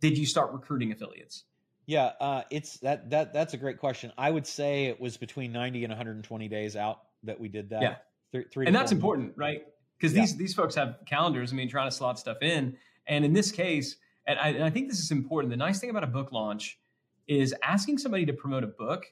did 0.00 0.18
you 0.18 0.26
start 0.26 0.52
recruiting 0.52 0.92
affiliates? 0.92 1.44
Yeah, 1.86 2.12
uh, 2.20 2.42
it's 2.50 2.78
that 2.78 3.10
that 3.10 3.32
that's 3.32 3.54
a 3.54 3.56
great 3.56 3.78
question. 3.78 4.12
I 4.16 4.30
would 4.30 4.46
say 4.46 4.86
it 4.86 5.00
was 5.00 5.16
between 5.16 5.52
90 5.52 5.84
and 5.84 5.90
120 5.90 6.48
days 6.48 6.76
out 6.76 7.00
that 7.24 7.38
we 7.38 7.48
did 7.48 7.70
that. 7.70 7.82
Yeah, 7.82 7.96
three, 8.32 8.44
three 8.50 8.66
and 8.66 8.74
that's 8.74 8.92
important, 8.92 9.34
right? 9.36 9.64
Because 9.98 10.14
yeah. 10.14 10.22
these 10.22 10.36
these 10.36 10.54
folks 10.54 10.74
have 10.76 10.96
calendars. 11.06 11.52
I 11.52 11.56
mean, 11.56 11.68
trying 11.68 11.88
to 11.88 11.94
slot 11.94 12.18
stuff 12.18 12.38
in, 12.40 12.76
and 13.06 13.24
in 13.24 13.32
this 13.32 13.52
case, 13.52 13.96
and 14.26 14.38
I, 14.38 14.48
and 14.48 14.64
I 14.64 14.70
think 14.70 14.88
this 14.88 14.98
is 14.98 15.10
important. 15.10 15.50
The 15.50 15.56
nice 15.56 15.78
thing 15.78 15.90
about 15.90 16.04
a 16.04 16.08
book 16.08 16.32
launch 16.32 16.78
is 17.26 17.54
asking 17.62 17.98
somebody 17.98 18.26
to 18.26 18.32
promote 18.32 18.64
a 18.64 18.68
book 18.68 19.06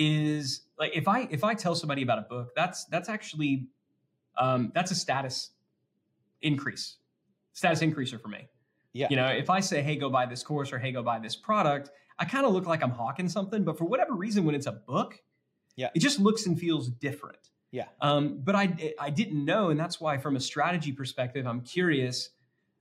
is 0.00 0.62
like 0.78 0.96
if 0.96 1.06
I 1.06 1.28
if 1.30 1.44
I 1.44 1.52
tell 1.52 1.74
somebody 1.74 2.02
about 2.02 2.18
a 2.18 2.22
book, 2.22 2.52
that's 2.56 2.86
that's 2.86 3.10
actually 3.10 3.68
um, 4.38 4.72
that's 4.74 4.90
a 4.90 4.94
status 4.94 5.50
increase, 6.40 6.96
status 7.52 7.80
increaser 7.80 8.20
for 8.20 8.28
me. 8.28 8.48
Yeah. 8.94 9.08
You 9.10 9.16
know, 9.16 9.26
if 9.26 9.50
I 9.50 9.60
say, 9.60 9.82
hey, 9.82 9.96
go 9.96 10.08
buy 10.08 10.24
this 10.24 10.42
course 10.42 10.72
or 10.72 10.78
hey, 10.78 10.90
go 10.90 11.02
buy 11.02 11.18
this 11.18 11.36
product, 11.36 11.90
I 12.18 12.24
kind 12.24 12.46
of 12.46 12.52
look 12.52 12.66
like 12.66 12.82
I'm 12.82 12.90
hawking 12.90 13.28
something. 13.28 13.62
But 13.62 13.76
for 13.76 13.84
whatever 13.84 14.14
reason, 14.14 14.44
when 14.44 14.54
it's 14.54 14.66
a 14.66 14.72
book, 14.72 15.20
yeah, 15.76 15.90
it 15.94 16.00
just 16.00 16.18
looks 16.18 16.46
and 16.46 16.58
feels 16.58 16.88
different. 16.88 17.50
Yeah. 17.70 17.84
Um, 18.00 18.40
but 18.42 18.54
I 18.54 18.94
I 18.98 19.10
didn't 19.10 19.44
know, 19.44 19.68
and 19.68 19.78
that's 19.78 20.00
why, 20.00 20.16
from 20.16 20.34
a 20.34 20.40
strategy 20.40 20.92
perspective, 20.92 21.46
I'm 21.46 21.60
curious. 21.60 22.30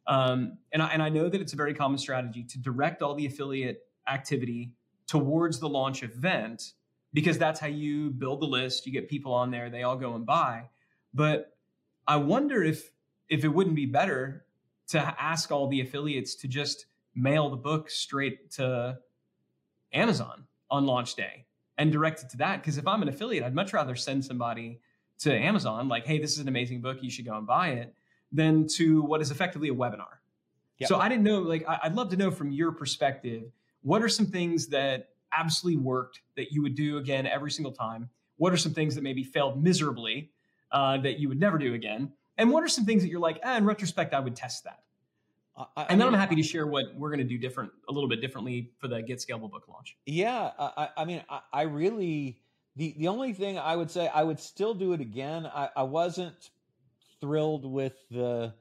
Um, 0.08 0.58
and 0.72 0.82
I 0.82 0.88
and 0.88 1.04
I 1.04 1.10
know 1.10 1.28
that 1.28 1.42
it's 1.42 1.52
a 1.52 1.58
very 1.58 1.74
common 1.74 1.98
strategy 1.98 2.44
to 2.46 2.60
direct 2.60 3.02
all 3.02 3.14
the 3.14 3.26
affiliate 3.26 3.82
activity 4.08 4.72
towards 5.06 5.60
the 5.60 5.68
launch 5.68 6.02
event 6.02 6.74
because 7.14 7.38
that's 7.38 7.60
how 7.60 7.68
you 7.68 8.10
build 8.10 8.42
the 8.42 8.46
list. 8.46 8.86
You 8.86 8.92
get 8.92 9.10
people 9.10 9.34
on 9.34 9.52
there, 9.52 9.70
they 9.70 9.84
all 9.84 9.96
go 9.96 10.16
and 10.16 10.26
buy. 10.26 10.70
But 11.14 11.56
I 12.08 12.18
wonder 12.18 12.64
if 12.64 12.92
if 13.30 13.44
it 13.44 13.48
wouldn't 13.48 13.76
be 13.76 13.86
better 13.86 14.46
to 14.88 15.16
ask 15.22 15.52
all 15.52 15.68
the 15.68 15.82
affiliates 15.82 16.36
to 16.36 16.48
just 16.48 16.88
mail 17.16 17.50
the 17.50 17.58
book 17.58 17.90
straight 17.90 18.52
to 18.52 18.98
Amazon 19.94 20.46
on 20.70 20.86
launch 20.86 21.16
day 21.16 21.46
and 21.78 21.92
direct 21.92 22.24
it 22.24 22.30
to 22.32 22.38
that. 22.38 22.62
Because 22.62 22.78
if 22.78 22.88
I'm 22.88 23.02
an 23.02 23.08
affiliate, 23.08 23.44
I'd 23.44 23.54
much 23.54 23.72
rather 23.72 23.96
send 23.96 24.26
somebody 24.26 24.82
to 25.20 25.34
Amazon, 25.34 25.90
like, 25.90 26.06
hey, 26.06 26.18
this 26.18 26.32
is 26.32 26.40
an 26.40 26.48
amazing 26.48 26.82
book, 26.82 26.98
you 27.02 27.10
should 27.10 27.26
go 27.26 27.38
and 27.38 27.46
buy 27.46 27.70
it, 27.70 27.94
than 28.32 28.68
to 28.68 29.02
what 29.02 29.22
is 29.22 29.32
effectively 29.32 29.68
a 29.70 29.74
webinar. 29.74 30.08
Yep. 30.78 30.88
So 30.88 30.98
I 30.98 31.10
didn't 31.10 31.24
know, 31.24 31.40
like, 31.40 31.66
I'd 31.68 31.94
love 31.94 32.10
to 32.12 32.18
know 32.18 32.32
from 32.32 32.52
your 32.52 32.72
perspective, 32.72 33.52
what 33.82 34.02
are 34.02 34.08
some 34.08 34.28
things 34.28 34.68
that 34.68 35.10
absolutely 35.34 35.82
worked 35.82 36.22
that 36.36 36.52
you 36.52 36.62
would 36.62 36.76
do 36.76 36.98
again 36.98 37.26
every 37.26 37.52
single 37.52 37.72
time? 37.72 38.10
What 38.38 38.54
are 38.54 38.58
some 38.58 38.74
things 38.74 38.96
that 38.96 39.04
maybe 39.04 39.24
failed 39.24 39.62
miserably 39.62 40.32
uh, 40.72 40.98
that 40.98 41.20
you 41.20 41.30
would 41.30 41.40
never 41.40 41.58
do 41.58 41.74
again? 41.74 42.12
And 42.38 42.52
what 42.52 42.64
are 42.64 42.70
some 42.70 42.86
things 42.86 43.04
that 43.04 43.10
you're 43.10 43.20
like, 43.20 43.40
eh, 43.44 43.58
in 43.58 43.66
retrospect, 43.66 44.14
I 44.14 44.20
would 44.20 44.36
test 44.36 44.64
that? 44.64 44.80
I, 45.76 45.88
and 45.90 46.00
then 46.00 46.08
I 46.08 46.12
am 46.12 46.14
happy 46.14 46.36
to 46.36 46.44
share 46.44 46.68
what 46.68 46.96
we're 46.96 47.10
going 47.10 47.20
to 47.20 47.26
do 47.26 47.38
different, 47.38 47.72
a 47.90 47.92
little 47.92 48.08
bit 48.08 48.22
differently 48.22 48.72
for 48.78 48.88
the 48.88 49.02
Get 49.02 49.18
Scalable 49.18 49.52
book 49.52 49.68
launch. 49.68 49.98
Yeah, 50.06 50.52
I, 50.58 50.90
I 50.96 51.06
mean, 51.06 51.22
I, 51.30 51.42
I, 51.52 51.62
really 51.64 52.40
the 52.78 52.96
the 52.98 53.10
only 53.10 53.34
thing 53.34 53.60
I 53.60 53.76
would 53.76 53.92
say 53.92 54.08
I 54.08 54.24
would 54.24 54.40
still 54.40 54.74
do 54.74 54.94
it 54.94 55.02
again. 55.02 55.46
I, 55.46 55.70
I 55.76 55.84
wasn't 55.84 56.52
thrilled 57.20 57.66
with 57.66 57.96
the 58.10 58.54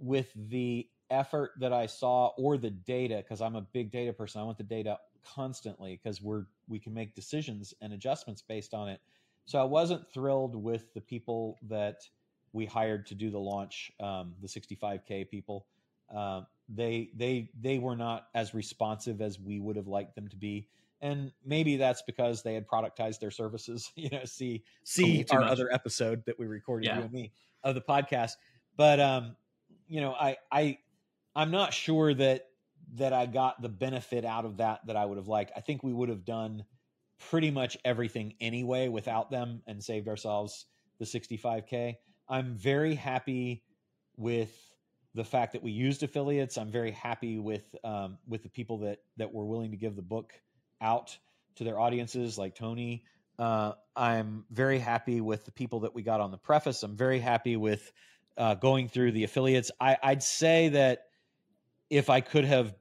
with 0.00 0.32
the 0.34 0.88
effort 1.10 1.52
that 1.60 1.72
I 1.72 1.86
saw 1.86 2.28
or 2.36 2.56
the 2.56 2.70
data 2.70 3.18
because 3.18 3.40
I'm 3.40 3.54
a 3.54 3.60
big 3.60 3.92
data 3.92 4.12
person. 4.12 4.40
I 4.40 4.44
want 4.44 4.58
the 4.58 4.64
data 4.64 4.98
constantly 5.24 6.00
because 6.02 6.22
we're 6.22 6.46
we 6.68 6.78
can 6.78 6.94
make 6.94 7.14
decisions 7.14 7.74
and 7.80 7.92
adjustments 7.92 8.42
based 8.42 8.74
on 8.74 8.88
it. 8.88 9.00
So 9.46 9.58
I 9.58 9.64
wasn't 9.64 10.06
thrilled 10.12 10.56
with 10.56 10.92
the 10.94 11.00
people 11.00 11.58
that 11.68 12.08
we 12.52 12.64
hired 12.64 13.06
to 13.06 13.14
do 13.14 13.30
the 13.30 13.38
launch, 13.38 13.92
um, 14.00 14.34
the 14.40 14.48
65k 14.48 15.28
people. 15.28 15.66
Uh, 16.14 16.42
they 16.68 17.10
they 17.14 17.50
they 17.60 17.78
were 17.78 17.96
not 17.96 18.28
as 18.34 18.54
responsive 18.54 19.20
as 19.20 19.38
we 19.38 19.60
would 19.60 19.76
have 19.76 19.88
liked 19.88 20.14
them 20.14 20.28
to 20.28 20.36
be, 20.36 20.68
and 21.00 21.32
maybe 21.44 21.76
that's 21.76 22.02
because 22.02 22.42
they 22.42 22.54
had 22.54 22.66
productized 22.66 23.20
their 23.20 23.30
services. 23.30 23.92
You 23.96 24.10
know, 24.10 24.24
see 24.24 24.62
see 24.84 25.24
our 25.30 25.40
much. 25.40 25.50
other 25.50 25.72
episode 25.72 26.24
that 26.26 26.38
we 26.38 26.46
recorded 26.46 26.86
yeah. 26.86 26.98
you 26.98 27.02
and 27.02 27.12
me 27.12 27.32
of 27.62 27.74
the 27.74 27.80
podcast. 27.80 28.32
But 28.76 29.00
um, 29.00 29.36
you 29.88 30.00
know, 30.00 30.12
I 30.12 30.36
I 30.50 30.78
I'm 31.36 31.50
not 31.50 31.74
sure 31.74 32.14
that 32.14 32.46
that 32.94 33.12
I 33.12 33.26
got 33.26 33.60
the 33.60 33.68
benefit 33.68 34.24
out 34.24 34.44
of 34.44 34.58
that 34.58 34.86
that 34.86 34.96
I 34.96 35.04
would 35.04 35.18
have 35.18 35.28
liked. 35.28 35.52
I 35.56 35.60
think 35.60 35.82
we 35.82 35.92
would 35.92 36.08
have 36.08 36.24
done 36.24 36.64
pretty 37.30 37.50
much 37.50 37.76
everything 37.84 38.34
anyway 38.40 38.88
without 38.88 39.30
them 39.30 39.62
and 39.66 39.82
saved 39.82 40.08
ourselves 40.08 40.66
the 40.98 41.04
65k. 41.04 41.96
I'm 42.28 42.54
very 42.56 42.94
happy 42.94 43.62
with 44.16 44.50
the 45.14 45.24
fact 45.24 45.52
that 45.52 45.62
we 45.62 45.72
used 45.72 46.02
affiliates. 46.02 46.56
I'm 46.56 46.70
very 46.70 46.90
happy 46.90 47.38
with 47.38 47.62
um, 47.84 48.18
with 48.26 48.42
the 48.42 48.48
people 48.48 48.78
that 48.78 48.98
that 49.16 49.32
were 49.32 49.44
willing 49.44 49.70
to 49.72 49.76
give 49.76 49.96
the 49.96 50.02
book 50.02 50.32
out 50.80 51.16
to 51.56 51.64
their 51.64 51.78
audiences, 51.78 52.38
like 52.38 52.54
Tony. 52.54 53.04
Uh, 53.38 53.72
I'm 53.96 54.44
very 54.50 54.78
happy 54.78 55.20
with 55.20 55.44
the 55.44 55.50
people 55.50 55.80
that 55.80 55.94
we 55.94 56.02
got 56.02 56.20
on 56.20 56.30
the 56.30 56.38
preface. 56.38 56.82
I'm 56.82 56.96
very 56.96 57.18
happy 57.18 57.56
with 57.56 57.92
uh, 58.36 58.54
going 58.54 58.88
through 58.88 59.12
the 59.12 59.24
affiliates. 59.24 59.70
I, 59.80 59.96
I'd 60.02 60.22
say 60.22 60.68
that 60.70 61.06
if 61.90 62.10
I 62.10 62.20
could 62.20 62.44
have 62.44 62.74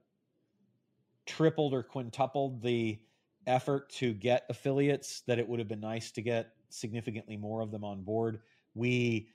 tripled 1.25 1.73
or 1.73 1.83
quintupled 1.83 2.62
the 2.62 2.99
effort 3.47 3.89
to 3.89 4.13
get 4.13 4.45
affiliates, 4.49 5.21
that 5.27 5.39
it 5.39 5.47
would 5.47 5.59
have 5.59 5.67
been 5.67 5.81
nice 5.81 6.12
to 6.12 6.21
get 6.21 6.51
significantly 6.69 7.38
more 7.38 7.62
of 7.62 7.71
them 7.71 7.83
on 7.83 8.03
board. 8.03 8.39
We 8.73 9.29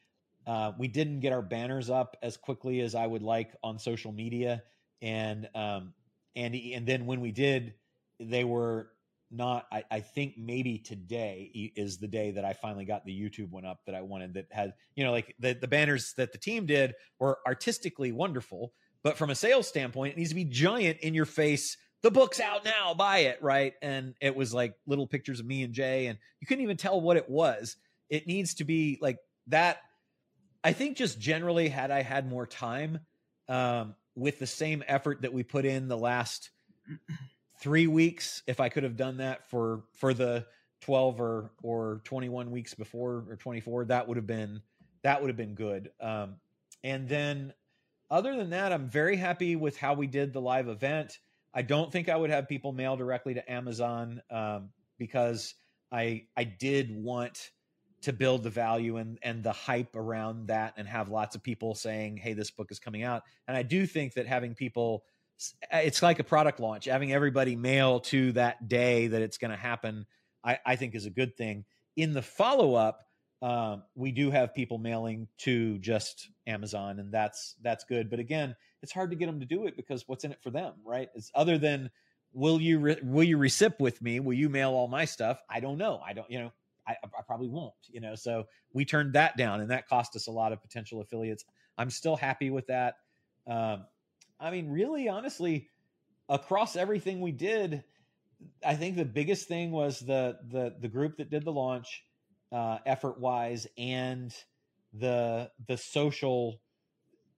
uh, 0.47 0.73
we 0.79 0.89
didn't 0.89 1.21
get 1.21 1.33
our 1.33 1.43
banners 1.43 1.91
up 1.91 2.17
as 2.23 2.37
quickly 2.37 2.81
as 2.81 2.95
I 2.95 3.07
would 3.07 3.23
like 3.23 3.55
on 3.63 3.79
social 3.79 4.13
media, 4.13 4.63
and 5.03 5.49
um, 5.55 5.93
and 6.35 6.55
and 6.55 6.87
then 6.87 7.07
when 7.07 7.21
we 7.21 7.33
did, 7.33 7.75
they 8.19 8.45
were 8.45 8.91
not. 9.31 9.67
I, 9.71 9.85
I 9.91 10.01
think 10.01 10.39
maybe 10.39 10.79
today 10.79 11.73
is 11.77 11.99
the 11.99 12.09
day 12.09 12.31
that 12.33 12.45
I 12.45 12.55
finally 12.55 12.87
got 12.87 13.05
the 13.05 13.13
YouTube 13.13 13.51
one 13.51 13.67
up 13.67 13.81
that 13.87 13.95
I 13.95 14.01
wanted. 14.01 14.35
That 14.35 14.47
had 14.51 14.73
you 14.95 15.05
know 15.05 15.13
like 15.13 15.35
the 15.39 15.53
the 15.53 15.69
banners 15.69 16.15
that 16.17 16.33
the 16.33 16.39
team 16.39 16.65
did 16.65 16.95
were 17.21 17.39
artistically 17.47 18.13
wonderful, 18.13 18.73
but 19.09 19.17
from 19.17 19.31
a 19.31 19.35
sales 19.35 19.67
standpoint, 19.67 20.13
it 20.13 20.19
needs 20.19 20.29
to 20.29 20.35
be 20.35 20.45
giant 20.45 20.99
in 20.99 21.15
your 21.15 21.25
face. 21.25 21.79
The 22.03 22.11
book's 22.11 22.41
out 22.41 22.63
now. 22.63 22.93
Buy 22.93 23.21
it 23.21 23.39
right? 23.41 23.73
And 23.81 24.15
it 24.21 24.37
was 24.37 24.53
like 24.53 24.75
little 24.87 25.07
pictures 25.07 25.41
of 25.41 25.47
me 25.47 25.63
and 25.63 25.73
jay 25.73 26.09
and 26.09 26.19
you 26.41 26.47
couldn't 26.47 26.63
even 26.63 26.77
tell 26.77 27.01
what 27.01 27.17
it 27.17 27.27
was. 27.27 27.77
It 28.11 28.27
needs 28.27 28.57
to 28.57 28.65
be 28.65 28.99
like 29.01 29.17
that. 29.47 29.79
I 30.63 30.75
think 30.75 30.99
just 30.99 31.19
generally, 31.19 31.71
had 31.71 31.91
I 31.91 32.03
had 32.03 32.29
more 32.29 32.47
time, 32.47 32.99
um, 33.49 33.95
with 34.15 34.41
the 34.41 34.47
same 34.47 34.85
effort 34.87 35.23
that 35.23 35.33
we 35.33 35.43
put 35.43 35.65
in 35.65 35.89
the 35.89 35.97
last 35.97 36.51
three 37.63 37.87
weeks, 37.87 38.43
if 38.47 38.61
I 38.61 38.69
could 38.69 38.83
have 38.83 38.99
done 38.99 39.17
that 39.19 39.49
for 39.49 39.85
for 39.95 40.13
the 40.13 40.45
twelve 40.83 41.19
or 41.19 41.51
or 41.63 42.03
twenty 42.05 42.29
one 42.29 42.51
weeks 42.51 42.75
before 42.75 43.25
or 43.27 43.37
twenty 43.37 43.61
four, 43.61 43.87
that 43.87 44.07
would 44.07 44.19
have 44.19 44.27
been 44.27 44.61
that 45.03 45.23
would 45.23 45.29
have 45.29 45.37
been 45.39 45.55
good. 45.55 45.93
Um, 45.99 46.35
and 46.85 47.09
then, 47.09 47.55
other 48.11 48.37
than 48.37 48.51
that, 48.51 48.73
I'm 48.73 48.89
very 48.89 49.17
happy 49.17 49.57
with 49.57 49.77
how 49.77 49.95
we 49.95 50.07
did 50.07 50.33
the 50.33 50.41
live 50.41 50.69
event. 50.69 51.19
I 51.55 51.63
don't 51.63 51.91
think 51.91 52.09
I 52.09 52.17
would 52.17 52.31
have 52.31 52.49
people 52.49 52.73
mail 52.73 52.97
directly 52.97 53.35
to 53.35 53.51
Amazon 53.51 54.23
um, 54.31 54.71
because 54.99 55.55
I 55.91 56.25
I 56.37 56.45
did 56.45 56.95
want 56.95 57.51
to 58.03 58.13
build 58.13 58.43
the 58.43 58.51
value 58.51 58.97
and 58.97 59.19
and 59.23 59.43
the 59.43 59.53
hype 59.53 59.97
around 59.97 60.49
that 60.49 60.75
and 60.77 60.87
have 60.87 61.09
lots 61.09 61.35
of 61.35 61.43
people 61.43 61.75
saying 61.75 62.17
hey 62.17 62.33
this 62.33 62.51
book 62.51 62.71
is 62.71 62.79
coming 62.79 63.03
out. 63.03 63.23
And 63.49 63.57
i 63.57 63.63
do 63.63 63.87
think 63.87 64.15
that 64.15 64.27
having 64.27 64.55
people 64.55 65.05
it's 65.73 66.03
like 66.03 66.19
a 66.19 66.25
product 66.25 66.59
launch. 66.61 66.87
Having 66.87 67.13
everybody 67.13 67.57
mail 67.57 68.01
to 68.01 68.33
that 68.33 68.69
day 68.69 69.07
that 69.07 69.23
it's 69.23 69.39
going 69.39 69.53
to 69.53 69.57
happen 69.57 70.07
I, 70.45 70.59
I 70.65 70.77
think 70.77 70.95
is 70.95 71.07
a 71.07 71.11
good 71.11 71.37
thing. 71.37 71.65
In 71.97 72.13
the 72.13 72.23
follow-up 72.23 73.03
um, 73.41 73.83
we 73.95 74.11
do 74.11 74.31
have 74.31 74.55
people 74.55 74.79
mailing 74.79 75.29
to 75.39 75.79
just 75.79 76.31
amazon 76.47 76.99
and 76.99 77.13
that's 77.13 77.55
that's 77.63 77.85
good 77.85 78.11
but 78.11 78.19
again 78.19 78.55
it's 78.83 78.93
hard 78.93 79.11
to 79.11 79.17
get 79.17 79.27
them 79.27 79.41
to 79.41 79.47
do 79.47 79.67
it 79.67 79.77
because 79.77 80.05
what's 80.09 80.25
in 80.25 80.33
it 80.33 80.43
for 80.43 80.51
them 80.51 80.75
right 80.85 81.09
it's 81.15 81.31
other 81.35 81.59
than 81.59 81.91
will 82.33 82.61
you 82.61 82.79
re- 82.79 83.01
will 83.03 83.25
you 83.25 83.39
recip 83.39 83.79
with 83.81 84.01
me 84.03 84.21
will 84.21 84.35
you 84.35 84.49
mail 84.49 84.71
all 84.71 84.89
my 84.89 85.05
stuff 85.05 85.41
i 85.49 85.61
don't 85.61 85.79
know 85.79 86.01
i 86.05 86.13
don't 86.13 86.31
you 86.31 86.39
know 86.39 86.53
I, 86.89 86.97
I 87.05 87.23
probably 87.27 87.49
won't, 87.49 87.75
you 87.89 88.01
know. 88.01 88.15
So 88.15 88.47
we 88.73 88.85
turned 88.85 89.13
that 89.13 89.37
down, 89.37 89.61
and 89.61 89.71
that 89.71 89.89
cost 89.89 90.17
us 90.17 90.27
a 90.27 90.31
lot 90.31 90.53
of 90.53 90.63
potential 90.63 91.01
affiliates. 91.01 91.45
I'm 91.77 91.91
still 91.91 92.17
happy 92.17 92.51
with 92.51 92.67
that. 92.69 92.95
Um, 93.47 93.85
I 94.41 94.51
mean, 94.51 94.71
really, 94.71 95.09
honestly, 95.09 95.69
across 96.29 96.77
everything 96.77 97.21
we 97.21 97.33
did, 97.33 97.85
I 98.65 98.75
think 98.75 98.97
the 98.97 99.05
biggest 99.05 99.49
thing 99.49 99.71
was 99.71 100.01
the 100.01 100.39
the 100.51 100.77
the 100.81 100.89
group 100.89 101.19
that 101.19 101.31
did 101.31 101.45
the 101.45 101.53
launch, 101.53 102.05
uh, 102.53 102.79
effort 102.87 103.19
wise, 103.19 103.67
and 103.77 104.35
the 104.93 105.51
the 105.67 105.77
social. 105.77 106.61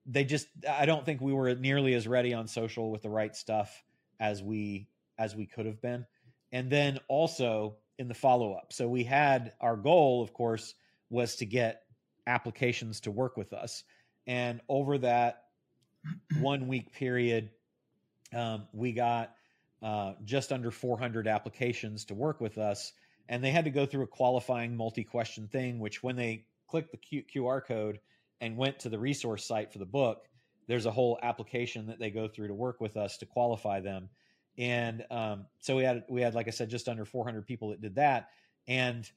They 0.07 0.23
just, 0.23 0.47
I 0.67 0.87
don't 0.87 1.05
think 1.05 1.21
we 1.21 1.31
were 1.31 1.53
nearly 1.53 1.93
as 1.93 2.07
ready 2.07 2.33
on 2.33 2.47
social 2.47 2.89
with 2.89 3.03
the 3.03 3.09
right 3.09 3.35
stuff 3.35 3.83
as 4.19 4.41
we 4.41 4.87
as 5.17 5.35
we 5.35 5.45
could 5.45 5.67
have 5.67 5.81
been, 5.81 6.05
and 6.51 6.71
then 6.71 6.99
also 7.07 7.77
in 7.99 8.07
the 8.07 8.13
follow 8.15 8.53
up. 8.53 8.73
So 8.73 8.89
we 8.89 9.03
had 9.03 9.53
our 9.61 9.75
goal, 9.75 10.23
of 10.23 10.33
course, 10.33 10.73
was 11.11 11.35
to 11.35 11.45
get 11.45 11.83
applications 12.25 13.01
to 13.01 13.11
work 13.11 13.37
with 13.37 13.53
us. 13.53 13.83
And 14.25 14.61
over 14.67 14.97
that 14.99 15.43
one 16.39 16.67
week 16.67 16.93
period, 16.93 17.51
um, 18.33 18.67
we 18.73 18.93
got 18.93 19.35
uh, 19.81 20.13
just 20.23 20.51
under 20.51 20.71
400 20.71 21.27
applications 21.27 22.05
to 22.05 22.13
work 22.13 22.41
with 22.41 22.57
us. 22.57 22.93
And 23.31 23.41
they 23.41 23.49
had 23.49 23.63
to 23.63 23.71
go 23.71 23.85
through 23.85 24.03
a 24.03 24.07
qualifying 24.07 24.75
multi 24.75 25.05
question 25.05 25.47
thing, 25.47 25.79
which 25.79 26.03
when 26.03 26.17
they 26.17 26.45
clicked 26.67 26.91
the 26.91 26.97
Q- 26.97 27.23
QR 27.33 27.65
code 27.65 27.99
and 28.41 28.57
went 28.57 28.79
to 28.79 28.89
the 28.89 28.99
resource 28.99 29.45
site 29.45 29.71
for 29.71 29.79
the 29.79 29.85
book, 29.85 30.27
there's 30.67 30.85
a 30.85 30.91
whole 30.91 31.17
application 31.23 31.87
that 31.87 31.97
they 31.97 32.11
go 32.11 32.27
through 32.27 32.49
to 32.49 32.53
work 32.53 32.81
with 32.81 32.97
us 32.97 33.17
to 33.17 33.25
qualify 33.25 33.79
them. 33.79 34.09
And 34.57 35.05
um, 35.09 35.45
so 35.59 35.77
we 35.77 35.83
had 35.83 36.03
we 36.09 36.21
had 36.21 36.35
like 36.35 36.47
I 36.47 36.51
said 36.51 36.69
just 36.69 36.89
under 36.89 37.05
400 37.05 37.47
people 37.47 37.69
that 37.69 37.81
did 37.81 37.95
that, 37.95 38.27
and 38.67 39.09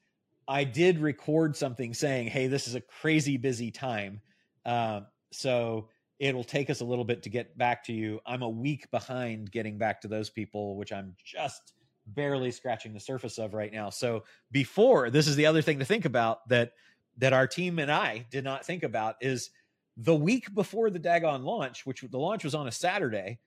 I 0.47 0.63
did 0.63 1.01
record 1.01 1.57
something 1.57 1.93
saying, 1.93 2.29
"Hey, 2.29 2.47
this 2.47 2.69
is 2.69 2.77
a 2.77 2.81
crazy 2.81 3.37
busy 3.37 3.73
time, 3.73 4.21
uh, 4.65 5.01
so 5.33 5.89
it'll 6.21 6.45
take 6.45 6.71
us 6.71 6.81
a 6.81 6.85
little 6.85 7.05
bit 7.05 7.25
to 7.25 7.31
get 7.31 7.59
back 7.59 7.85
to 7.87 7.93
you." 7.93 8.21
I'm 8.25 8.43
a 8.43 8.49
week 8.49 8.89
behind 8.93 9.51
getting 9.51 9.77
back 9.77 10.01
to 10.03 10.09
those 10.09 10.31
people, 10.31 10.77
which 10.77 10.93
I'm 10.93 11.17
just 11.25 11.74
barely 12.07 12.51
scratching 12.51 12.93
the 12.93 13.01
surface 13.01 13.39
of 13.39 13.55
right 13.55 13.73
now. 13.73 13.91
So 13.91 14.25
before 14.51 15.11
this 15.11 15.27
is 15.27 15.37
the 15.37 15.47
other 15.47 15.63
thing 15.63 15.79
to 15.79 15.85
think 15.85 16.05
about 16.05 16.49
that 16.49 16.73
that 17.19 17.33
our 17.33 17.47
team 17.47 17.79
and 17.79 17.91
I 17.91 18.27
did 18.31 18.45
not 18.45 18.67
think 18.67 18.83
about 18.83 19.17
is 19.21 19.51
the 19.97 20.15
week 20.15 20.53
before 20.55 20.91
the 20.91 20.99
Dagon 20.99 21.45
launch, 21.45 21.87
which 21.87 22.03
the 22.03 22.19
launch 22.19 22.43
was 22.43 22.55
on 22.55 22.67
a 22.67 22.73
Saturday, 22.73 23.39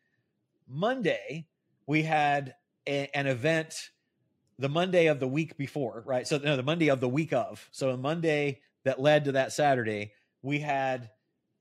Monday 0.67 1.47
we 1.87 2.03
had 2.03 2.55
a, 2.87 3.09
an 3.15 3.27
event 3.27 3.89
the 4.59 4.69
Monday 4.69 5.07
of 5.07 5.19
the 5.19 5.27
week 5.27 5.55
before, 5.57 6.03
right? 6.05 6.27
So 6.27 6.37
no, 6.37 6.55
the 6.55 6.63
Monday 6.63 6.89
of 6.89 6.99
the 6.99 7.09
week 7.09 7.31
of. 7.31 7.67
So 7.71 7.91
a 7.91 7.97
Monday 7.97 8.61
that 8.83 8.99
led 8.99 9.25
to 9.25 9.33
that 9.33 9.53
Saturday, 9.53 10.13
we 10.41 10.59
had 10.59 11.11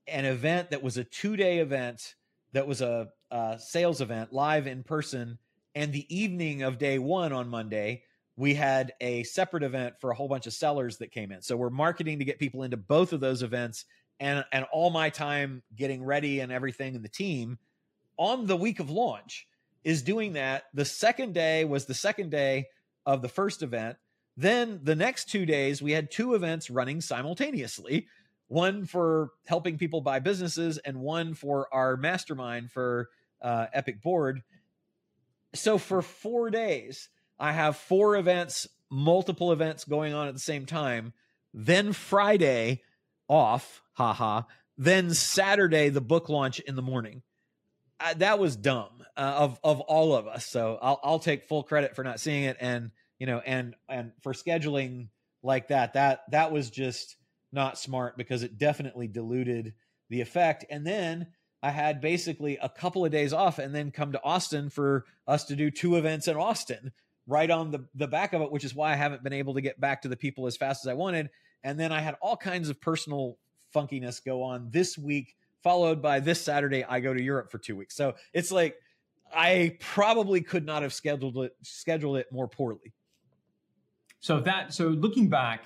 an 0.07 0.25
event 0.25 0.71
that 0.71 0.81
was 0.81 0.97
a 0.97 1.03
two 1.03 1.35
day 1.35 1.59
event 1.59 2.15
that 2.53 2.67
was 2.67 2.81
a, 2.81 3.09
a 3.31 3.57
sales 3.59 4.01
event 4.01 4.33
live 4.33 4.67
in 4.67 4.83
person. 4.83 5.37
And 5.77 5.93
the 5.93 6.07
evening 6.09 6.63
of 6.63 6.79
day 6.79 6.97
one 6.97 7.31
on 7.31 7.49
Monday, 7.49 8.01
we 8.35 8.55
had 8.55 8.93
a 8.99 9.21
separate 9.21 9.61
event 9.61 9.93
for 10.01 10.09
a 10.09 10.15
whole 10.15 10.27
bunch 10.27 10.47
of 10.47 10.53
sellers 10.53 10.97
that 10.97 11.11
came 11.11 11.31
in. 11.31 11.43
So 11.43 11.55
we're 11.55 11.69
marketing 11.69 12.17
to 12.17 12.25
get 12.25 12.39
people 12.39 12.63
into 12.63 12.77
both 12.77 13.13
of 13.13 13.19
those 13.19 13.43
events 13.43 13.85
and 14.19 14.43
and 14.51 14.65
all 14.73 14.89
my 14.89 15.11
time 15.11 15.61
getting 15.75 16.03
ready 16.03 16.39
and 16.39 16.51
everything 16.51 16.95
in 16.95 17.03
the 17.03 17.07
team 17.07 17.59
on 18.17 18.47
the 18.47 18.57
week 18.57 18.79
of 18.79 18.89
launch 18.89 19.45
is 19.83 20.01
doing 20.01 20.33
that. 20.33 20.63
The 20.73 20.83
second 20.83 21.35
day 21.35 21.63
was 21.63 21.85
the 21.85 21.93
second 21.93 22.31
day 22.31 22.65
of 23.05 23.21
the 23.21 23.29
first 23.29 23.61
event. 23.61 23.97
Then 24.35 24.79
the 24.81 24.95
next 24.95 25.25
2 25.29 25.45
days 25.45 25.79
we 25.79 25.91
had 25.91 26.09
two 26.09 26.33
events 26.33 26.71
running 26.71 27.01
simultaneously. 27.01 28.07
One 28.47 28.85
for 28.85 29.29
helping 29.45 29.77
people 29.77 30.01
buy 30.01 30.21
businesses 30.21 30.79
and 30.79 31.01
one 31.01 31.35
for 31.35 31.71
our 31.71 31.97
mastermind 31.97 32.71
for 32.71 33.09
uh, 33.43 33.67
Epic 33.73 34.01
Board. 34.01 34.41
So 35.57 35.77
for 35.77 36.01
4 36.01 36.49
days 36.49 37.09
I 37.39 37.51
have 37.51 37.77
four 37.77 38.15
events, 38.15 38.67
multiple 38.89 39.51
events 39.51 39.85
going 39.85 40.13
on 40.13 40.27
at 40.27 40.33
the 40.33 40.39
same 40.39 40.65
time. 40.65 41.13
Then 41.53 41.93
Friday 41.93 42.81
off, 43.27 43.81
haha. 43.93 44.43
Then 44.77 45.13
Saturday, 45.13 45.89
the 45.89 46.01
book 46.01 46.29
launch 46.29 46.59
in 46.59 46.75
the 46.75 46.81
morning. 46.81 47.23
Uh, 47.99 48.13
that 48.15 48.37
was 48.37 48.55
dumb 48.55 49.03
uh, 49.15 49.19
of 49.37 49.59
of 49.63 49.81
all 49.81 50.15
of 50.15 50.27
us. 50.27 50.45
So 50.45 50.77
I'll 50.81 50.99
I'll 51.03 51.19
take 51.19 51.47
full 51.47 51.63
credit 51.63 51.95
for 51.95 52.03
not 52.03 52.19
seeing 52.19 52.43
it, 52.43 52.57
and 52.59 52.91
you 53.17 53.25
know, 53.25 53.39
and 53.39 53.75
and 53.89 54.11
for 54.21 54.33
scheduling 54.33 55.09
like 55.41 55.69
that. 55.69 55.93
That 55.93 56.21
that 56.31 56.51
was 56.51 56.69
just 56.69 57.15
not 57.51 57.79
smart 57.79 58.15
because 58.17 58.43
it 58.43 58.59
definitely 58.59 59.07
diluted 59.07 59.73
the 60.09 60.21
effect. 60.21 60.65
And 60.69 60.85
then 60.85 61.27
I 61.61 61.71
had 61.71 62.01
basically 62.01 62.57
a 62.61 62.69
couple 62.69 63.03
of 63.03 63.11
days 63.11 63.33
off, 63.33 63.59
and 63.59 63.73
then 63.73 63.91
come 63.91 64.11
to 64.11 64.23
Austin 64.23 64.69
for 64.69 65.05
us 65.27 65.45
to 65.45 65.55
do 65.55 65.71
two 65.71 65.95
events 65.95 66.27
in 66.27 66.35
Austin 66.35 66.91
right 67.25 67.49
on 67.49 67.71
the 67.71 67.85
the 67.95 68.07
back 68.07 68.33
of 68.33 68.41
it, 68.41 68.51
which 68.51 68.63
is 68.63 68.75
why 68.75 68.93
I 68.93 68.95
haven't 68.95 69.23
been 69.23 69.33
able 69.33 69.55
to 69.55 69.61
get 69.61 69.79
back 69.79 70.03
to 70.03 70.07
the 70.07 70.15
people 70.15 70.47
as 70.47 70.55
fast 70.57 70.85
as 70.85 70.89
I 70.89 70.93
wanted. 70.93 71.29
And 71.63 71.79
then 71.79 71.91
I 71.91 71.99
had 71.99 72.15
all 72.21 72.37
kinds 72.37 72.69
of 72.69 72.79
personal 72.79 73.37
funkiness 73.75 74.23
go 74.23 74.43
on 74.43 74.69
this 74.71 74.97
week, 74.97 75.35
followed 75.63 76.01
by 76.01 76.19
this 76.19 76.41
Saturday 76.41 76.83
I 76.83 76.99
go 76.99 77.13
to 77.13 77.21
Europe 77.21 77.51
for 77.51 77.57
two 77.57 77.75
weeks. 77.75 77.95
So 77.95 78.15
it's 78.33 78.51
like 78.51 78.75
I 79.33 79.77
probably 79.79 80.41
could 80.41 80.65
not 80.65 80.83
have 80.83 80.93
scheduled 80.93 81.37
it 81.37 81.55
scheduled 81.63 82.17
it 82.17 82.27
more 82.31 82.47
poorly. 82.47 82.93
So 84.19 84.39
that 84.41 84.73
so 84.73 84.87
looking 84.87 85.29
back, 85.29 85.65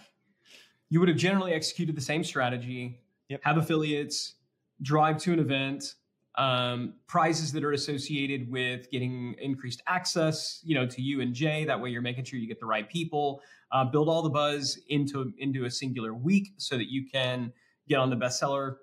you 0.89 1.00
would 1.00 1.10
have 1.10 1.18
generally 1.18 1.54
executed 1.54 1.96
the 1.96 2.02
same 2.02 2.24
strategy. 2.24 3.02
Yep. 3.30 3.42
Have 3.44 3.58
affiliates, 3.58 4.34
drive 4.82 5.18
to 5.20 5.34
an 5.34 5.40
event, 5.40 5.96
um, 6.36 6.94
prizes 7.08 7.52
that 7.52 7.64
are 7.64 7.74
associated 7.74 8.50
with 8.50 8.90
getting 8.90 9.36
increased 9.40 9.82
access, 9.88 10.62
you 10.64 10.76
know, 10.76 10.86
to 10.86 11.02
you 11.02 11.22
and 11.22 11.34
Jay. 11.34 11.66
That 11.66 11.80
way, 11.80 11.90
you're 11.90 12.02
making 12.02 12.24
sure 12.24 12.40
you 12.40 12.48
get 12.48 12.60
the 12.60 12.66
right 12.66 12.90
people. 12.90 13.42
Uh, 13.72 13.86
build 13.86 14.10
all 14.10 14.22
the 14.22 14.30
buzz 14.30 14.80
into 14.90 15.34
into 15.38 15.66
a 15.66 15.70
singular 15.70 16.14
week 16.14 16.54
so 16.58 16.78
that 16.78 16.92
you 16.92 17.06
can 17.10 17.52
get 17.88 18.00
on 18.00 18.10
the 18.10 18.16
bestseller 18.16 18.78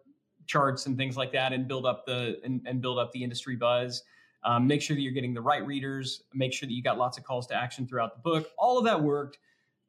charts 0.46 0.86
and 0.86 0.96
things 0.96 1.16
like 1.16 1.32
that, 1.32 1.52
and 1.52 1.68
build 1.68 1.86
up 1.86 2.04
the 2.06 2.38
and, 2.44 2.60
and 2.66 2.80
build 2.80 2.98
up 2.98 3.12
the 3.12 3.22
industry 3.22 3.56
buzz. 3.56 4.02
Um, 4.44 4.66
make 4.66 4.80
sure 4.80 4.94
that 4.94 5.02
you're 5.02 5.12
getting 5.12 5.34
the 5.34 5.42
right 5.42 5.66
readers. 5.66 6.22
Make 6.32 6.52
sure 6.52 6.66
that 6.66 6.72
you 6.72 6.82
got 6.82 6.96
lots 6.96 7.18
of 7.18 7.24
calls 7.24 7.46
to 7.48 7.54
action 7.54 7.86
throughout 7.86 8.14
the 8.14 8.20
book. 8.20 8.48
All 8.58 8.78
of 8.78 8.84
that 8.84 9.02
worked. 9.02 9.38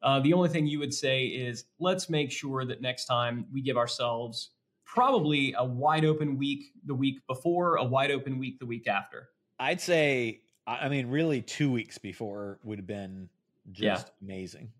Uh, 0.02 0.18
the 0.20 0.32
only 0.32 0.48
thing 0.48 0.66
you 0.66 0.78
would 0.78 0.94
say 0.94 1.26
is 1.26 1.64
let's 1.78 2.08
make 2.08 2.30
sure 2.30 2.64
that 2.64 2.80
next 2.80 3.04
time 3.04 3.46
we 3.52 3.60
give 3.60 3.76
ourselves 3.76 4.50
probably 4.92 5.54
a 5.56 5.64
wide 5.64 6.04
open 6.04 6.36
week 6.36 6.72
the 6.84 6.94
week 6.94 7.24
before, 7.28 7.76
a 7.76 7.84
wide 7.84 8.10
open 8.10 8.38
week 8.38 8.58
the 8.58 8.66
week 8.66 8.88
after. 8.88 9.28
I'd 9.58 9.80
say, 9.80 10.40
I 10.66 10.88
mean, 10.88 11.06
really, 11.06 11.42
two 11.42 11.70
weeks 11.70 11.98
before 11.98 12.58
would 12.64 12.78
have 12.78 12.86
been 12.86 13.28
just 13.70 14.06
yeah. 14.06 14.26
amazing 14.26 14.72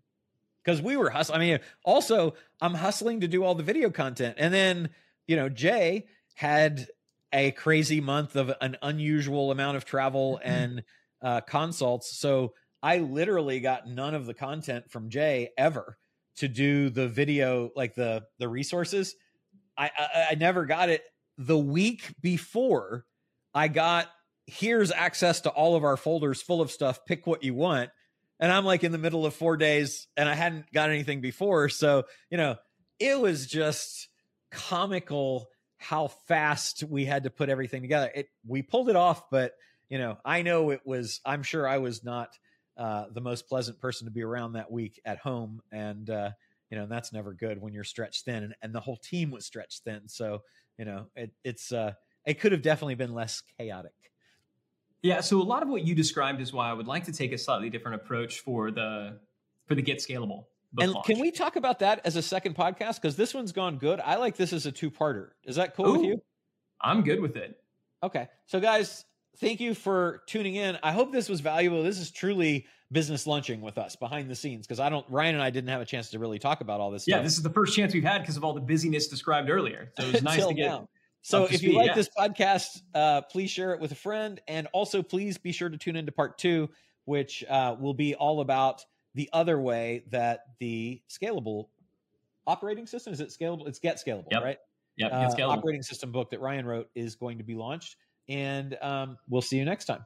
because 0.63 0.81
we 0.81 0.97
were 0.97 1.09
hustling. 1.09 1.39
I 1.41 1.45
mean, 1.45 1.59
also, 1.85 2.33
I'm 2.59 2.73
hustling 2.73 3.21
to 3.21 3.27
do 3.27 3.43
all 3.43 3.55
the 3.55 3.63
video 3.63 3.89
content. 3.89 4.35
And 4.37 4.53
then, 4.53 4.89
you 5.27 5.37
know, 5.37 5.47
Jay 5.47 6.07
had 6.35 6.87
a 7.31 7.51
crazy 7.51 8.01
month 8.01 8.35
of 8.35 8.51
an 8.59 8.75
unusual 8.81 9.51
amount 9.51 9.77
of 9.77 9.85
travel 9.85 10.41
mm-hmm. 10.43 10.49
and 10.51 10.83
uh, 11.21 11.41
consults. 11.41 12.17
So 12.17 12.53
I 12.83 12.97
literally 12.99 13.61
got 13.61 13.87
none 13.87 14.13
of 14.13 14.25
the 14.25 14.33
content 14.33 14.91
from 14.91 15.09
Jay 15.09 15.51
ever 15.57 15.97
to 16.37 16.49
do 16.49 16.89
the 16.89 17.07
video, 17.07 17.71
like 17.77 17.95
the 17.95 18.23
the 18.39 18.49
resources. 18.49 19.15
I, 19.77 19.91
I, 19.97 20.27
I 20.31 20.35
never 20.35 20.65
got 20.65 20.89
it 20.89 21.03
the 21.37 21.57
week 21.57 22.13
before 22.21 23.05
I 23.53 23.67
got 23.67 24.07
here's 24.47 24.91
access 24.91 25.41
to 25.41 25.49
all 25.49 25.75
of 25.75 25.83
our 25.83 25.97
folders 25.97 26.41
full 26.41 26.61
of 26.61 26.71
stuff. 26.71 27.05
Pick 27.05 27.25
what 27.25 27.43
you 27.43 27.53
want. 27.53 27.89
And 28.39 28.51
I'm 28.51 28.65
like 28.65 28.83
in 28.83 28.91
the 28.91 28.97
middle 28.97 29.25
of 29.25 29.33
four 29.33 29.55
days 29.55 30.07
and 30.17 30.27
I 30.27 30.33
hadn't 30.33 30.71
got 30.73 30.89
anything 30.89 31.21
before. 31.21 31.69
So, 31.69 32.03
you 32.29 32.37
know, 32.37 32.55
it 32.99 33.19
was 33.19 33.45
just 33.45 34.09
comical 34.51 35.47
how 35.77 36.07
fast 36.27 36.83
we 36.83 37.05
had 37.05 37.23
to 37.23 37.29
put 37.29 37.49
everything 37.49 37.81
together. 37.81 38.11
It 38.13 38.27
we 38.45 38.61
pulled 38.61 38.89
it 38.89 38.95
off, 38.95 39.29
but 39.29 39.53
you 39.89 39.97
know, 39.97 40.17
I 40.25 40.41
know 40.41 40.71
it 40.71 40.81
was 40.85 41.21
I'm 41.25 41.43
sure 41.43 41.67
I 41.67 41.77
was 41.77 42.03
not 42.03 42.29
uh, 42.77 43.05
the 43.11 43.21
most 43.21 43.47
pleasant 43.47 43.79
person 43.79 44.05
to 44.05 44.11
be 44.11 44.23
around 44.23 44.53
that 44.53 44.71
week 44.71 44.99
at 45.05 45.19
home. 45.19 45.61
And 45.71 46.09
uh, 46.09 46.31
you 46.71 46.77
know, 46.77 46.83
and 46.83 46.91
that's 46.91 47.11
never 47.11 47.33
good 47.33 47.61
when 47.61 47.73
you're 47.73 47.83
stretched 47.83 48.25
thin 48.25 48.43
and, 48.43 48.55
and 48.61 48.73
the 48.73 48.79
whole 48.79 48.95
team 48.95 49.29
was 49.29 49.45
stretched 49.45 49.83
thin. 49.83 50.07
So, 50.07 50.39
you 50.77 50.85
know, 50.85 51.07
it, 51.15 51.31
it's, 51.43 51.71
uh, 51.71 51.91
it 52.25 52.39
could 52.39 52.53
have 52.53 52.61
definitely 52.61 52.95
been 52.95 53.13
less 53.13 53.43
chaotic. 53.59 53.91
Yeah. 55.03 55.19
So 55.19 55.41
a 55.41 55.43
lot 55.43 55.63
of 55.63 55.69
what 55.69 55.85
you 55.85 55.93
described 55.93 56.39
is 56.39 56.53
why 56.53 56.69
I 56.69 56.73
would 56.73 56.87
like 56.87 57.05
to 57.05 57.11
take 57.11 57.33
a 57.33 57.37
slightly 57.37 57.69
different 57.69 58.01
approach 58.01 58.39
for 58.39 58.71
the, 58.71 59.19
for 59.67 59.75
the 59.75 59.81
get 59.81 59.97
scalable. 59.97 60.45
and 60.79 60.93
launch. 60.93 61.05
can 61.05 61.19
we 61.19 61.29
talk 61.29 61.57
about 61.57 61.79
that 61.79 62.01
as 62.05 62.15
a 62.15 62.21
second 62.21 62.55
podcast? 62.55 63.01
Cause 63.01 63.17
this 63.17 63.33
one's 63.33 63.51
gone 63.51 63.77
good. 63.77 63.99
I 63.99 64.15
like 64.15 64.37
this 64.37 64.53
as 64.53 64.65
a 64.65 64.71
two 64.71 64.89
parter. 64.89 65.29
Is 65.43 65.57
that 65.57 65.75
cool 65.75 65.89
Ooh, 65.89 65.93
with 65.93 66.03
you? 66.03 66.21
I'm 66.79 67.03
good 67.03 67.19
with 67.19 67.35
it. 67.35 67.59
Okay. 68.01 68.29
So 68.45 68.61
guys, 68.61 69.03
thank 69.39 69.59
you 69.59 69.73
for 69.73 70.21
tuning 70.25 70.55
in. 70.55 70.77
I 70.81 70.93
hope 70.93 71.11
this 71.11 71.27
was 71.27 71.41
valuable. 71.41 71.83
This 71.83 71.99
is 71.99 72.11
truly 72.11 72.65
business 72.91 73.25
lunching 73.25 73.61
with 73.61 73.77
us 73.77 73.95
behind 73.95 74.29
the 74.29 74.35
scenes 74.35 74.67
because 74.67 74.79
I 74.79 74.89
don't 74.89 75.05
Ryan 75.09 75.35
and 75.35 75.43
I 75.43 75.49
didn't 75.49 75.69
have 75.69 75.81
a 75.81 75.85
chance 75.85 76.09
to 76.09 76.19
really 76.19 76.39
talk 76.39 76.61
about 76.61 76.81
all 76.81 76.91
this 76.91 77.07
yeah, 77.07 77.15
stuff. 77.15 77.25
this 77.25 77.37
is 77.37 77.43
the 77.43 77.49
first 77.49 77.75
chance 77.75 77.93
we've 77.93 78.03
had 78.03 78.21
because 78.21 78.37
of 78.37 78.43
all 78.43 78.53
the 78.53 78.61
busyness 78.61 79.07
described 79.07 79.49
earlier. 79.49 79.91
So 79.97 80.05
it 80.05 80.13
was 80.13 80.23
nice 80.23 80.45
to 80.45 80.53
get 80.53 80.67
now. 80.67 80.89
So 81.21 81.45
if 81.45 81.61
you 81.61 81.73
like 81.73 81.87
yeah. 81.87 81.95
this 81.95 82.09
podcast, 82.17 82.81
uh, 82.95 83.21
please 83.21 83.49
share 83.49 83.73
it 83.73 83.79
with 83.79 83.91
a 83.91 83.95
friend. 83.95 84.41
And 84.47 84.67
also 84.73 85.03
please 85.03 85.37
be 85.37 85.51
sure 85.51 85.69
to 85.69 85.77
tune 85.77 85.95
into 85.95 86.11
part 86.11 86.37
two, 86.37 86.69
which 87.05 87.43
uh, 87.47 87.75
will 87.79 87.93
be 87.93 88.15
all 88.15 88.41
about 88.41 88.83
the 89.13 89.29
other 89.31 89.59
way 89.59 90.03
that 90.09 90.45
the 90.59 91.01
scalable 91.09 91.67
operating 92.47 92.87
system 92.87 93.13
is 93.13 93.21
it 93.21 93.29
scalable? 93.29 93.67
It's 93.67 93.79
Get 93.79 93.97
Scalable, 93.97 94.31
yep. 94.31 94.43
right? 94.43 94.57
Yeah, 94.97 95.07
uh, 95.07 95.47
operating 95.47 95.83
system 95.83 96.11
book 96.11 96.31
that 96.31 96.41
Ryan 96.41 96.65
wrote 96.65 96.89
is 96.95 97.15
going 97.15 97.37
to 97.37 97.43
be 97.43 97.55
launched. 97.55 97.95
And 98.27 98.77
um, 98.81 99.17
we'll 99.29 99.41
see 99.41 99.57
you 99.57 99.65
next 99.65 99.85
time. 99.85 100.05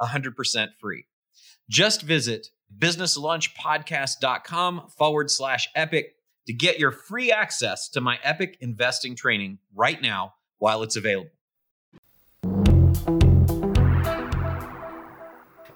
100% 0.00 0.68
free. 0.80 1.04
Just 1.68 2.02
visit 2.02 2.48
businesslunchpodcast.com 2.78 4.88
forward 4.96 5.30
slash 5.30 5.68
epic 5.74 6.14
to 6.46 6.52
get 6.52 6.78
your 6.78 6.90
free 6.90 7.32
access 7.32 7.88
to 7.90 8.00
my 8.00 8.18
epic 8.22 8.56
investing 8.60 9.14
training 9.16 9.58
right 9.74 10.02
now 10.02 10.34
while 10.58 10.82
it's 10.82 10.96
available. 10.96 11.30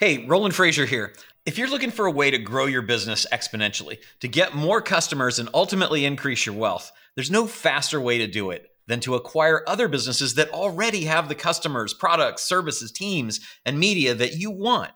Hey, 0.00 0.26
Roland 0.26 0.54
Frasier 0.54 0.86
here. 0.86 1.12
If 1.44 1.58
you're 1.58 1.70
looking 1.70 1.90
for 1.90 2.06
a 2.06 2.10
way 2.10 2.30
to 2.30 2.38
grow 2.38 2.66
your 2.66 2.82
business 2.82 3.26
exponentially, 3.32 3.98
to 4.20 4.28
get 4.28 4.54
more 4.54 4.80
customers 4.80 5.40
and 5.40 5.48
ultimately 5.54 6.04
increase 6.04 6.46
your 6.46 6.54
wealth, 6.54 6.92
there's 7.16 7.30
no 7.30 7.46
faster 7.46 8.00
way 8.00 8.18
to 8.18 8.26
do 8.26 8.50
it 8.50 8.70
than 8.88 9.00
to 9.00 9.14
acquire 9.14 9.62
other 9.68 9.86
businesses 9.86 10.34
that 10.34 10.50
already 10.50 11.04
have 11.04 11.28
the 11.28 11.34
customers, 11.34 11.94
products, 11.94 12.42
services, 12.42 12.90
teams, 12.90 13.38
and 13.64 13.78
media 13.78 14.14
that 14.14 14.34
you 14.34 14.50
want. 14.50 14.90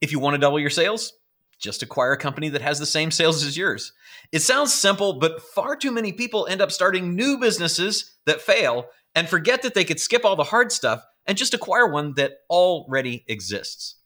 If 0.00 0.10
you 0.10 0.18
want 0.18 0.34
to 0.34 0.38
double 0.38 0.58
your 0.58 0.70
sales, 0.70 1.12
just 1.58 1.82
acquire 1.82 2.12
a 2.12 2.18
company 2.18 2.48
that 2.48 2.62
has 2.62 2.78
the 2.78 2.86
same 2.86 3.10
sales 3.10 3.44
as 3.44 3.56
yours. 3.56 3.92
It 4.32 4.40
sounds 4.40 4.74
simple, 4.74 5.14
but 5.14 5.40
far 5.42 5.76
too 5.76 5.92
many 5.92 6.12
people 6.12 6.46
end 6.46 6.60
up 6.60 6.72
starting 6.72 7.14
new 7.14 7.38
businesses 7.38 8.14
that 8.24 8.40
fail 8.40 8.88
and 9.14 9.28
forget 9.28 9.62
that 9.62 9.74
they 9.74 9.84
could 9.84 10.00
skip 10.00 10.24
all 10.24 10.36
the 10.36 10.44
hard 10.44 10.72
stuff 10.72 11.04
and 11.26 11.38
just 11.38 11.54
acquire 11.54 11.86
one 11.86 12.14
that 12.14 12.38
already 12.50 13.24
exists. 13.28 13.96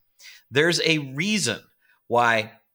There's 0.50 0.80
a 0.82 0.98
reason 0.98 1.60
why 2.08 2.52